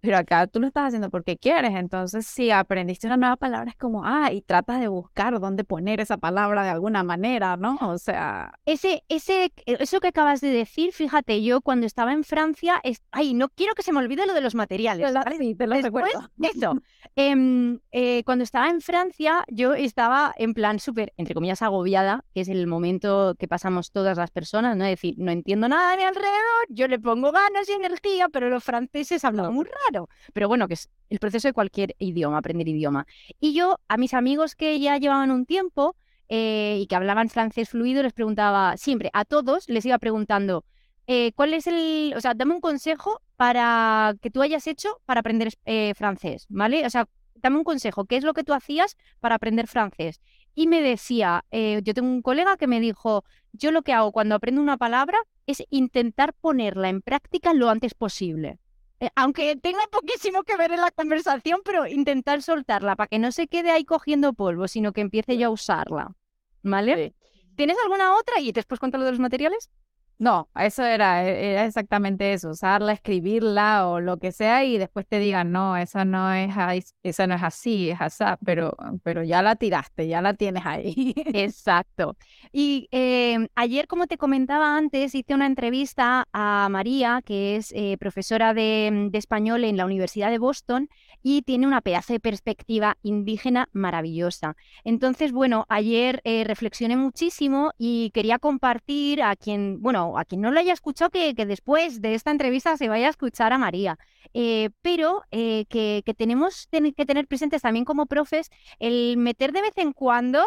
Pero 0.04 0.18
acá 0.18 0.46
tú 0.46 0.60
lo 0.60 0.66
estás 0.66 0.88
haciendo 0.88 1.08
porque 1.08 1.38
quieres. 1.38 1.74
Entonces, 1.74 2.26
si 2.26 2.50
aprendiste 2.50 3.06
una 3.06 3.16
nueva 3.16 3.36
palabra, 3.36 3.70
es 3.70 3.76
como, 3.78 4.04
ah, 4.04 4.30
y 4.30 4.42
tratas 4.42 4.78
de 4.80 4.88
buscar 4.88 5.40
dónde 5.40 5.64
poner 5.64 5.98
esa 6.00 6.18
palabra 6.18 6.62
de 6.62 6.68
alguna 6.68 7.02
manera, 7.02 7.56
¿no? 7.56 7.78
O 7.80 7.96
sea, 7.96 8.52
Ese, 8.66 9.02
ese, 9.08 9.44
eh, 9.46 9.52
eso 9.80 10.00
que 10.00 10.08
acabas 10.08 10.42
de 10.42 10.48
decir, 10.50 10.92
fíjate, 10.92 11.42
yo 11.42 11.62
cuando 11.62 11.86
estaba 11.86 12.12
en 12.12 12.22
Francia, 12.22 12.80
es- 12.82 13.02
ay, 13.12 13.32
no 13.32 13.48
quiero 13.48 13.74
que 13.74 13.82
se 13.82 13.92
me 13.92 13.98
olvide 14.00 14.26
lo 14.26 14.34
de 14.34 14.42
los 14.42 14.54
materiales, 14.54 15.10
la- 15.10 15.22
¿vale? 15.24 15.38
sí, 15.38 15.54
te 15.54 15.66
lo 15.66 15.74
Después, 15.76 16.04
recuerdo. 16.04 16.28
eso. 16.42 16.76
em, 17.16 17.80
eh, 17.90 18.22
cuando 18.24 18.44
estaba 18.44 18.68
en 18.68 18.82
Francia, 18.82 19.44
yo 19.48 19.72
estaba 19.72 20.34
en 20.36 20.52
plan 20.52 20.80
súper, 20.80 21.14
entre 21.16 21.34
comillas, 21.34 21.62
agobiada, 21.62 22.24
que 22.34 22.42
es 22.42 22.48
el 22.48 22.66
momento 22.66 23.36
que 23.38 23.48
pasamos 23.48 23.90
todas 23.90 24.18
las 24.18 24.30
personas, 24.30 24.76
¿no? 24.76 24.84
Es 24.84 24.90
decir, 24.90 25.14
no 25.16 25.30
entiendo 25.32 25.66
nada 25.66 25.92
de 25.92 25.96
mi 25.96 26.02
alrededor, 26.02 26.66
yo 26.68 26.88
le 26.88 26.98
pongo 26.98 27.32
ganas 27.32 27.66
y 27.70 27.72
energía, 27.72 28.28
pero 28.28 28.50
los 28.50 28.62
franceses 28.62 29.24
hablan 29.24 29.54
muy 29.54 29.64
raro. 29.64 29.93
Pero 30.32 30.48
bueno, 30.48 30.68
que 30.68 30.74
es 30.74 30.88
el 31.10 31.18
proceso 31.18 31.48
de 31.48 31.52
cualquier 31.52 31.94
idioma, 31.98 32.38
aprender 32.38 32.68
idioma. 32.68 33.06
Y 33.40 33.54
yo, 33.54 33.78
a 33.88 33.96
mis 33.96 34.14
amigos 34.14 34.54
que 34.54 34.78
ya 34.80 34.98
llevaban 34.98 35.30
un 35.30 35.46
tiempo 35.46 35.96
eh, 36.28 36.78
y 36.80 36.86
que 36.86 36.96
hablaban 36.96 37.28
francés 37.28 37.68
fluido, 37.70 38.02
les 38.02 38.12
preguntaba 38.12 38.76
siempre, 38.76 39.10
a 39.12 39.24
todos 39.24 39.68
les 39.68 39.84
iba 39.84 39.98
preguntando, 39.98 40.64
eh, 41.06 41.32
¿cuál 41.34 41.52
es 41.54 41.66
el, 41.66 42.14
o 42.16 42.20
sea, 42.20 42.34
dame 42.34 42.54
un 42.54 42.60
consejo 42.60 43.20
para 43.36 44.14
que 44.22 44.30
tú 44.30 44.42
hayas 44.42 44.66
hecho 44.66 45.00
para 45.04 45.20
aprender 45.20 45.52
eh, 45.66 45.92
francés, 45.94 46.46
¿vale? 46.48 46.86
O 46.86 46.90
sea, 46.90 47.08
dame 47.34 47.58
un 47.58 47.64
consejo, 47.64 48.06
¿qué 48.06 48.16
es 48.16 48.24
lo 48.24 48.32
que 48.32 48.44
tú 48.44 48.54
hacías 48.54 48.96
para 49.20 49.34
aprender 49.34 49.66
francés? 49.66 50.20
Y 50.54 50.66
me 50.66 50.80
decía, 50.80 51.44
eh, 51.50 51.80
yo 51.84 51.92
tengo 51.94 52.08
un 52.08 52.22
colega 52.22 52.56
que 52.56 52.66
me 52.66 52.80
dijo, 52.80 53.24
yo 53.52 53.70
lo 53.70 53.82
que 53.82 53.92
hago 53.92 54.12
cuando 54.12 54.34
aprendo 54.34 54.62
una 54.62 54.78
palabra 54.78 55.18
es 55.46 55.62
intentar 55.70 56.32
ponerla 56.32 56.88
en 56.88 57.02
práctica 57.02 57.52
lo 57.52 57.68
antes 57.68 57.94
posible. 57.94 58.58
Eh, 59.00 59.10
aunque 59.16 59.56
tenga 59.56 59.86
poquísimo 59.90 60.44
que 60.44 60.56
ver 60.56 60.72
en 60.72 60.80
la 60.80 60.90
conversación, 60.90 61.60
pero 61.64 61.86
intentar 61.86 62.42
soltarla 62.42 62.96
para 62.96 63.08
que 63.08 63.18
no 63.18 63.32
se 63.32 63.48
quede 63.48 63.70
ahí 63.70 63.84
cogiendo 63.84 64.32
polvo, 64.32 64.68
sino 64.68 64.92
que 64.92 65.00
empiece 65.00 65.36
yo 65.36 65.48
a 65.48 65.50
usarla. 65.50 66.14
¿Vale? 66.62 67.14
¿Tienes 67.56 67.76
alguna 67.82 68.16
otra? 68.16 68.40
Y 68.40 68.52
después 68.52 68.80
cuento 68.80 68.98
lo 68.98 69.04
de 69.04 69.10
los 69.10 69.20
materiales. 69.20 69.70
No, 70.18 70.48
eso 70.54 70.84
era, 70.84 71.24
e, 71.28 71.52
era 71.52 71.66
exactamente 71.66 72.32
eso, 72.32 72.50
usarla, 72.50 72.92
escribirla 72.92 73.88
o 73.88 74.00
lo 74.00 74.18
que 74.18 74.32
sea 74.32 74.64
y 74.64 74.78
después 74.78 75.06
te 75.08 75.18
digan, 75.18 75.50
no, 75.50 75.76
esa 75.76 76.04
no 76.04 76.32
es, 76.32 76.94
esa 77.02 77.26
no 77.26 77.34
es 77.34 77.42
así, 77.42 77.90
es 77.90 78.00
así, 78.00 78.24
pero, 78.44 78.76
pero 79.02 79.24
ya 79.24 79.42
la 79.42 79.56
tiraste, 79.56 80.06
ya 80.06 80.22
la 80.22 80.34
tienes 80.34 80.64
ahí. 80.64 81.14
Exacto. 81.34 82.16
Y 82.52 82.88
em, 82.92 83.48
ayer, 83.56 83.86
como 83.88 84.06
te 84.06 84.16
comentaba 84.16 84.76
antes, 84.76 85.14
hice 85.14 85.34
una 85.34 85.46
entrevista 85.46 86.26
a 86.32 86.68
María, 86.70 87.20
que 87.24 87.56
es 87.56 87.72
eh, 87.72 87.96
profesora 87.98 88.54
de, 88.54 89.08
de 89.10 89.18
español 89.18 89.64
en 89.64 89.76
la 89.76 89.84
Universidad 89.84 90.30
de 90.30 90.38
Boston 90.38 90.88
y 91.22 91.42
tiene 91.42 91.66
una 91.66 91.80
pedazo 91.80 92.12
de 92.12 92.20
perspectiva 92.20 92.96
indígena 93.02 93.68
maravillosa. 93.72 94.56
Entonces, 94.84 95.32
bueno, 95.32 95.64
ayer 95.68 96.20
eh, 96.24 96.44
reflexioné 96.44 96.96
muchísimo 96.96 97.72
y 97.78 98.10
quería 98.10 98.38
compartir 98.38 99.22
a 99.22 99.34
quien, 99.34 99.80
bueno, 99.80 100.03
a 100.18 100.24
quien 100.24 100.40
no 100.40 100.50
lo 100.50 100.60
haya 100.60 100.72
escuchado, 100.72 101.10
que, 101.10 101.34
después 101.34 102.00
de 102.00 102.14
esta 102.14 102.30
entrevista 102.30 102.76
se 102.76 102.88
vaya 102.88 103.06
a 103.06 103.10
escuchar 103.10 103.52
a 103.52 103.58
María. 103.58 103.98
Eh, 104.32 104.70
pero 104.82 105.22
eh, 105.30 105.66
que, 105.68 106.02
tenemos 106.16 106.68
que 106.70 107.06
tener 107.06 107.26
presentes 107.26 107.62
también 107.62 107.84
como 107.84 108.06
profes 108.06 108.50
el 108.78 109.16
meter 109.16 109.52
de 109.52 109.62
vez 109.62 109.76
en 109.76 109.92
cuando, 109.92 110.42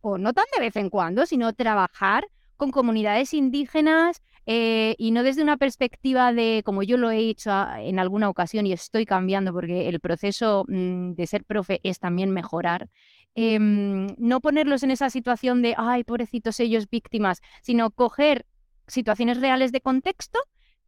o 0.00 0.18
no 0.18 0.32
tan 0.32 0.46
de 0.54 0.60
vez 0.60 0.76
en 0.76 0.90
cuando, 0.90 1.26
sino 1.26 1.52
trabajar 1.52 2.26
con 2.56 2.70
comunidades 2.70 3.34
indígenas, 3.34 4.22
eh, 4.50 4.94
y 4.96 5.10
no 5.10 5.24
desde 5.24 5.42
una 5.42 5.58
perspectiva 5.58 6.32
de, 6.32 6.62
como 6.64 6.82
yo 6.82 6.96
lo 6.96 7.10
he 7.10 7.18
hecho 7.18 7.50
ah, 7.52 7.82
en 7.82 7.98
alguna 7.98 8.30
ocasión 8.30 8.66
y 8.66 8.72
estoy 8.72 9.04
cambiando 9.04 9.52
porque 9.52 9.90
el 9.90 10.00
proceso 10.00 10.64
mm, 10.66 11.12
de 11.12 11.26
ser 11.26 11.44
profe 11.44 11.80
es 11.82 11.98
también 11.98 12.30
mejorar, 12.30 12.88
em, 13.34 14.06
no 14.16 14.40
ponerlos 14.40 14.82
en 14.84 14.90
esa 14.90 15.10
situación 15.10 15.60
de, 15.60 15.74
ay, 15.76 16.02
pobrecitos 16.02 16.60
ellos 16.60 16.88
víctimas, 16.88 17.42
sino 17.60 17.90
coger 17.90 18.46
situaciones 18.88 19.40
reales 19.40 19.72
de 19.72 19.80
contexto 19.80 20.40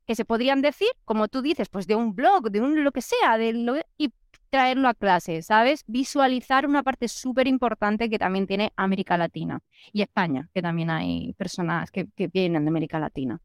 que 0.06 0.14
se 0.14 0.24
podrían 0.24 0.60
decir, 0.60 0.88
como 1.04 1.28
tú 1.28 1.40
dices, 1.40 1.68
pues 1.68 1.86
de 1.86 1.94
un 1.94 2.14
blog, 2.14 2.50
de 2.50 2.60
un 2.60 2.82
lo 2.82 2.90
que 2.90 3.02
sea, 3.02 3.38
de 3.38 3.52
lo, 3.52 3.76
y 3.96 4.12
traerlo 4.50 4.88
a 4.88 4.94
clase, 4.94 5.42
¿sabes? 5.42 5.84
Visualizar 5.86 6.66
una 6.66 6.82
parte 6.82 7.08
súper 7.08 7.46
importante 7.46 8.10
que 8.10 8.18
también 8.18 8.46
tiene 8.46 8.72
América 8.76 9.16
Latina 9.16 9.60
y 9.92 10.02
España, 10.02 10.48
que 10.52 10.60
también 10.60 10.90
hay 10.90 11.32
personas 11.34 11.90
que, 11.90 12.08
vienen 12.32 12.64
de 12.64 12.68
América 12.68 12.98
Latina. 12.98 13.40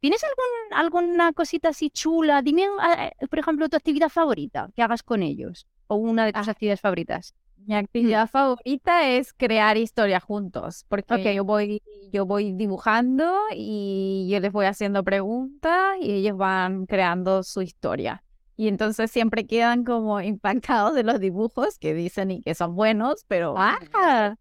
¿Tienes 0.00 0.24
algún, 0.24 0.78
alguna 0.78 1.32
cosita 1.32 1.68
así 1.68 1.90
chula? 1.90 2.42
Dime, 2.42 2.64
eh, 2.98 3.12
por 3.30 3.38
ejemplo, 3.38 3.68
tu 3.68 3.76
actividad 3.76 4.08
favorita 4.08 4.68
que 4.74 4.82
hagas 4.82 5.04
con 5.04 5.22
ellos 5.22 5.68
o 5.86 5.94
una 5.94 6.26
de 6.26 6.32
tus 6.32 6.48
ah. 6.48 6.50
actividades 6.50 6.80
favoritas. 6.80 7.34
Mi 7.66 7.74
actividad 7.74 8.28
favorita 8.28 9.08
es 9.08 9.32
crear 9.32 9.76
historias 9.76 10.22
juntos, 10.22 10.84
porque 10.88 11.34
yo 11.34 11.44
voy 11.44 11.82
yo 12.12 12.26
voy 12.26 12.52
dibujando 12.52 13.34
y 13.54 14.28
yo 14.30 14.38
les 14.40 14.52
voy 14.52 14.66
haciendo 14.66 15.02
preguntas 15.02 15.96
y 16.00 16.12
ellos 16.12 16.36
van 16.36 16.86
creando 16.86 17.42
su 17.42 17.62
historia. 17.62 18.22
Y 18.56 18.68
entonces 18.68 19.10
siempre 19.10 19.46
quedan 19.46 19.84
como 19.84 20.20
impactados 20.20 20.94
de 20.94 21.04
los 21.04 21.20
dibujos 21.20 21.78
que 21.78 21.94
dicen 21.94 22.30
y 22.30 22.42
que 22.42 22.54
son 22.54 22.74
buenos, 22.74 23.24
pero... 23.26 23.54
¡Ah! 23.56 24.36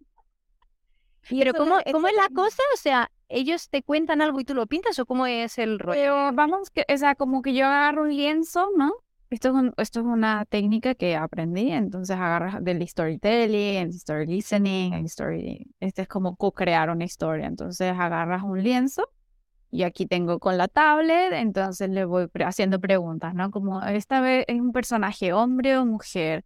pero 1.30 1.54
¿cómo, 1.54 1.78
¿cómo 1.92 2.08
es 2.08 2.16
la 2.16 2.30
cosa? 2.34 2.62
O 2.74 2.78
sea, 2.78 3.12
ellos 3.30 3.70
te 3.70 3.84
cuentan 3.84 4.22
algo 4.22 4.40
y 4.40 4.44
tú 4.44 4.54
lo 4.54 4.68
pintas 4.68 5.00
o 5.00 5.06
cómo 5.06 5.28
es 5.28 5.58
el 5.58 5.80
rollo? 5.80 6.34
vamos, 6.34 6.70
que, 6.72 6.84
o 6.92 6.98
sea, 6.98 7.16
como 7.16 7.42
que 7.42 7.54
yo 7.54 7.66
agarro 7.66 8.04
un 8.04 8.16
lienzo, 8.16 8.70
¿no? 8.76 8.94
Esto 9.32 9.58
es, 9.58 9.72
esto 9.78 10.02
es 10.02 10.06
una 10.06 10.44
técnica 10.44 10.94
que 10.94 11.16
aprendí, 11.16 11.72
entonces 11.72 12.18
agarras 12.18 12.62
del 12.62 12.86
storytelling, 12.86 13.78
el 13.78 13.90
story 13.92 14.28
listening, 14.28 14.92
el 14.92 15.06
story, 15.06 15.74
este 15.80 16.02
es 16.02 16.10
como 16.10 16.36
co-crear 16.36 16.90
una 16.90 17.06
historia, 17.06 17.48
entonces 17.48 17.94
agarras 17.98 18.44
un 18.44 18.62
lienzo 18.62 19.10
y 19.72 19.84
aquí 19.84 20.06
tengo 20.06 20.38
con 20.40 20.58
la 20.58 20.68
tablet, 20.68 21.32
entonces 21.32 21.90
le 21.90 22.04
voy 22.04 22.28
haciendo 22.46 22.82
preguntas, 22.82 23.34
¿no? 23.34 23.52
Como 23.52 23.82
esta 23.84 24.20
vez 24.20 24.44
es 24.50 24.60
un 24.60 24.74
personaje 24.74 25.32
hombre 25.32 25.78
o 25.78 25.86
mujer. 25.86 26.44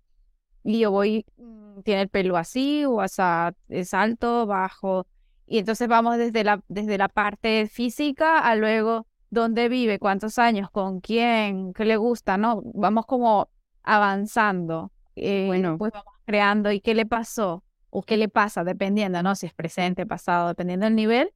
Y 0.63 0.79
yo 0.79 0.91
voy, 0.91 1.25
mm, 1.37 1.81
tiene 1.81 2.03
el 2.03 2.09
pelo 2.09 2.37
así, 2.37 2.85
o 2.85 3.01
es 3.03 3.93
alto, 3.95 4.45
bajo. 4.45 5.07
Y 5.47 5.57
entonces 5.57 5.87
vamos 5.87 6.17
desde 6.17 6.43
la, 6.43 6.63
desde 6.67 6.99
la 6.99 7.09
parte 7.09 7.67
física 7.67 8.37
a 8.39 8.55
luego 8.55 9.07
dónde 9.35 9.69
vive, 9.69 9.99
cuántos 9.99 10.39
años, 10.39 10.71
con 10.71 10.99
quién, 10.99 11.73
qué 11.73 11.85
le 11.85 11.97
gusta, 11.97 12.37
¿no? 12.37 12.61
Vamos 12.73 13.05
como 13.05 13.49
avanzando. 13.83 14.91
Eh, 15.15 15.45
bueno, 15.45 15.77
pues 15.77 15.91
vamos 15.93 16.13
creando 16.25 16.71
y 16.71 16.81
qué 16.81 16.95
le 16.95 17.05
pasó 17.05 17.63
o 17.91 18.01
qué 18.01 18.17
le 18.17 18.27
pasa, 18.27 18.63
dependiendo, 18.63 19.21
¿no? 19.21 19.35
Si 19.35 19.45
es 19.45 19.53
presente, 19.53 20.05
pasado, 20.07 20.47
dependiendo 20.47 20.85
del 20.85 20.95
nivel. 20.95 21.31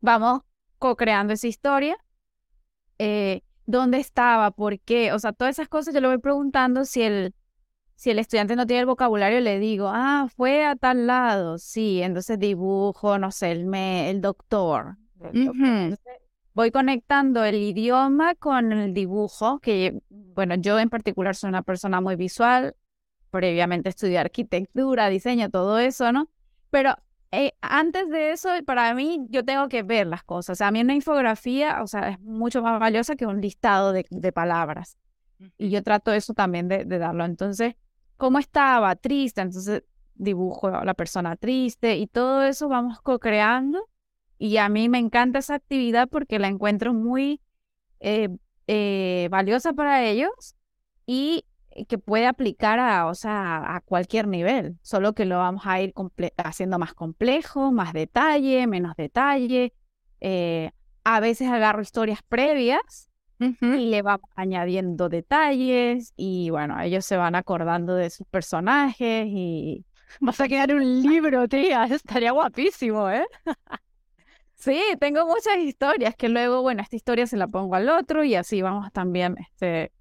Vamos 0.00 0.40
co-creando 0.78 1.34
esa 1.34 1.46
historia. 1.46 1.96
Eh, 2.98 3.42
¿Dónde 3.66 3.98
estaba? 3.98 4.50
¿Por 4.50 4.80
qué? 4.80 5.12
O 5.12 5.18
sea, 5.18 5.32
todas 5.32 5.54
esas 5.54 5.68
cosas 5.68 5.94
yo 5.94 6.00
le 6.00 6.08
voy 6.08 6.18
preguntando 6.18 6.84
si 6.84 7.02
el, 7.02 7.34
si 7.94 8.10
el 8.10 8.18
estudiante 8.18 8.56
no 8.56 8.66
tiene 8.66 8.80
el 8.80 8.86
vocabulario, 8.86 9.40
le 9.40 9.58
digo, 9.58 9.90
ah, 9.92 10.28
fue 10.36 10.64
a 10.64 10.76
tal 10.76 11.06
lado, 11.06 11.58
sí, 11.58 12.02
entonces 12.02 12.38
dibujo, 12.38 13.18
no 13.18 13.30
sé, 13.30 13.52
el, 13.52 13.66
me, 13.66 14.10
el 14.10 14.20
doctor. 14.20 14.96
Voy 16.54 16.70
conectando 16.70 17.44
el 17.44 17.56
idioma 17.56 18.34
con 18.36 18.72
el 18.72 18.94
dibujo, 18.94 19.58
que, 19.60 20.00
bueno, 20.08 20.54
yo 20.54 20.78
en 20.78 20.88
particular 20.88 21.34
soy 21.34 21.48
una 21.48 21.62
persona 21.62 22.00
muy 22.00 22.16
visual, 22.16 22.76
previamente 23.30 23.88
estudié 23.88 24.18
arquitectura, 24.18 25.08
diseño, 25.08 25.50
todo 25.50 25.78
eso, 25.78 26.12
¿no? 26.12 26.30
Pero 26.70 26.96
eh, 27.32 27.52
antes 27.60 28.08
de 28.10 28.30
eso, 28.30 28.48
para 28.64 28.94
mí, 28.94 29.26
yo 29.28 29.44
tengo 29.44 29.68
que 29.68 29.82
ver 29.82 30.06
las 30.06 30.22
cosas. 30.22 30.54
O 30.54 30.56
sea, 30.56 30.68
a 30.68 30.70
mí 30.70 30.80
una 30.80 30.94
infografía, 30.94 31.82
o 31.82 31.86
sea, 31.88 32.10
es 32.10 32.20
mucho 32.20 32.62
más 32.62 32.78
valiosa 32.78 33.16
que 33.16 33.26
un 33.26 33.40
listado 33.40 33.92
de, 33.92 34.32
palabras. 34.32 34.96
Y 35.58 35.70
yo 35.70 35.82
trato 35.82 36.12
eso 36.12 36.32
también 36.32 36.68
de, 36.68 36.84
darlo. 36.84 37.24
Entonces, 37.24 37.74
¿cómo 38.16 38.38
estaba? 38.38 38.94
Triste. 38.94 39.40
Entonces, 39.40 39.82
dibujo 40.14 40.68
a 40.68 40.84
la 40.84 40.94
persona 40.94 41.34
triste 41.34 41.96
y 41.96 42.06
todo 42.06 42.44
eso 42.44 42.68
vamos 42.68 43.00
co-creando. 43.00 43.88
Y 44.38 44.56
a 44.56 44.68
mí 44.68 44.88
me 44.88 44.98
encanta 44.98 45.38
esa 45.38 45.54
actividad 45.54 46.08
porque 46.08 46.38
la 46.38 46.48
encuentro 46.48 46.92
muy 46.92 47.40
eh, 48.00 48.28
eh, 48.66 49.28
valiosa 49.30 49.72
para 49.72 50.04
ellos 50.04 50.56
y 51.06 51.44
que 51.88 51.98
puede 51.98 52.26
aplicar 52.26 52.78
a, 52.78 53.06
o 53.06 53.14
sea, 53.14 53.76
a 53.76 53.80
cualquier 53.80 54.28
nivel, 54.28 54.78
solo 54.82 55.12
que 55.12 55.24
lo 55.24 55.38
vamos 55.38 55.64
a 55.66 55.80
ir 55.80 55.92
haciendo 56.36 56.78
más 56.78 56.94
complejo, 56.94 57.72
más 57.72 57.92
detalle, 57.92 58.66
menos 58.66 58.94
detalle. 58.96 59.72
Eh, 60.20 60.70
a 61.02 61.20
veces 61.20 61.48
agarro 61.48 61.82
historias 61.82 62.20
previas 62.28 63.10
y 63.60 63.90
le 63.90 64.00
vamos 64.00 64.30
añadiendo 64.36 65.10
detalles 65.10 66.14
y 66.16 66.48
bueno, 66.48 66.80
ellos 66.80 67.04
se 67.04 67.18
van 67.18 67.34
acordando 67.34 67.94
de 67.94 68.10
sus 68.10 68.26
personajes 68.28 69.26
y... 69.28 69.84
Vas 70.20 70.40
a 70.40 70.46
crear 70.46 70.72
un 70.72 71.02
libro, 71.02 71.48
tía, 71.48 71.84
estaría 71.90 72.30
guapísimo, 72.30 73.10
¿eh? 73.10 73.26
Sí, 74.56 74.80
tengo 75.00 75.26
muchas 75.26 75.58
historias 75.58 76.14
que 76.16 76.28
luego, 76.28 76.62
bueno, 76.62 76.82
esta 76.82 76.96
historia 76.96 77.26
se 77.26 77.36
la 77.36 77.48
pongo 77.48 77.74
al 77.74 77.88
otro 77.88 78.24
y 78.24 78.34
así 78.34 78.62
vamos 78.62 78.92
también 78.92 79.36
este, 79.38 79.92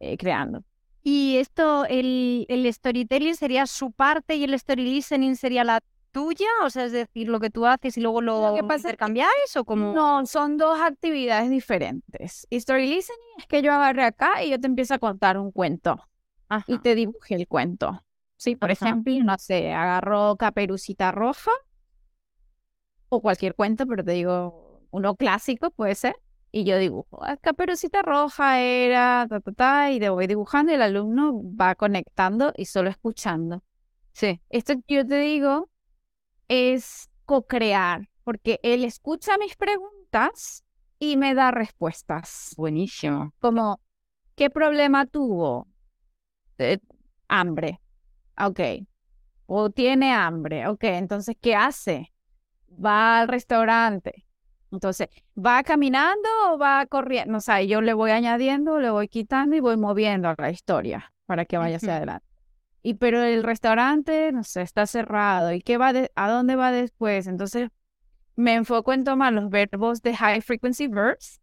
eh, 0.00 0.16
creando. 0.16 0.64
Y 1.02 1.36
esto, 1.36 1.84
el, 1.86 2.46
el 2.48 2.72
storytelling 2.72 3.34
sería 3.34 3.66
su 3.66 3.92
parte 3.92 4.36
y 4.36 4.44
el 4.44 4.54
story 4.54 4.84
listening 4.84 5.34
sería 5.34 5.64
la 5.64 5.80
tuya, 6.12 6.46
o 6.64 6.70
sea, 6.70 6.84
es 6.84 6.92
decir, 6.92 7.28
lo 7.28 7.40
que 7.40 7.50
tú 7.50 7.66
haces 7.66 7.96
y 7.96 8.00
luego 8.00 8.20
lo, 8.20 8.56
lo 8.56 8.74
intercambiáis 8.76 9.56
o 9.56 9.64
como 9.64 9.92
No, 9.92 10.24
son 10.26 10.58
dos 10.58 10.78
actividades 10.80 11.50
diferentes. 11.50 12.46
Story 12.50 12.86
listening 12.86 13.18
es 13.38 13.46
que 13.46 13.62
yo 13.62 13.72
agarre 13.72 14.04
acá 14.04 14.44
y 14.44 14.50
yo 14.50 14.60
te 14.60 14.66
empiezo 14.66 14.94
a 14.94 14.98
contar 14.98 15.38
un 15.38 15.50
cuento 15.50 15.98
y 16.66 16.78
te 16.78 16.94
dibuje 16.94 17.34
el 17.34 17.48
cuento. 17.48 18.04
Sí, 18.36 18.56
por 18.56 18.70
ejemplo, 18.70 19.14
no 19.24 19.38
sé, 19.38 19.72
agarro 19.72 20.36
Caperucita 20.36 21.12
Roja 21.12 21.52
o 23.14 23.20
cualquier 23.20 23.54
cuento, 23.54 23.86
pero 23.86 24.02
te 24.02 24.12
digo 24.12 24.80
uno 24.90 25.16
clásico 25.16 25.70
puede 25.70 25.94
ser 25.94 26.16
y 26.50 26.64
yo 26.64 26.78
dibujo, 26.78 27.22
ah, 27.22 27.36
caperucita 27.36 28.00
roja 28.00 28.60
era, 28.60 29.26
ta, 29.28 29.40
ta, 29.40 29.52
ta, 29.52 29.90
y 29.90 29.98
voy 30.08 30.26
dibujando 30.26 30.72
y 30.72 30.76
el 30.76 30.82
alumno 30.82 31.32
va 31.54 31.74
conectando 31.74 32.52
y 32.56 32.64
solo 32.64 32.88
escuchando. 32.88 33.62
Sí. 34.12 34.40
Esto 34.48 34.74
que 34.86 34.94
yo 34.96 35.06
te 35.06 35.18
digo 35.18 35.68
es 36.48 37.10
co-crear, 37.26 38.08
porque 38.24 38.60
él 38.62 38.82
escucha 38.84 39.36
mis 39.36 39.56
preguntas 39.56 40.64
y 40.98 41.18
me 41.18 41.34
da 41.34 41.50
respuestas. 41.50 42.54
Buenísimo. 42.56 43.34
Como, 43.40 43.80
¿qué 44.36 44.48
problema 44.48 45.04
tuvo? 45.04 45.68
Eh, 46.56 46.78
hambre. 47.28 47.80
Ok. 48.38 48.60
O 49.46 49.68
tiene 49.68 50.12
hambre. 50.12 50.66
Ok, 50.68 50.84
entonces, 50.84 51.36
¿qué 51.40 51.54
hace? 51.54 52.12
Va 52.72 53.20
al 53.20 53.28
restaurante. 53.28 54.26
Entonces, 54.70 55.08
¿va 55.36 55.62
caminando 55.62 56.28
o 56.50 56.58
va 56.58 56.86
corriendo? 56.86 57.36
O 57.36 57.40
sea, 57.40 57.62
yo 57.62 57.80
le 57.80 57.92
voy 57.92 58.10
añadiendo, 58.10 58.78
le 58.78 58.90
voy 58.90 59.08
quitando 59.08 59.54
y 59.54 59.60
voy 59.60 59.76
moviendo 59.76 60.34
la 60.38 60.50
historia 60.50 61.12
para 61.26 61.44
que 61.44 61.58
vaya 61.58 61.76
hacia 61.76 61.96
adelante. 61.96 62.26
Y 62.82 62.94
pero 62.94 63.22
el 63.22 63.42
restaurante, 63.42 64.32
no 64.32 64.42
sé, 64.44 64.62
está 64.62 64.86
cerrado. 64.86 65.52
¿Y 65.52 65.60
qué 65.60 65.76
va 65.76 65.92
a 66.14 66.30
dónde 66.30 66.56
va 66.56 66.72
después? 66.72 67.26
Entonces, 67.26 67.68
me 68.34 68.54
enfoco 68.54 68.92
en 68.92 69.04
tomar 69.04 69.32
los 69.32 69.50
verbos 69.50 70.02
de 70.02 70.16
high 70.16 70.40
frequency 70.40 70.88
verbs 70.88 71.40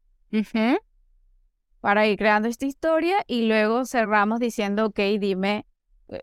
para 1.80 2.08
ir 2.08 2.18
creando 2.18 2.48
esta 2.50 2.66
historia 2.66 3.24
y 3.28 3.48
luego 3.48 3.86
cerramos 3.86 4.40
diciendo, 4.40 4.88
ok, 4.88 5.00
dime, 5.20 5.66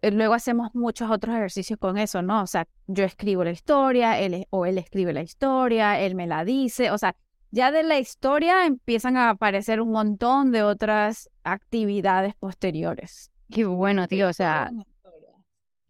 luego 0.02 0.34
hacemos 0.34 0.74
muchos 0.74 1.10
otros 1.10 1.34
ejercicios 1.34 1.78
con 1.78 1.98
eso, 1.98 2.22
¿no? 2.22 2.42
O 2.42 2.46
sea, 2.46 2.66
yo 2.86 3.04
escribo 3.04 3.44
la 3.44 3.50
historia, 3.50 4.18
él, 4.18 4.46
o 4.50 4.66
él 4.66 4.78
escribe 4.78 5.12
la 5.12 5.22
historia, 5.22 6.00
él 6.00 6.14
me 6.14 6.26
la 6.26 6.44
dice, 6.44 6.90
o 6.90 6.98
sea, 6.98 7.16
ya 7.50 7.70
de 7.70 7.82
la 7.82 7.98
historia 7.98 8.66
empiezan 8.66 9.16
a 9.16 9.30
aparecer 9.30 9.80
un 9.80 9.92
montón 9.92 10.52
de 10.52 10.62
otras 10.62 11.30
actividades 11.44 12.34
posteriores. 12.34 13.30
Qué 13.50 13.64
bueno, 13.64 14.08
tío, 14.08 14.28
o 14.28 14.32
sea, 14.32 14.70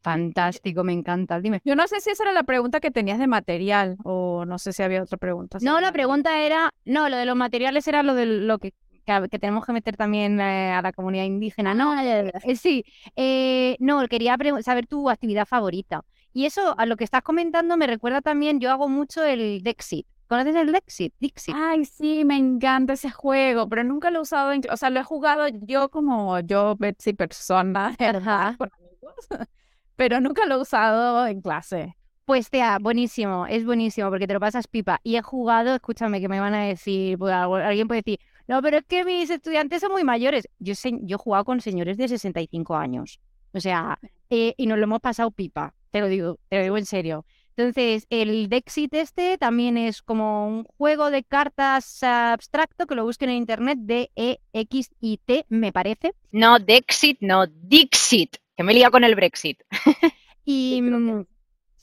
fantástico, 0.07 0.85
me 0.85 0.93
encanta. 0.93 1.41
Dime. 1.41 1.61
Yo 1.65 1.75
no 1.75 1.89
sé 1.89 2.01
si 2.01 2.11
esa 2.11 2.23
era 2.23 2.33
la 2.33 2.45
pregunta 2.45 2.79
que 2.79 2.93
tenías 2.93 3.19
de 3.19 3.27
material 3.27 3.97
o 4.05 4.45
no 4.45 4.59
sé 4.59 4.73
si 4.73 4.85
había 4.85 5.03
otra 5.03 5.19
pregunta. 5.19 5.59
No, 5.63 5.81
la 5.81 5.91
pregunta 5.91 6.41
era, 6.43 6.71
no, 6.85 7.09
lo 7.09 7.17
de 7.17 7.27
los 7.27 7.35
materiales 7.35 7.89
era 7.89 8.05
lo 8.05 8.15
de 8.15 8.27
lo 8.27 8.59
que 8.59 8.73
que, 9.07 9.39
tenemos 9.39 9.65
que 9.65 9.73
meter 9.73 9.97
también 9.97 10.41
eh, 10.41 10.73
a 10.73 10.83
la 10.83 10.93
comunidad 10.93 11.25
indígena. 11.25 11.75
No, 11.75 11.93
ah, 11.93 12.05
eh, 12.05 12.57
sí, 12.57 12.85
eh, 13.15 13.77
no, 13.81 14.07
quería 14.09 14.37
saber 14.63 14.87
tu 14.87 15.09
actividad 15.09 15.47
favorita. 15.47 16.05
Y 16.33 16.45
eso, 16.45 16.79
a 16.79 16.85
lo 16.85 16.97
que 16.97 17.05
estás 17.05 17.23
comentando, 17.23 17.77
me 17.77 17.87
recuerda 17.87 18.21
también, 18.21 18.61
yo 18.61 18.71
hago 18.71 18.89
mucho 18.89 19.25
el 19.25 19.63
Dexit. 19.63 20.07
¿Conoces 20.29 20.57
el 20.57 20.73
Dexit? 20.73 21.15
Dixit. 21.21 21.55
Ay, 21.57 21.85
sí, 21.85 22.25
me 22.25 22.37
encanta 22.37 22.95
ese 22.95 23.11
juego, 23.11 23.69
pero 23.69 23.85
nunca 23.85 24.11
lo 24.11 24.19
he 24.19 24.23
usado, 24.23 24.53
en, 24.53 24.61
o 24.71 24.77
sea, 24.77 24.91
lo 24.91 24.99
he 25.01 25.05
jugado 25.05 25.47
yo 25.49 25.89
como 25.89 26.41
yo, 26.41 26.75
Betsy, 26.77 27.15
persona, 27.15 27.97
pero 29.97 30.21
nunca 30.21 30.45
lo 30.47 30.57
he 30.57 30.59
usado 30.59 31.27
en 31.27 31.41
clase. 31.41 31.97
Pues 32.27 32.51
tía, 32.51 32.79
buenísimo, 32.81 33.47
es 33.47 33.65
buenísimo 33.65 34.11
porque 34.11 34.27
te 34.27 34.35
lo 34.35 34.41
pasas 34.41 34.67
pipa. 34.67 35.01
Y 35.05 35.15
he 35.15 35.23
jugado, 35.23 35.77
escúchame, 35.77 36.21
que 36.21 36.29
me 36.29 36.41
van 36.41 36.55
a 36.55 36.65
decir, 36.65 37.17
pues, 37.19 37.33
alguien 37.33 37.87
puede 37.87 38.01
decir, 38.01 38.19
no, 38.49 38.63
pero 38.63 38.79
es 38.79 38.85
que 38.85 39.05
mis 39.05 39.31
estudiantes 39.31 39.81
son 39.81 39.93
muy 39.93 40.05
mayores. 40.05 40.49
Yo, 40.59 40.75
yo 41.03 41.17
he 41.17 41.19
jugado 41.19 41.45
con 41.45 41.61
señores 41.61 41.97
de 41.97 42.09
65 42.09 42.77
años. 42.77 43.21
O 43.53 43.61
sea, 43.61 43.99
eh, 44.31 44.55
y 44.57 44.67
nos 44.67 44.79
lo 44.79 44.85
hemos 44.85 45.01
pasado 45.01 45.31
pipa, 45.31 45.75
te 45.91 46.01
lo 46.01 46.09
digo, 46.09 46.39
te 46.49 46.59
lo 46.59 46.63
digo 46.63 46.79
en 46.79 46.87
serio. 46.87 47.25
Entonces, 47.57 48.07
el 48.11 48.51
Dexit 48.51 48.93
este 48.93 49.39
también 49.39 49.79
es 49.79 50.03
como 50.03 50.47
un 50.47 50.65
juego 50.65 51.11
de 51.11 51.25
cartas 51.25 52.03
abstracto 52.03 52.87
que 52.87 52.95
lo 52.95 53.05
busquen 53.05 53.31
en 53.31 53.37
internet, 53.37 53.79
D-E-X-I-T, 53.81 55.47
me 55.49 55.73
parece. 55.73 56.15
No, 56.33 56.59
Dexit, 56.59 57.19
no, 57.23 57.47
Dixit, 57.47 58.37
que 58.55 58.63
me 58.63 58.79
he 58.79 58.91
con 58.91 59.05
el 59.05 59.15
Brexit. 59.15 59.63
y, 60.45 60.83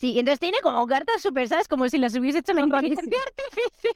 Sí, 0.04 0.20
entonces 0.20 0.42
tiene 0.42 0.58
como 0.62 0.86
cartas 0.86 1.22
súper, 1.22 1.48
¿sabes? 1.48 1.70
Como 1.70 1.88
si 1.88 1.98
las 1.98 2.14
hubiese 2.14 2.40
hecho 2.40 2.52
en 2.52 2.60
inteligencia 2.60 3.20
artificial. 3.26 3.96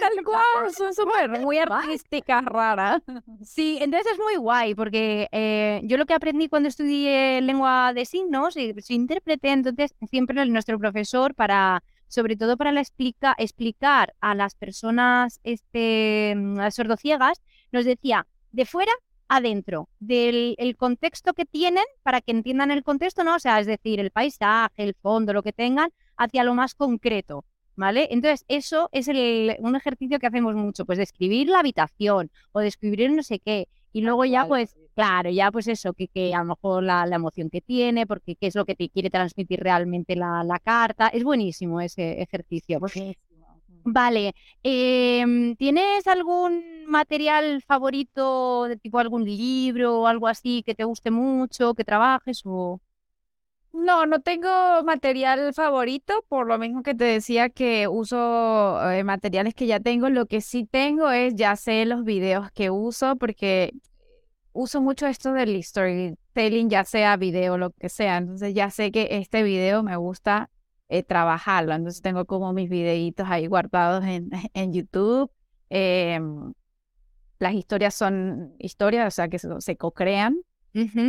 Tal 0.00 0.12
cual, 0.24 0.72
son 0.74 0.94
súper 0.94 1.28
muy 1.28 1.58
artísticas, 1.58 2.42
raras. 2.42 3.02
Sí, 3.44 3.76
entonces 3.82 4.14
es 4.14 4.18
muy 4.18 4.36
guay, 4.36 4.74
porque 4.74 5.28
eh, 5.32 5.82
yo 5.84 5.98
lo 5.98 6.06
que 6.06 6.14
aprendí 6.14 6.48
cuando 6.48 6.70
estudié 6.70 7.42
lengua 7.42 7.92
de 7.92 8.06
signos, 8.06 8.56
y 8.56 8.72
soy 8.80 8.96
intérprete, 8.96 9.50
entonces 9.50 9.94
siempre 10.08 10.42
nuestro 10.46 10.78
profesor 10.78 11.34
para 11.34 11.82
sobre 12.08 12.36
todo 12.36 12.56
para 12.56 12.72
la 12.72 12.80
explica, 12.80 13.34
explicar 13.36 14.14
a 14.22 14.34
las 14.34 14.54
personas 14.54 15.38
este, 15.44 16.32
mm, 16.34 16.70
sordociegas, 16.70 17.42
nos 17.72 17.84
decía, 17.84 18.26
de 18.52 18.64
fuera 18.64 18.92
adentro 19.28 19.88
del 19.98 20.54
el 20.58 20.76
contexto 20.76 21.32
que 21.34 21.44
tienen 21.44 21.84
para 22.02 22.20
que 22.20 22.32
entiendan 22.32 22.70
el 22.70 22.82
contexto, 22.82 23.24
¿no? 23.24 23.36
O 23.36 23.38
sea, 23.38 23.60
es 23.60 23.66
decir, 23.66 24.00
el 24.00 24.10
paisaje, 24.10 24.82
el 24.82 24.94
fondo, 24.94 25.32
lo 25.32 25.42
que 25.42 25.52
tengan, 25.52 25.90
hacia 26.16 26.44
lo 26.44 26.54
más 26.54 26.74
concreto, 26.74 27.44
¿vale? 27.76 28.08
Entonces, 28.10 28.44
eso 28.48 28.88
es 28.92 29.08
el, 29.08 29.56
un 29.60 29.76
ejercicio 29.76 30.18
que 30.18 30.26
hacemos 30.26 30.54
mucho, 30.54 30.84
pues 30.84 30.98
describir 30.98 31.48
la 31.48 31.60
habitación 31.60 32.30
o 32.52 32.60
describir 32.60 33.10
no 33.10 33.22
sé 33.22 33.38
qué. 33.40 33.68
Y 33.92 34.02
luego 34.02 34.26
ya, 34.26 34.46
pues, 34.46 34.76
claro, 34.94 35.30
ya 35.30 35.50
pues 35.50 35.68
eso, 35.68 35.94
que, 35.94 36.08
que 36.08 36.34
a 36.34 36.40
lo 36.40 36.44
mejor 36.44 36.82
la, 36.82 37.06
la, 37.06 37.16
emoción 37.16 37.48
que 37.48 37.62
tiene, 37.62 38.06
porque 38.06 38.36
qué 38.36 38.48
es 38.48 38.54
lo 38.54 38.66
que 38.66 38.74
te 38.74 38.90
quiere 38.90 39.08
transmitir 39.08 39.60
realmente 39.60 40.16
la, 40.16 40.44
la 40.44 40.58
carta. 40.58 41.08
Es 41.08 41.24
buenísimo 41.24 41.80
ese 41.80 42.20
ejercicio. 42.20 42.78
Vale, 43.88 44.34
em, 44.64 45.54
¿tienes 45.54 46.08
algún 46.08 46.86
material 46.88 47.62
favorito, 47.62 48.64
de 48.64 48.76
tipo 48.76 48.98
algún 48.98 49.24
libro 49.24 50.00
o 50.00 50.06
algo 50.08 50.26
así 50.26 50.64
que 50.64 50.74
te 50.74 50.82
guste 50.82 51.12
mucho, 51.12 51.72
que 51.74 51.84
trabajes 51.84 52.42
o...? 52.44 52.80
No, 53.72 54.04
no 54.06 54.20
tengo 54.22 54.48
material 54.84 55.54
favorito, 55.54 56.24
por 56.28 56.48
lo 56.48 56.58
mismo 56.58 56.82
que 56.82 56.96
te 56.96 57.04
decía 57.04 57.48
que 57.48 57.86
uso 57.86 58.80
eh, 58.90 59.04
materiales 59.04 59.54
que 59.54 59.66
ya 59.68 59.78
tengo. 59.78 60.08
Lo 60.08 60.26
que 60.26 60.40
sí 60.40 60.64
tengo 60.64 61.10
es, 61.12 61.34
ya 61.36 61.54
sé 61.54 61.84
los 61.84 62.02
videos 62.02 62.50
que 62.52 62.70
uso, 62.70 63.14
porque 63.16 63.72
uso 64.52 64.80
mucho 64.80 65.06
esto 65.06 65.32
del 65.32 65.62
storytelling, 65.62 66.70
ya 66.70 66.84
sea 66.84 67.16
video, 67.16 67.56
lo 67.58 67.70
que 67.70 67.88
sea. 67.88 68.16
Entonces 68.16 68.52
ya 68.54 68.70
sé 68.70 68.90
que 68.90 69.08
este 69.12 69.44
video 69.44 69.84
me 69.84 69.96
gusta 69.96 70.50
eh, 70.88 71.02
trabajarlo. 71.02 71.74
Entonces 71.74 72.02
tengo 72.02 72.24
como 72.24 72.52
mis 72.52 72.68
videitos 72.68 73.26
ahí 73.28 73.46
guardados 73.46 74.04
en, 74.04 74.30
en 74.54 74.72
YouTube. 74.72 75.30
Em, 75.68 76.52
las 77.38 77.54
historias 77.54 77.94
son 77.94 78.54
historias, 78.58 79.06
o 79.06 79.10
sea, 79.14 79.28
que 79.28 79.38
se, 79.38 79.76
co-crean. 79.76 80.36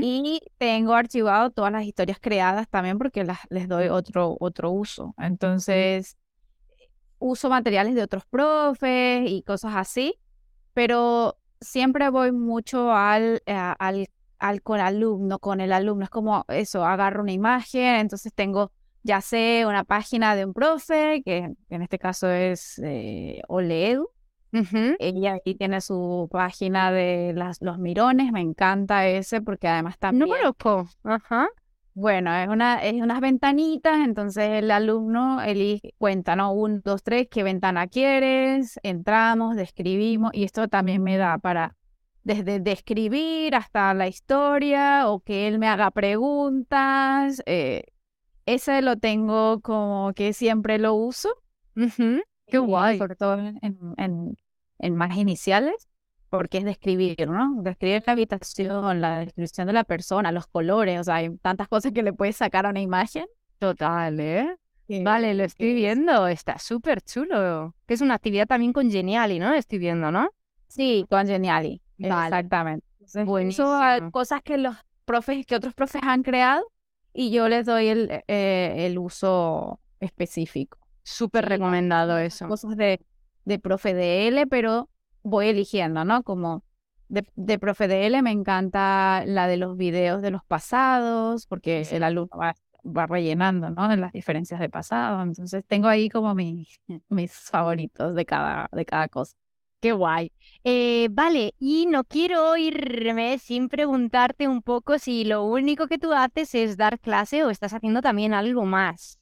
Y 0.02 0.40
tengo 0.58 0.94
archivado 0.94 1.50
todas 1.50 1.74
las 1.74 1.84
historias 1.84 2.20
creadas 2.22 2.70
también 2.70 2.98
porque 2.98 3.26
las, 3.26 3.40
les 3.50 3.68
doy 3.68 3.90
otro, 3.90 4.38
otro 4.40 4.72
uso. 4.72 5.14
Entonces, 5.18 6.16
uso 7.20 7.50
materiales 7.50 7.94
de 7.94 8.02
otros 8.02 8.26
profes 8.26 9.30
y 9.30 9.44
cosas 9.44 9.74
así, 9.76 10.18
pero 10.74 11.38
siempre 11.60 12.10
voy 12.10 12.32
mucho 12.32 12.94
al, 12.94 13.42
eh, 13.46 13.74
al, 13.80 14.08
al 14.40 14.62
con 14.62 14.80
alumno, 14.80 15.38
con 15.40 15.60
el 15.60 15.74
alumno. 15.74 16.06
Es 16.06 16.10
como 16.10 16.46
eso, 16.48 16.86
agarro 16.86 17.24
una 17.24 17.34
imagen, 17.34 17.96
entonces 17.96 18.34
tengo 18.34 18.72
ya 19.08 19.22
sea 19.22 19.68
una 19.68 19.86
página 19.86 20.36
de 20.36 20.46
un 20.46 20.54
profe, 20.54 21.24
que 21.24 21.56
en 21.70 21.82
este 21.82 21.98
caso 21.98 22.30
es 22.30 22.80
eh, 22.84 23.42
Oleedu. 23.48 24.10
Ella 25.00 25.38
ahí 25.46 25.56
tiene 25.56 25.82
su 25.82 26.28
página 26.32 26.92
de 26.92 27.34
las, 27.36 27.62
los 27.62 27.78
mirones, 27.78 28.32
me 28.32 28.42
encanta 28.42 29.08
ese 29.08 29.42
porque 29.42 29.68
además 29.68 29.98
también... 29.98 30.30
No 30.30 30.36
conozco. 30.36 30.90
Ajá. 31.04 31.48
Bueno, 31.94 32.36
es, 32.36 32.48
una, 32.48 32.84
es 32.84 33.02
unas 33.02 33.22
ventanitas, 33.22 33.98
entonces 34.04 34.50
el 34.50 34.72
alumno 34.72 35.42
elige, 35.42 35.94
cuenta, 35.98 36.36
¿no? 36.36 36.52
Un, 36.54 36.82
dos, 36.82 37.04
tres, 37.04 37.28
¿qué 37.30 37.44
ventana 37.44 37.88
quieres? 37.88 38.80
Entramos, 38.84 39.56
describimos 39.56 40.32
y 40.34 40.44
esto 40.44 40.68
también 40.68 41.02
me 41.02 41.18
da 41.18 41.38
para 41.38 41.76
desde 42.24 42.60
describir 42.60 43.56
hasta 43.56 43.94
la 43.94 44.08
historia 44.08 45.10
o 45.10 45.22
que 45.22 45.48
él 45.48 45.60
me 45.60 45.68
haga 45.68 45.92
preguntas. 45.92 47.42
Eh, 47.46 47.84
ese 48.48 48.82
lo 48.82 48.96
tengo 48.96 49.60
como 49.60 50.14
que 50.16 50.34
siempre 50.34 50.80
lo 50.80 50.96
uso. 50.96 51.30
Qué 52.48 52.58
guay. 52.58 52.98
Sobre 52.98 53.16
todo 53.16 53.38
en, 53.38 54.38
en, 54.80 54.96
más 54.96 55.18
iniciales, 55.18 55.90
porque 56.30 56.60
es 56.60 56.64
describir, 56.64 57.28
¿no? 57.28 57.62
Describir 57.62 58.04
la 58.08 58.14
habitación, 58.14 59.02
la 59.02 59.20
descripción 59.20 59.68
de 59.68 59.74
la 59.74 59.84
persona, 59.84 60.32
los 60.32 60.48
colores, 60.48 61.02
o 61.02 61.04
sea, 61.04 61.16
hay 61.16 61.38
tantas 61.40 61.68
cosas 61.68 61.92
que 61.92 62.02
le 62.04 62.14
puedes 62.14 62.38
sacar 62.38 62.66
a 62.66 62.70
una 62.70 62.80
imagen. 62.80 63.26
Total, 63.60 64.18
¿eh? 64.20 64.56
vale, 65.04 65.34
lo 65.34 65.44
estoy 65.44 65.74
viendo, 65.74 66.28
está 66.28 66.58
súper 66.58 67.02
chulo. 67.02 67.76
Que 67.86 67.96
es 67.96 68.02
una 68.02 68.14
actividad 68.14 68.48
también 68.48 68.72
con 68.72 68.90
Geniali, 68.90 69.40
¿no? 69.40 69.54
Estoy 69.54 69.80
viendo, 69.80 70.10
¿no? 70.10 70.30
Sí, 70.70 71.06
con 71.10 71.28
Geniali, 71.28 71.82
exactamente. 71.98 72.88
Son 73.06 74.12
cosas 74.12 74.42
que 74.42 74.58
los 74.58 74.78
profes, 75.04 75.46
que 75.46 75.56
otros 75.56 75.74
profes 75.74 76.02
han 76.02 76.24
creado 76.24 76.66
y 77.20 77.32
yo 77.32 77.50
les 77.50 77.66
doy 77.66 77.88
el, 77.88 78.24
eh, 78.28 78.86
el 78.86 79.00
uso 79.00 79.80
específico. 80.00 80.78
Súper 81.02 81.46
recomendado 81.46 82.20
eso. 82.20 82.48
Cosas 82.48 82.78
de, 82.78 83.04
de 83.44 83.58
profe 83.58 83.96
DL, 83.96 84.46
pero 84.46 84.88
voy 85.24 85.48
eligiendo, 85.48 86.06
¿no? 86.06 86.22
Como 86.22 86.64
de, 87.08 87.28
de 87.36 87.58
profe 87.58 87.88
DL 87.88 88.22
me 88.22 88.30
encanta 88.30 89.24
la 89.26 89.48
de 89.48 89.58
los 89.58 89.78
videos 89.78 90.22
de 90.22 90.30
los 90.30 90.44
pasados, 90.46 91.48
porque 91.48 91.88
el 91.90 92.04
alumno 92.04 92.38
va, 92.38 92.54
va 92.86 93.08
rellenando, 93.08 93.72
¿no? 93.72 93.92
En 93.92 94.00
las 94.00 94.12
diferencias 94.12 94.60
de 94.60 94.70
pasado. 94.70 95.24
Entonces 95.24 95.66
tengo 95.66 95.88
ahí 95.88 96.10
como 96.10 96.36
mis, 96.36 96.80
mis 97.10 97.34
favoritos 97.34 98.14
de 98.14 98.26
cada, 98.28 98.70
de 98.72 98.86
cada 98.86 99.08
cosa. 99.08 99.36
Qué 99.80 99.92
guay. 99.92 100.32
Eh, 100.64 101.08
vale, 101.12 101.54
y 101.60 101.86
no 101.86 102.04
quiero 102.04 102.58
irme 102.58 103.38
sin 103.38 103.70
preguntarte 103.70 104.48
un 104.48 104.64
poco 104.64 104.98
si 104.98 105.24
lo 105.24 105.44
único 105.46 105.88
que 105.88 106.00
tú 106.00 106.14
haces 106.14 106.56
es 106.56 106.78
dar 106.78 107.00
clase 107.00 107.44
o 107.44 107.52
estás 107.52 107.74
haciendo 107.74 108.02
también 108.02 108.34
algo 108.34 108.66
más. 108.66 109.20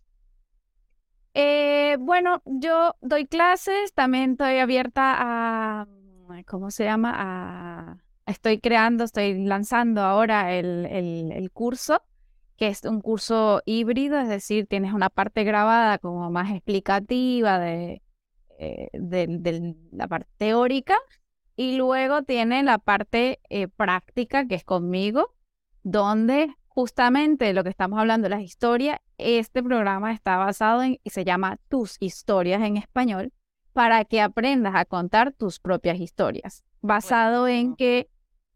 Eh, 1.34 1.97
bueno, 1.99 2.41
yo 2.45 2.95
doy 3.01 3.28
clases, 3.28 3.93
también 3.93 4.32
estoy 4.32 4.60
abierta 4.60 5.16
a, 5.18 5.88
¿cómo 6.47 6.72
se 6.72 6.86
llama? 6.86 7.12
A, 7.14 7.97
estoy 8.26 8.60
creando, 8.60 9.03
estoy 9.03 9.43
lanzando 9.43 10.01
ahora 10.01 10.53
el, 10.53 10.86
el 10.86 11.51
curso 11.51 12.01
que 12.58 12.68
es 12.68 12.86
un 12.86 13.01
curso 13.01 13.62
híbrido, 13.66 14.18
es 14.18 14.30
decir, 14.30 14.66
tienes 14.68 14.93
una 14.93 15.10
parte 15.10 15.43
grabada 15.43 15.97
como 15.97 16.32
más 16.32 16.51
explicativa 16.51 17.60
de, 17.60 18.01
eh, 18.58 18.89
de, 18.93 19.76
la 19.91 20.08
parte 20.08 20.30
teórica 20.38 20.97
y 21.56 21.78
luego 21.78 22.24
tiene 22.24 22.64
la 22.64 22.78
parte 22.78 23.39
eh, 23.49 23.68
práctica 23.68 24.47
que 24.47 24.56
es 24.56 24.64
conmigo, 24.64 25.34
donde 25.84 26.53
justamente 26.68 27.53
lo 27.53 27.64
que 27.64 27.70
estamos 27.70 27.99
hablando, 27.99 28.28
las 28.28 28.41
historias, 28.41 28.99
este 29.18 29.64
programa 29.64 30.12
está 30.12 30.38
basado 30.38 30.84
en, 30.84 30.99
y 31.03 31.10
se 31.10 31.24
llama 31.24 31.58
Tus 31.70 31.97
historias 31.99 32.62
en 32.64 32.78
español, 32.78 33.32
para 33.72 34.06
que 34.06 34.22
aprendas 34.22 34.76
a 34.76 34.86
contar 34.86 35.32
tus 35.34 35.60
propias 35.60 35.99
historias, 35.99 36.64
basado 36.82 37.47
en 37.47 37.76
que 37.76 38.10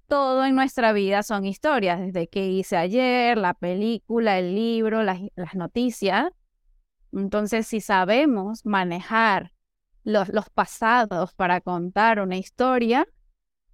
todo 0.08 0.46
en 0.46 0.56
nuestra 0.56 0.92
vida 0.92 1.24
son 1.24 1.46
historias, 1.46 2.00
desde 2.00 2.28
que 2.28 2.48
hice 2.48 2.78
ayer, 2.78 3.38
la 3.38 3.54
película, 3.54 4.40
el 4.40 4.56
libro, 4.56 5.04
las, 5.04 5.20
las 5.36 5.56
noticias. 5.56 6.32
Entonces, 7.14 7.68
si 7.68 7.80
sabemos 7.80 8.66
manejar 8.66 9.52
los, 10.04 10.30
los 10.30 10.50
pasados 10.50 11.34
para 11.34 11.62
contar 11.62 12.20
una 12.20 12.38
historia, 12.38 13.08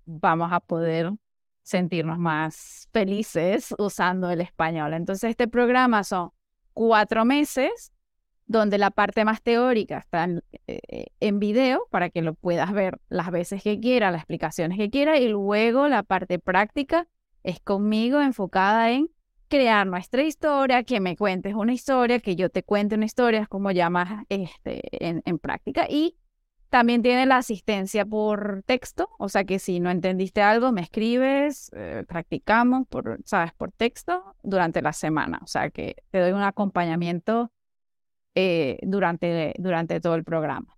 vamos 0.05 0.51
a 0.51 0.59
poder 0.59 1.11
sentirnos 1.63 2.19
más 2.19 2.87
felices 2.93 3.73
usando 3.77 4.29
el 4.29 4.41
español. 4.41 4.93
Entonces, 4.93 5.31
este 5.31 5.47
programa 5.47 6.03
son 6.03 6.31
cuatro 6.73 7.25
meses 7.25 7.91
donde 8.47 8.77
la 8.77 8.91
parte 8.91 9.25
más 9.25 9.41
teórica 9.41 9.99
está 9.99 10.25
en, 10.25 10.43
eh, 10.67 11.07
en, 11.19 11.39
video 11.39 11.87
para 11.89 12.11
que 12.11 12.21
lo 12.21 12.35
puedas 12.35 12.71
ver 12.73 12.99
las 13.09 13.31
veces 13.31 13.63
que 13.63 13.79
quiera, 13.79 14.11
las 14.11 14.21
explicaciones 14.21 14.77
que 14.77 14.91
quiera, 14.91 15.17
y 15.17 15.27
luego 15.27 15.87
la 15.87 16.03
parte 16.03 16.37
práctica 16.37 17.07
es 17.41 17.59
conmigo 17.59 18.21
enfocada 18.21 18.91
en 18.91 19.09
crear 19.47 19.87
nuestra 19.87 20.23
historia, 20.23 20.83
que 20.83 20.99
me 20.99 21.15
cuentes 21.15 21.53
una 21.53 21.73
historia, 21.73 22.19
que 22.19 22.35
yo 22.35 22.49
te 22.49 22.63
cuente 22.63 22.95
una 22.95 23.05
historia, 23.05 23.41
es 23.41 23.47
como 23.47 23.71
llamas 23.71 24.25
este, 24.29 24.81
en, 25.05 25.21
en 25.25 25.39
práctica, 25.39 25.87
y 25.89 26.15
también 26.75 27.01
tiene 27.01 27.25
la 27.25 27.37
asistencia 27.37 28.05
por 28.05 28.61
texto, 28.65 29.09
o 29.17 29.29
sea 29.29 29.45
que 29.45 29.59
si 29.59 29.79
no 29.79 29.89
entendiste 29.89 30.41
algo, 30.41 30.73
me 30.73 30.81
escribes, 30.81 31.71
eh, 31.73 32.03
practicamos, 32.05 32.85
por, 32.87 33.19
sabes, 33.23 33.53
por 33.53 33.71
texto 33.71 34.35
durante 34.43 34.81
la 34.81 34.91
semana. 34.91 35.39
O 35.41 35.47
sea 35.47 35.69
que 35.69 35.95
te 36.11 36.19
doy 36.19 36.33
un 36.33 36.41
acompañamiento 36.41 37.49
eh, 38.35 38.77
durante, 38.81 39.53
durante 39.57 40.01
todo 40.01 40.15
el 40.15 40.25
programa. 40.25 40.74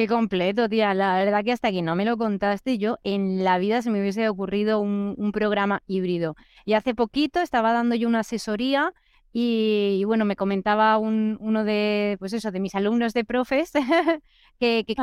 Qué 0.00 0.08
completo, 0.08 0.66
tía. 0.66 0.94
La 0.94 1.18
verdad 1.18 1.44
que 1.44 1.52
hasta 1.52 1.68
aquí 1.68 1.82
no 1.82 1.94
me 1.94 2.06
lo 2.06 2.16
contaste, 2.16 2.78
yo 2.78 2.96
en 3.04 3.44
la 3.44 3.58
vida 3.58 3.82
se 3.82 3.90
me 3.90 4.00
hubiese 4.00 4.30
ocurrido 4.30 4.80
un, 4.80 5.14
un 5.18 5.30
programa 5.30 5.82
híbrido. 5.86 6.36
Y 6.64 6.72
hace 6.72 6.94
poquito 6.94 7.40
estaba 7.40 7.74
dando 7.74 7.94
yo 7.96 8.08
una 8.08 8.20
asesoría 8.20 8.94
y, 9.30 10.02
bueno, 10.06 10.24
me 10.24 10.36
comentaba 10.36 10.96
un, 10.96 11.36
uno 11.38 11.64
de, 11.64 12.16
pues 12.18 12.32
eso, 12.32 12.50
de 12.50 12.60
mis 12.60 12.74
alumnos 12.74 13.12
de 13.12 13.26
profes 13.26 13.72
que, 14.58 14.84
que, 14.86 14.94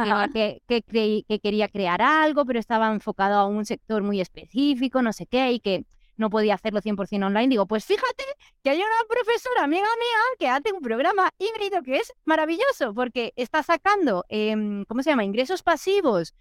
que, 0.68 1.24
que, 1.28 1.40
quería 1.42 1.68
crear 1.68 2.02
algo, 2.02 2.44
pero 2.46 2.58
estaba 2.58 2.92
enfocado 2.92 3.38
a 3.38 3.46
un 3.46 3.66
sector 3.66 4.02
muy 4.02 4.20
específico, 4.20 5.04
no 5.04 5.14
sé 5.14 5.28
qué, 5.28 5.52
y 5.52 5.60
que 5.60 5.86
no 6.18 6.30
podía 6.30 6.56
hacerlo 6.56 6.82
100% 6.82 7.26
online. 7.26 7.48
Digo, 7.48 7.66
pues 7.66 7.86
fíjate 7.86 8.24
que 8.64 8.72
hay 8.72 8.78
una 8.78 9.08
profesora 9.08 9.64
amiga 9.64 9.88
mía 9.88 10.38
que 10.40 10.50
hace 10.50 10.74
un 10.74 10.82
programa 10.82 11.32
híbrido 11.38 11.82
que 11.84 11.98
es 11.98 12.14
maravilloso, 12.26 12.94
porque 12.94 13.34
está 13.36 13.64
sacando, 13.64 14.26
eh, 14.30 14.84
¿cómo 14.88 15.04
se 15.04 15.12
llama? 15.12 15.24
Ingresos 15.24 15.64
pasivos. 15.64 16.36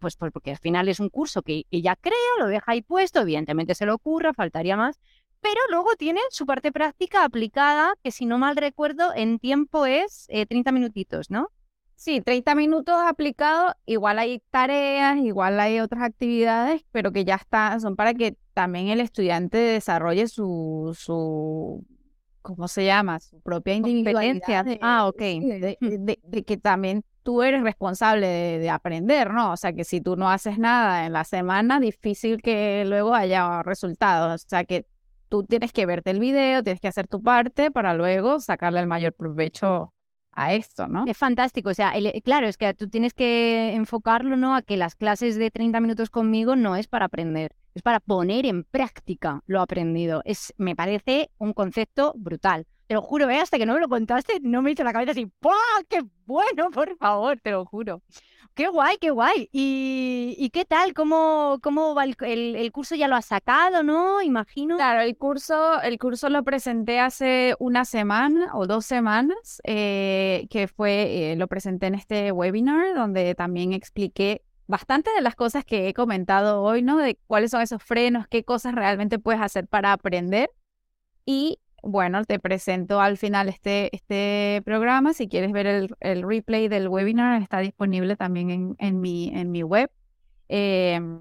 pues, 0.00 0.16
pues, 0.16 0.32
porque 0.32 0.52
al 0.52 0.58
final 0.58 0.88
es 0.88 1.00
un 1.00 1.08
curso 1.08 1.42
que 1.42 1.64
ella 1.70 1.96
crea, 1.96 2.14
lo 2.38 2.46
deja 2.46 2.72
ahí 2.72 2.82
puesto, 2.82 3.20
evidentemente 3.20 3.74
se 3.74 3.86
lo 3.86 3.94
ocurra, 3.94 4.32
faltaría 4.32 4.76
más, 4.76 5.00
pero 5.40 5.60
luego 5.68 5.94
tiene 5.96 6.20
su 6.30 6.46
parte 6.46 6.72
práctica 6.72 7.24
aplicada, 7.24 7.94
que 8.02 8.10
si 8.10 8.24
no 8.24 8.38
mal 8.38 8.56
recuerdo, 8.56 9.12
en 9.14 9.38
tiempo 9.38 9.84
es 9.84 10.26
30 10.28 10.70
eh, 10.70 10.72
minutitos, 10.72 11.30
¿no? 11.30 11.50
Sí, 11.96 12.20
30 12.20 12.54
minutos 12.54 12.94
aplicados, 13.06 13.74
igual 13.86 14.18
hay 14.18 14.42
tareas, 14.50 15.16
igual 15.18 15.58
hay 15.60 15.80
otras 15.80 16.02
actividades, 16.02 16.82
pero 16.92 17.12
que 17.12 17.24
ya 17.24 17.36
están, 17.36 17.80
son 17.80 17.96
para 17.96 18.14
que 18.14 18.36
también 18.52 18.88
el 18.88 19.00
estudiante 19.00 19.58
desarrolle 19.58 20.26
su, 20.28 20.96
su 20.98 21.84
¿cómo 22.42 22.68
se 22.68 22.84
llama? 22.84 23.20
Su 23.20 23.40
propia 23.40 23.74
individualidad. 23.74 24.66
ah, 24.82 25.08
ok. 25.08 25.18
De, 25.80 26.44
que 26.46 26.56
también 26.58 27.02
tú 27.22 27.42
eres 27.42 27.62
responsable 27.62 28.26
de, 28.26 28.58
de, 28.58 28.68
aprender, 28.68 29.32
¿no? 29.32 29.52
O 29.52 29.56
sea, 29.56 29.72
que 29.72 29.84
si 29.84 30.02
tú 30.02 30.14
no 30.16 30.28
haces 30.28 30.58
nada 30.58 31.06
en 31.06 31.14
la 31.14 31.24
semana, 31.24 31.80
difícil 31.80 32.42
que 32.42 32.84
luego 32.86 33.14
haya 33.14 33.62
resultados. 33.62 34.44
O 34.44 34.48
sea, 34.48 34.64
que 34.64 34.84
tú 35.30 35.44
tienes 35.44 35.72
que 35.72 35.86
verte 35.86 36.10
el 36.10 36.20
video, 36.20 36.62
tienes 36.62 36.82
que 36.82 36.88
hacer 36.88 37.08
tu 37.08 37.22
parte 37.22 37.70
para 37.70 37.94
luego 37.94 38.40
sacarle 38.40 38.80
el 38.80 38.86
mayor 38.86 39.14
provecho 39.14 39.93
a 40.36 40.54
esto, 40.54 40.88
¿no? 40.88 41.04
Es 41.06 41.16
fantástico, 41.16 41.70
o 41.70 41.74
sea, 41.74 41.96
eh, 41.96 42.20
claro, 42.22 42.46
es 42.46 42.56
que 42.56 42.72
tú 42.74 42.88
tienes 42.88 43.14
que 43.14 43.74
enfocarlo, 43.74 44.36
¿no? 44.36 44.54
A 44.54 44.62
que 44.62 44.76
las 44.76 44.94
clases 44.94 45.36
de 45.36 45.50
30 45.50 45.80
minutos 45.80 46.10
conmigo 46.10 46.56
no 46.56 46.76
es 46.76 46.86
para 46.86 47.06
aprender, 47.06 47.54
es 47.74 47.82
para 47.82 48.00
poner 48.00 48.46
en 48.46 48.64
práctica 48.64 49.42
lo 49.46 49.60
aprendido. 49.60 50.22
Es, 50.24 50.54
me 50.56 50.76
parece 50.76 51.30
un 51.38 51.52
concepto 51.52 52.12
brutal. 52.16 52.66
Te 52.86 52.94
lo 52.94 53.02
juro, 53.02 53.30
¿eh? 53.30 53.38
hasta 53.38 53.58
que 53.58 53.66
no 53.66 53.74
me 53.74 53.80
lo 53.80 53.88
contaste, 53.88 54.40
no 54.42 54.60
me 54.60 54.72
hizo 54.72 54.84
la 54.84 54.92
cabeza 54.92 55.12
así, 55.12 55.26
¡pah! 55.40 55.52
¡Qué 55.88 56.02
bueno, 56.26 56.70
por 56.72 56.96
favor! 56.96 57.38
Te 57.40 57.50
lo 57.50 57.64
juro. 57.64 58.02
Qué 58.54 58.68
guay, 58.68 58.98
qué 59.00 59.10
guay. 59.10 59.48
¿Y, 59.50 60.48
qué 60.52 60.64
tal? 60.64 60.94
¿Cómo, 60.94 61.58
cómo 61.60 61.92
va 61.96 62.04
el, 62.04 62.14
el, 62.54 62.72
curso? 62.72 62.94
¿Ya 62.94 63.08
lo 63.08 63.16
has 63.16 63.24
sacado, 63.24 63.82
no? 63.82 64.22
Imagino. 64.22 64.76
Claro, 64.76 65.00
el 65.00 65.16
curso, 65.16 65.82
el 65.82 65.98
curso 65.98 66.28
lo 66.28 66.44
presenté 66.44 67.00
hace 67.00 67.56
una 67.58 67.84
semana 67.84 68.52
o 68.54 68.68
dos 68.68 68.86
semanas, 68.86 69.60
eh, 69.64 70.46
que 70.50 70.68
fue, 70.68 71.32
eh, 71.32 71.36
lo 71.36 71.48
presenté 71.48 71.88
en 71.88 71.96
este 71.96 72.30
webinar 72.30 72.94
donde 72.94 73.34
también 73.34 73.72
expliqué 73.72 74.42
bastante 74.68 75.10
de 75.12 75.20
las 75.20 75.34
cosas 75.34 75.64
que 75.64 75.88
he 75.88 75.94
comentado 75.94 76.62
hoy, 76.62 76.80
¿no? 76.80 76.98
De 76.98 77.18
cuáles 77.26 77.50
son 77.50 77.60
esos 77.60 77.82
frenos, 77.82 78.28
qué 78.28 78.44
cosas 78.44 78.76
realmente 78.76 79.18
puedes 79.18 79.40
hacer 79.40 79.66
para 79.66 79.92
aprender. 79.92 80.48
Y 81.26 81.58
bueno, 81.86 82.24
te 82.24 82.38
presento 82.38 83.00
al 83.00 83.16
final 83.16 83.48
este, 83.48 83.94
este 83.94 84.62
programa. 84.64 85.12
Si 85.12 85.28
quieres 85.28 85.52
ver 85.52 85.66
el, 85.66 85.94
el 86.00 86.22
replay 86.22 86.68
del 86.68 86.88
webinar, 86.88 87.40
está 87.42 87.58
disponible 87.58 88.16
también 88.16 88.50
en, 88.50 88.76
en, 88.78 89.00
mi, 89.00 89.28
en 89.34 89.50
mi 89.50 89.62
web. 89.62 89.90
Em, 90.48 91.20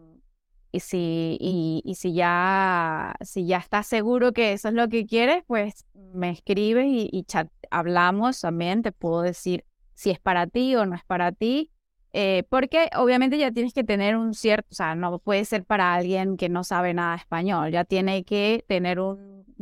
y 0.71 0.79
si, 0.79 1.37
y, 1.39 1.95
si, 1.95 2.13
ya, 2.13 3.13
si 3.21 3.45
ya 3.45 3.57
estás 3.57 3.85
seguro 3.87 4.33
que 4.33 4.53
eso 4.53 4.69
es 4.69 4.73
lo 4.73 4.89
que 4.89 5.05
quieres, 5.05 5.43
pues 5.45 5.85
me 6.13 6.31
escribes 6.31 6.85
y, 6.87 7.09
y 7.11 7.23
chat, 7.23 7.49
hablamos 7.69 8.41
también. 8.41 8.81
Te 8.81 8.91
puedo 8.91 9.21
decir 9.21 9.65
si 9.93 10.09
es 10.09 10.19
para 10.19 10.47
ti 10.47 10.75
o 10.75 10.85
no 10.85 10.95
es 10.95 11.03
para 11.03 11.31
ti. 11.31 11.69
Eh, 12.15 12.43
porque 12.49 12.89
obviamente 12.95 13.39
ya 13.39 13.51
tienes 13.51 13.73
que 13.73 13.83
tener 13.83 14.15
un 14.15 14.35
cierto, 14.35 14.67
o 14.71 14.75
sea, 14.75 14.93
no 14.93 15.17
puede 15.17 15.45
ser 15.45 15.65
para 15.65 15.95
alguien 15.95 16.37
que 16.37 16.47
no 16.47 16.63
sabe 16.63 16.93
nada 16.93 17.15
español, 17.15 17.71
ya 17.71 17.85
tiene 17.85 18.23
que 18.23 18.63
tener 18.67 18.99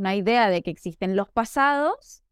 una 0.01 0.15
idea 0.15 0.49
de 0.49 0.63
que 0.63 0.71
existen 0.71 1.15
los 1.15 1.29
pasados 1.29 2.23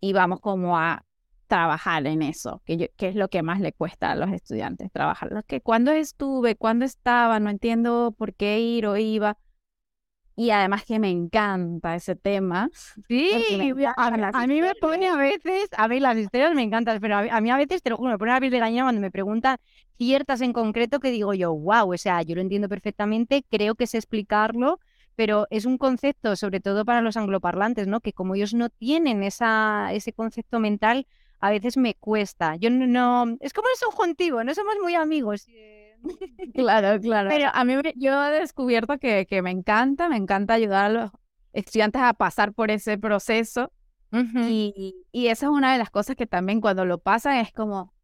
y 0.00 0.12
vamos 0.12 0.40
como 0.40 0.78
a 0.78 1.04
trabajar 1.48 2.06
en 2.06 2.22
eso, 2.22 2.62
que, 2.64 2.90
que 2.96 3.08
es 3.08 3.14
lo 3.14 3.28
que 3.28 3.42
más 3.42 3.60
le 3.60 3.72
cuesta 3.72 4.12
a 4.12 4.14
los 4.14 4.30
estudiantes, 4.30 4.90
trabajar. 4.90 5.30
Los 5.32 5.44
que 5.44 5.60
cuando 5.60 5.90
estuve, 5.90 6.56
cuando 6.56 6.84
estaba, 6.84 7.38
no 7.40 7.50
entiendo 7.50 8.14
por 8.16 8.34
qué 8.34 8.60
ir 8.60 8.86
o 8.86 8.96
iba. 8.96 9.36
Y 10.34 10.48
además 10.48 10.84
que 10.86 10.98
me 10.98 11.10
encanta 11.10 11.94
ese 11.94 12.16
tema. 12.16 12.70
Sí, 13.06 13.32
a, 13.96 14.46
mí 14.46 14.62
me 14.62 14.74
pone 14.76 15.08
a 15.08 15.16
veces, 15.16 15.68
a 15.76 15.88
ver, 15.88 16.00
las 16.00 16.16
historias 16.16 16.54
me 16.54 16.62
encantan, 16.62 17.00
pero 17.00 17.16
a, 17.18 17.40
mí 17.42 17.50
a 17.50 17.56
veces, 17.58 17.82
te 17.82 17.90
lo 17.90 17.98
juro, 17.98 18.12
me 18.12 18.18
pone 18.18 18.32
a 18.32 18.40
piel 18.40 18.50
de 18.50 18.58
gallina 18.58 18.84
cuando 18.84 19.02
me 19.02 19.10
preguntan 19.10 19.58
ciertas 19.98 20.40
en 20.40 20.54
concreto 20.54 21.00
que 21.00 21.10
digo 21.10 21.34
yo, 21.34 21.52
wow, 21.54 21.92
o 21.92 21.98
sea, 21.98 22.22
yo 22.22 22.34
lo 22.34 22.40
entiendo 22.40 22.68
perfectamente, 22.70 23.44
creo 23.50 23.74
que 23.74 23.86
sé 23.86 23.98
explicarlo, 23.98 24.80
pero 25.16 25.46
es 25.50 25.66
un 25.66 25.78
concepto, 25.78 26.36
sobre 26.36 26.60
todo 26.60 26.84
para 26.84 27.00
los 27.00 27.16
angloparlantes, 27.16 27.86
¿no? 27.86 28.00
Que 28.00 28.12
como 28.12 28.34
ellos 28.34 28.54
no 28.54 28.70
tienen 28.70 29.22
esa, 29.22 29.92
ese 29.92 30.12
concepto 30.12 30.60
mental, 30.60 31.06
a 31.40 31.50
veces 31.50 31.76
me 31.76 31.94
cuesta. 31.94 32.56
Yo 32.56 32.70
no, 32.70 33.36
es 33.40 33.52
como 33.52 33.68
el 33.68 33.76
subjuntivo, 33.76 34.44
no 34.44 34.54
somos 34.54 34.74
muy 34.82 34.94
amigos. 34.94 35.46
Claro, 36.54 37.00
claro. 37.00 37.28
Pero 37.30 37.48
a 37.54 37.64
mí 37.64 37.74
yo 37.94 38.26
he 38.26 38.40
descubierto 38.40 38.98
que, 38.98 39.24
que 39.24 39.40
me 39.40 39.52
encanta, 39.52 40.08
me 40.08 40.16
encanta 40.16 40.54
ayudar 40.54 40.86
a 40.86 40.88
los 40.88 41.10
estudiantes 41.52 42.02
a 42.02 42.12
pasar 42.14 42.52
por 42.52 42.72
ese 42.72 42.98
proceso. 42.98 43.72
y, 44.12 44.96
y 45.12 45.28
esa 45.28 45.46
es 45.46 45.52
una 45.52 45.72
de 45.72 45.78
las 45.78 45.90
cosas 45.90 46.16
que 46.16 46.26
también 46.26 46.60
cuando 46.60 46.84
lo 46.84 46.98
pasan 46.98 47.36
es 47.36 47.52
como, 47.52 47.94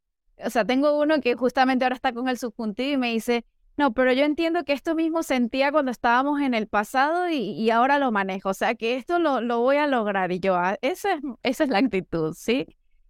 o 0.45 0.51
sea, 0.51 0.65
tengo 0.65 0.99
uno 1.01 1.21
que 1.21 1.35
justamente 1.35 1.85
ahora 1.85 1.97
está 1.97 2.13
con 2.13 2.29
el 2.29 2.39
subjuntivo 2.39 2.93
y 2.93 2.97
me 2.97 3.13
dice, 3.13 3.45
no, 3.79 3.93
pero 3.95 4.12
yo 4.12 4.24
entiendo 4.24 4.64
que 4.64 4.72
esto 4.72 4.97
mismo 4.97 5.22
sentía 5.22 5.70
cuando 5.70 5.93
estábamos 5.93 6.41
en 6.41 6.53
el 6.53 6.66
pasado 6.66 7.29
y, 7.31 7.37
y 7.53 7.70
ahora 7.70 8.01
lo 8.01 8.11
manejo, 8.11 8.49
o 8.51 8.55
sea, 8.55 8.74
que 8.74 8.97
esto 8.97 9.20
lo, 9.20 9.41
lo 9.41 9.61
voy 9.61 9.76
a 9.76 9.87
lograr. 9.87 10.33
Y 10.33 10.41
yo, 10.41 10.57
ah, 10.57 10.76
esa, 10.83 11.14
es, 11.14 11.20
esa 11.45 11.64
es 11.64 11.70
la 11.70 11.79
actitud, 11.79 12.35
¿sí? 12.35 12.66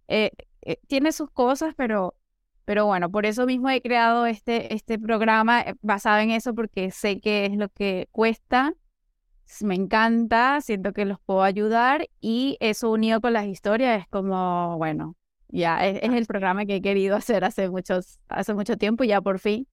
Eh, 0.07 0.29
eh, 0.61 0.77
tiene 0.87 1.11
sus 1.11 1.31
cosas, 1.31 1.73
pero 1.75 2.15
pero 2.65 2.85
bueno, 2.85 3.09
por 3.09 3.25
eso 3.25 3.47
mismo 3.47 3.67
he 3.71 3.81
creado 3.81 4.27
este, 4.27 4.75
este 4.75 4.99
programa 4.99 5.61
eh, 5.61 5.73
basado 5.81 6.19
en 6.19 6.29
eso, 6.29 6.53
porque 6.53 6.91
sé 6.91 7.19
que 7.19 7.47
es 7.47 7.57
lo 7.57 7.69
que 7.69 8.07
cuesta 8.11 8.73
me 9.61 9.73
encanta, 9.73 10.61
siento 10.61 10.93
que 10.93 11.05
los 11.05 11.19
puedo 11.19 11.41
ayudar 11.41 12.07
y 12.21 12.57
eso 12.59 12.91
unido 12.91 13.19
con 13.21 13.33
las 13.33 13.47
historias 13.47 14.01
es 14.01 14.07
como, 14.07 14.77
bueno, 14.77 15.15
ya 15.47 15.83
es, 15.87 15.99
es 16.03 16.13
el 16.13 16.27
programa 16.27 16.67
que 16.67 16.75
he 16.75 16.81
querido 16.83 17.15
hacer 17.15 17.43
hace 17.43 17.69
muchos, 17.69 18.19
hace 18.27 18.53
mucho 18.53 18.77
tiempo 18.77 19.03
y 19.03 19.07
ya 19.07 19.21
por 19.21 19.39
fin 19.39 19.67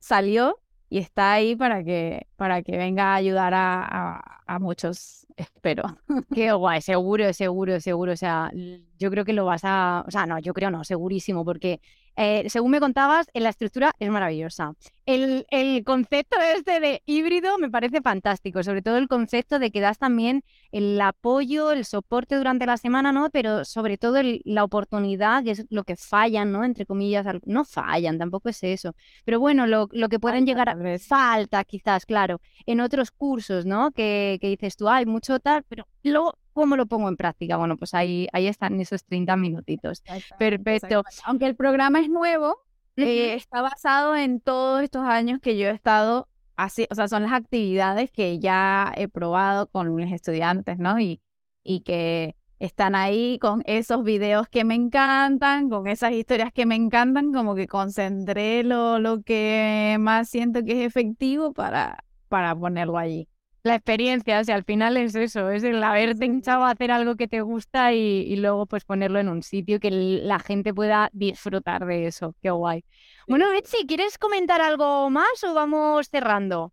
salió 0.00 0.60
y 0.90 0.98
está 0.98 1.32
ahí 1.32 1.56
para 1.56 1.84
que, 1.84 2.26
para 2.36 2.62
que 2.62 2.76
venga 2.76 3.12
a 3.12 3.16
ayudar 3.16 3.54
a, 3.54 3.84
a, 3.84 4.42
a 4.46 4.58
muchos, 4.58 5.26
espero. 5.38 5.84
Qué 6.34 6.52
guay, 6.52 6.82
seguro, 6.82 7.32
seguro, 7.32 7.80
seguro. 7.80 8.12
O 8.12 8.16
sea, 8.16 8.50
yo 8.98 9.10
creo 9.10 9.24
que 9.24 9.32
lo 9.32 9.44
vas 9.44 9.62
a. 9.64 10.04
O 10.06 10.10
sea, 10.10 10.26
no, 10.26 10.38
yo 10.38 10.52
creo 10.52 10.70
no, 10.70 10.84
segurísimo, 10.84 11.44
porque 11.44 11.80
eh, 12.20 12.50
según 12.50 12.72
me 12.72 12.80
contabas, 12.80 13.28
la 13.32 13.48
estructura 13.48 13.94
es 14.00 14.10
maravillosa. 14.10 14.72
El, 15.06 15.46
el, 15.50 15.84
concepto 15.84 16.36
este 16.56 16.80
de 16.80 17.00
híbrido 17.06 17.58
me 17.58 17.70
parece 17.70 18.02
fantástico, 18.02 18.64
sobre 18.64 18.82
todo 18.82 18.98
el 18.98 19.06
concepto 19.06 19.60
de 19.60 19.70
que 19.70 19.80
das 19.80 19.98
también 19.98 20.42
el 20.72 21.00
apoyo, 21.00 21.70
el 21.70 21.84
soporte 21.84 22.34
durante 22.34 22.66
la 22.66 22.76
semana, 22.76 23.12
¿no? 23.12 23.30
Pero 23.30 23.64
sobre 23.64 23.98
todo 23.98 24.16
el, 24.16 24.42
la 24.44 24.64
oportunidad, 24.64 25.44
que 25.44 25.52
es 25.52 25.66
lo 25.70 25.84
que 25.84 25.94
fallan, 25.94 26.50
¿no? 26.50 26.64
Entre 26.64 26.86
comillas, 26.86 27.24
no 27.44 27.64
fallan, 27.64 28.18
tampoco 28.18 28.48
es 28.48 28.64
eso. 28.64 28.96
Pero 29.24 29.38
bueno, 29.38 29.68
lo, 29.68 29.88
lo 29.92 30.08
que 30.08 30.18
pueden 30.18 30.44
llegar 30.44 30.68
a... 30.68 30.76
Falta, 30.98 31.62
quizás, 31.64 32.04
claro, 32.04 32.40
en 32.66 32.80
otros 32.80 33.12
cursos, 33.12 33.64
¿no? 33.64 33.92
Que, 33.92 34.38
que 34.40 34.48
dices 34.48 34.76
tú, 34.76 34.88
hay 34.88 35.06
mucho 35.06 35.27
tal, 35.40 35.64
pero 35.68 35.86
luego 36.02 36.34
¿Cómo 36.58 36.74
lo 36.74 36.86
pongo 36.86 37.08
en 37.08 37.16
práctica? 37.16 37.56
Bueno, 37.56 37.76
pues 37.76 37.94
ahí, 37.94 38.26
ahí 38.32 38.48
están 38.48 38.80
esos 38.80 39.04
30 39.04 39.36
minutitos. 39.36 40.02
Perfecto. 40.40 41.04
Aunque 41.24 41.46
el 41.46 41.54
programa 41.54 42.00
es 42.00 42.08
nuevo, 42.08 42.58
eh, 42.96 43.34
está 43.34 43.62
basado 43.62 44.16
en 44.16 44.40
todos 44.40 44.82
estos 44.82 45.04
años 45.04 45.38
que 45.40 45.56
yo 45.56 45.68
he 45.68 45.70
estado 45.70 46.26
así, 46.56 46.88
o 46.90 46.96
sea, 46.96 47.06
son 47.06 47.22
las 47.22 47.32
actividades 47.32 48.10
que 48.10 48.40
ya 48.40 48.92
he 48.96 49.06
probado 49.06 49.68
con 49.68 49.94
mis 49.94 50.12
estudiantes, 50.12 50.78
¿no? 50.80 50.98
Y, 50.98 51.20
y 51.62 51.82
que 51.82 52.34
están 52.58 52.96
ahí 52.96 53.38
con 53.38 53.62
esos 53.64 54.02
videos 54.02 54.48
que 54.48 54.64
me 54.64 54.74
encantan, 54.74 55.70
con 55.70 55.86
esas 55.86 56.10
historias 56.10 56.52
que 56.52 56.66
me 56.66 56.74
encantan, 56.74 57.32
como 57.32 57.54
que 57.54 57.68
concentré 57.68 58.64
lo, 58.64 58.98
lo 58.98 59.22
que 59.22 59.96
más 60.00 60.28
siento 60.28 60.64
que 60.64 60.72
es 60.72 60.88
efectivo 60.88 61.52
para, 61.52 62.02
para 62.28 62.56
ponerlo 62.56 62.98
allí 62.98 63.28
la 63.68 63.76
experiencia, 63.76 64.40
o 64.40 64.44
sea, 64.44 64.56
al 64.56 64.64
final 64.64 64.96
es 64.96 65.14
eso, 65.14 65.50
es 65.50 65.62
el 65.62 65.82
haberte 65.84 66.26
hinchado 66.26 66.64
a 66.64 66.70
hacer 66.70 66.90
algo 66.90 67.14
que 67.14 67.28
te 67.28 67.42
gusta 67.42 67.92
y, 67.92 68.34
luego 68.36 68.66
pues 68.66 68.84
ponerlo 68.84 69.20
en 69.20 69.28
un 69.28 69.42
sitio 69.42 69.78
que 69.78 69.90
la 69.90 70.40
gente 70.40 70.74
pueda 70.74 71.10
disfrutar 71.12 71.86
de 71.86 72.06
eso. 72.06 72.34
Qué 72.42 72.50
guay. 72.50 72.84
Bueno, 73.28 73.48
Betsy, 73.50 73.86
¿quieres 73.86 74.18
comentar 74.18 74.60
algo 74.60 75.10
más 75.10 75.44
o 75.44 75.54
vamos 75.54 76.08
cerrando? 76.08 76.72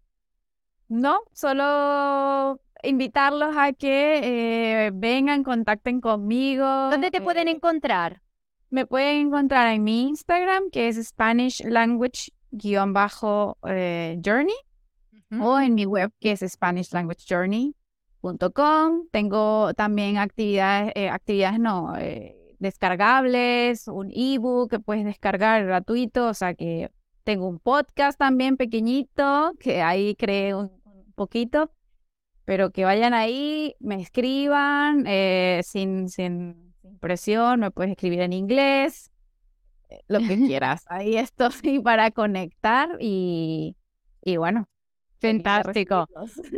No, 0.88 1.22
solo 1.34 2.60
invitarlos 2.84 3.56
a 3.58 3.74
que 3.74 4.88
eh, 4.88 4.92
vengan, 4.94 5.44
contacten 5.44 6.02
conmigo. 6.02 6.66
¿Dónde 6.90 7.12
te 7.12 7.22
pueden 7.22 7.48
eh, 7.48 7.52
encontrar? 7.52 8.22
Me 8.70 8.86
pueden 8.86 9.28
encontrar 9.28 9.74
en 9.74 9.84
mi 9.84 10.08
Instagram, 10.08 10.70
que 10.72 10.88
es 10.88 11.04
Spanish 11.06 11.64
Language-Journey 11.64 14.56
o 15.32 15.60
en 15.60 15.76
mi 15.76 15.86
web 15.86 16.12
que 16.20 16.32
es 16.32 16.42
SpanishLanguageJourney.com. 16.42 19.08
Tengo 19.12 19.74
también 19.74 20.18
actividades, 20.18 20.92
eh, 20.96 21.10
actividades 21.10 21.60
no, 21.60 21.96
eh, 21.98 22.36
descargables, 22.60 23.88
un 23.88 24.12
ebook 24.14 24.70
que 24.70 24.80
puedes 24.80 25.06
descargar 25.06 25.66
gratuito, 25.66 26.28
o 26.28 26.34
sea 26.34 26.54
que 26.54 26.92
tengo 27.24 27.48
un 27.48 27.60
podcast 27.60 28.20
también 28.20 28.58
pequeñito 28.58 29.54
que 29.60 29.82
ahí 29.82 30.16
creé 30.16 30.56
un, 30.56 30.72
poquito, 31.16 31.72
pero 32.44 32.72
que 32.72 32.84
vayan 32.84 33.14
ahí, 33.14 33.76
me 33.80 34.02
escriban 34.02 35.06
eh, 35.08 35.62
sin, 35.64 36.10
sin, 36.10 36.76
presión, 37.00 37.62
me 37.62 37.72
puedes 37.72 37.92
escribir 37.92 38.20
en 38.20 38.34
inglés, 38.34 39.12
lo 40.08 40.20
que 40.20 40.28
quieras. 40.46 40.84
Ahí 40.88 41.16
estoy 41.16 41.80
para 41.84 42.12
conectar 42.12 42.98
y, 43.00 43.78
y 44.22 44.38
bueno, 44.38 44.68
Fantástico. 45.28 46.08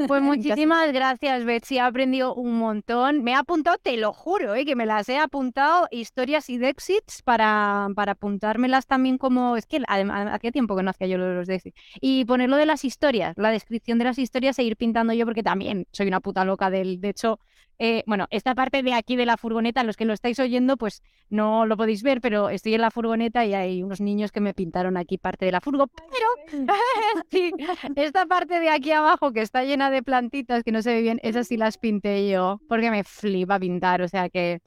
Pues 0.07 0.21
muchísimas 0.21 0.91
gracias, 0.91 1.45
Betsy. 1.45 1.77
He 1.77 1.81
aprendido 1.81 2.33
un 2.35 2.57
montón. 2.57 3.23
Me 3.23 3.31
he 3.31 3.35
apuntado, 3.35 3.77
te 3.77 3.97
lo 3.97 4.13
juro, 4.13 4.55
¿eh? 4.55 4.65
que 4.65 4.75
me 4.75 4.85
las 4.85 5.09
he 5.09 5.17
apuntado, 5.17 5.87
historias 5.91 6.49
y 6.49 6.63
exits 6.63 7.21
para, 7.21 7.87
para 7.95 8.13
apuntármelas 8.13 8.87
también 8.87 9.17
como. 9.17 9.57
Es 9.57 9.65
que 9.65 9.81
hacía 9.87 10.51
tiempo 10.51 10.75
que 10.75 10.83
no 10.83 10.89
hacía 10.91 11.07
yo 11.07 11.17
los 11.17 11.47
de 11.47 11.73
Y 12.01 12.25
ponerlo 12.25 12.57
de 12.57 12.65
las 12.65 12.85
historias, 12.85 13.35
la 13.37 13.51
descripción 13.51 13.97
de 13.99 14.05
las 14.05 14.19
historias 14.19 14.57
e 14.59 14.63
ir 14.63 14.77
pintando 14.77 15.13
yo, 15.13 15.25
porque 15.25 15.43
también 15.43 15.87
soy 15.91 16.07
una 16.07 16.19
puta 16.19 16.45
loca 16.45 16.69
del. 16.69 16.99
De 17.01 17.09
hecho, 17.09 17.39
eh, 17.79 18.03
bueno, 18.07 18.27
esta 18.31 18.55
parte 18.55 18.81
de 18.81 18.93
aquí 18.93 19.15
de 19.15 19.25
la 19.25 19.37
furgoneta, 19.37 19.83
los 19.83 19.97
que 19.97 20.05
lo 20.05 20.13
estáis 20.13 20.39
oyendo, 20.39 20.77
pues 20.77 21.03
no 21.29 21.65
lo 21.65 21.77
podéis 21.77 22.01
ver, 22.01 22.21
pero 22.21 22.49
estoy 22.49 22.73
en 22.73 22.81
la 22.81 22.91
furgoneta 22.91 23.45
y 23.45 23.53
hay 23.53 23.83
unos 23.83 24.01
niños 24.01 24.31
que 24.31 24.39
me 24.39 24.53
pintaron 24.53 24.97
aquí 24.97 25.17
parte 25.17 25.45
de 25.45 25.51
la 25.51 25.61
furgo. 25.61 25.87
Pero 25.87 26.27
esta 27.95 28.25
parte 28.25 28.59
de 28.59 28.69
aquí 28.69 28.91
abajo 28.91 29.31
que 29.31 29.41
está 29.41 29.63
llena 29.63 29.91
de 29.91 30.01
plantitas 30.01 30.63
que 30.63 30.71
no 30.71 30.81
se 30.81 30.93
ve 30.93 31.01
bien, 31.01 31.19
esas 31.21 31.47
sí 31.47 31.57
las 31.57 31.77
pinté 31.77 32.29
yo, 32.29 32.59
porque 32.67 32.89
me 32.89 33.03
flipa 33.03 33.59
pintar, 33.59 34.01
o 34.01 34.07
sea 34.07 34.29
que 34.29 34.61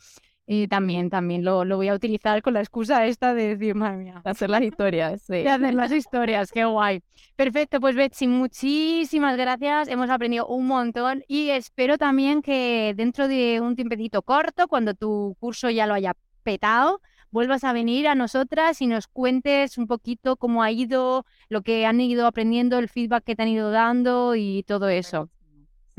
y 0.53 0.67
también, 0.67 1.11
también 1.11 1.45
lo, 1.45 1.65
lo, 1.65 1.77
voy 1.77 1.87
a 1.87 1.95
utilizar 1.95 2.43
con 2.43 2.55
la 2.55 2.59
excusa 2.59 3.07
esta 3.07 3.35
de 3.35 3.55
decir, 3.55 3.77
madre 3.77 3.99
mía. 3.99 4.21
hacer 4.25 4.51
las 4.51 4.63
historias, 4.63 5.23
sí. 5.23 5.35
De 5.35 5.49
hacer 5.49 5.75
las 5.75 5.93
historias, 5.93 6.51
qué 6.51 6.65
guay. 6.65 7.03
Perfecto, 7.37 7.79
pues 7.79 7.95
Betsy, 7.95 8.27
muchísimas 8.27 9.37
gracias. 9.37 9.87
Hemos 9.87 10.11
aprendido 10.11 10.49
un 10.49 10.67
montón 10.67 11.23
y 11.29 11.51
espero 11.51 11.99
también 11.99 12.43
que 12.43 12.95
dentro 12.97 13.29
de 13.29 13.61
un 13.61 13.77
tiempecito 13.77 14.23
corto, 14.23 14.67
cuando 14.67 14.95
tu 14.95 15.37
curso 15.39 15.71
ya 15.71 15.87
lo 15.87 15.95
haya 15.95 16.15
petado, 16.43 17.01
vuelvas 17.31 17.63
a 17.63 17.73
venir 17.73 18.09
a 18.09 18.17
nosotras 18.17 18.83
y 18.83 18.89
nos 18.89 19.07
cuentes 19.07 19.79
un 19.79 19.87
poquito 19.87 20.35
cómo 20.35 20.65
ha 20.65 20.73
ido, 20.73 21.27
lo 21.49 21.63
que 21.63 21.87
han 21.87 22.01
ido 22.01 22.27
aprendiendo, 22.27 22.81
el 22.81 22.89
feedback 22.89 23.23
que 23.23 23.37
te 23.37 23.43
han 23.43 23.49
ido 23.51 23.71
dando 23.71 24.35
y 24.35 24.65
todo 24.65 24.89
eso. 24.89 25.31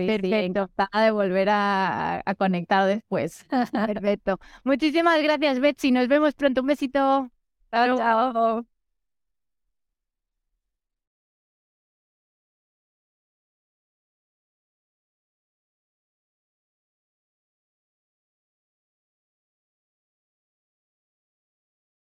Perfecto. 0.06 0.70
de 1.06 1.12
volver 1.12 1.50
a, 1.50 2.22
a 2.26 2.36
conectar 2.36 2.86
después. 2.88 3.46
Perfecto. 3.86 4.40
Muchísimas 4.64 5.22
gracias, 5.22 5.60
Betsy. 5.60 5.92
Nos 5.92 6.08
vemos 6.08 6.34
pronto. 6.36 6.62
Un 6.62 6.68
besito. 6.68 7.32
chao. 7.96 8.66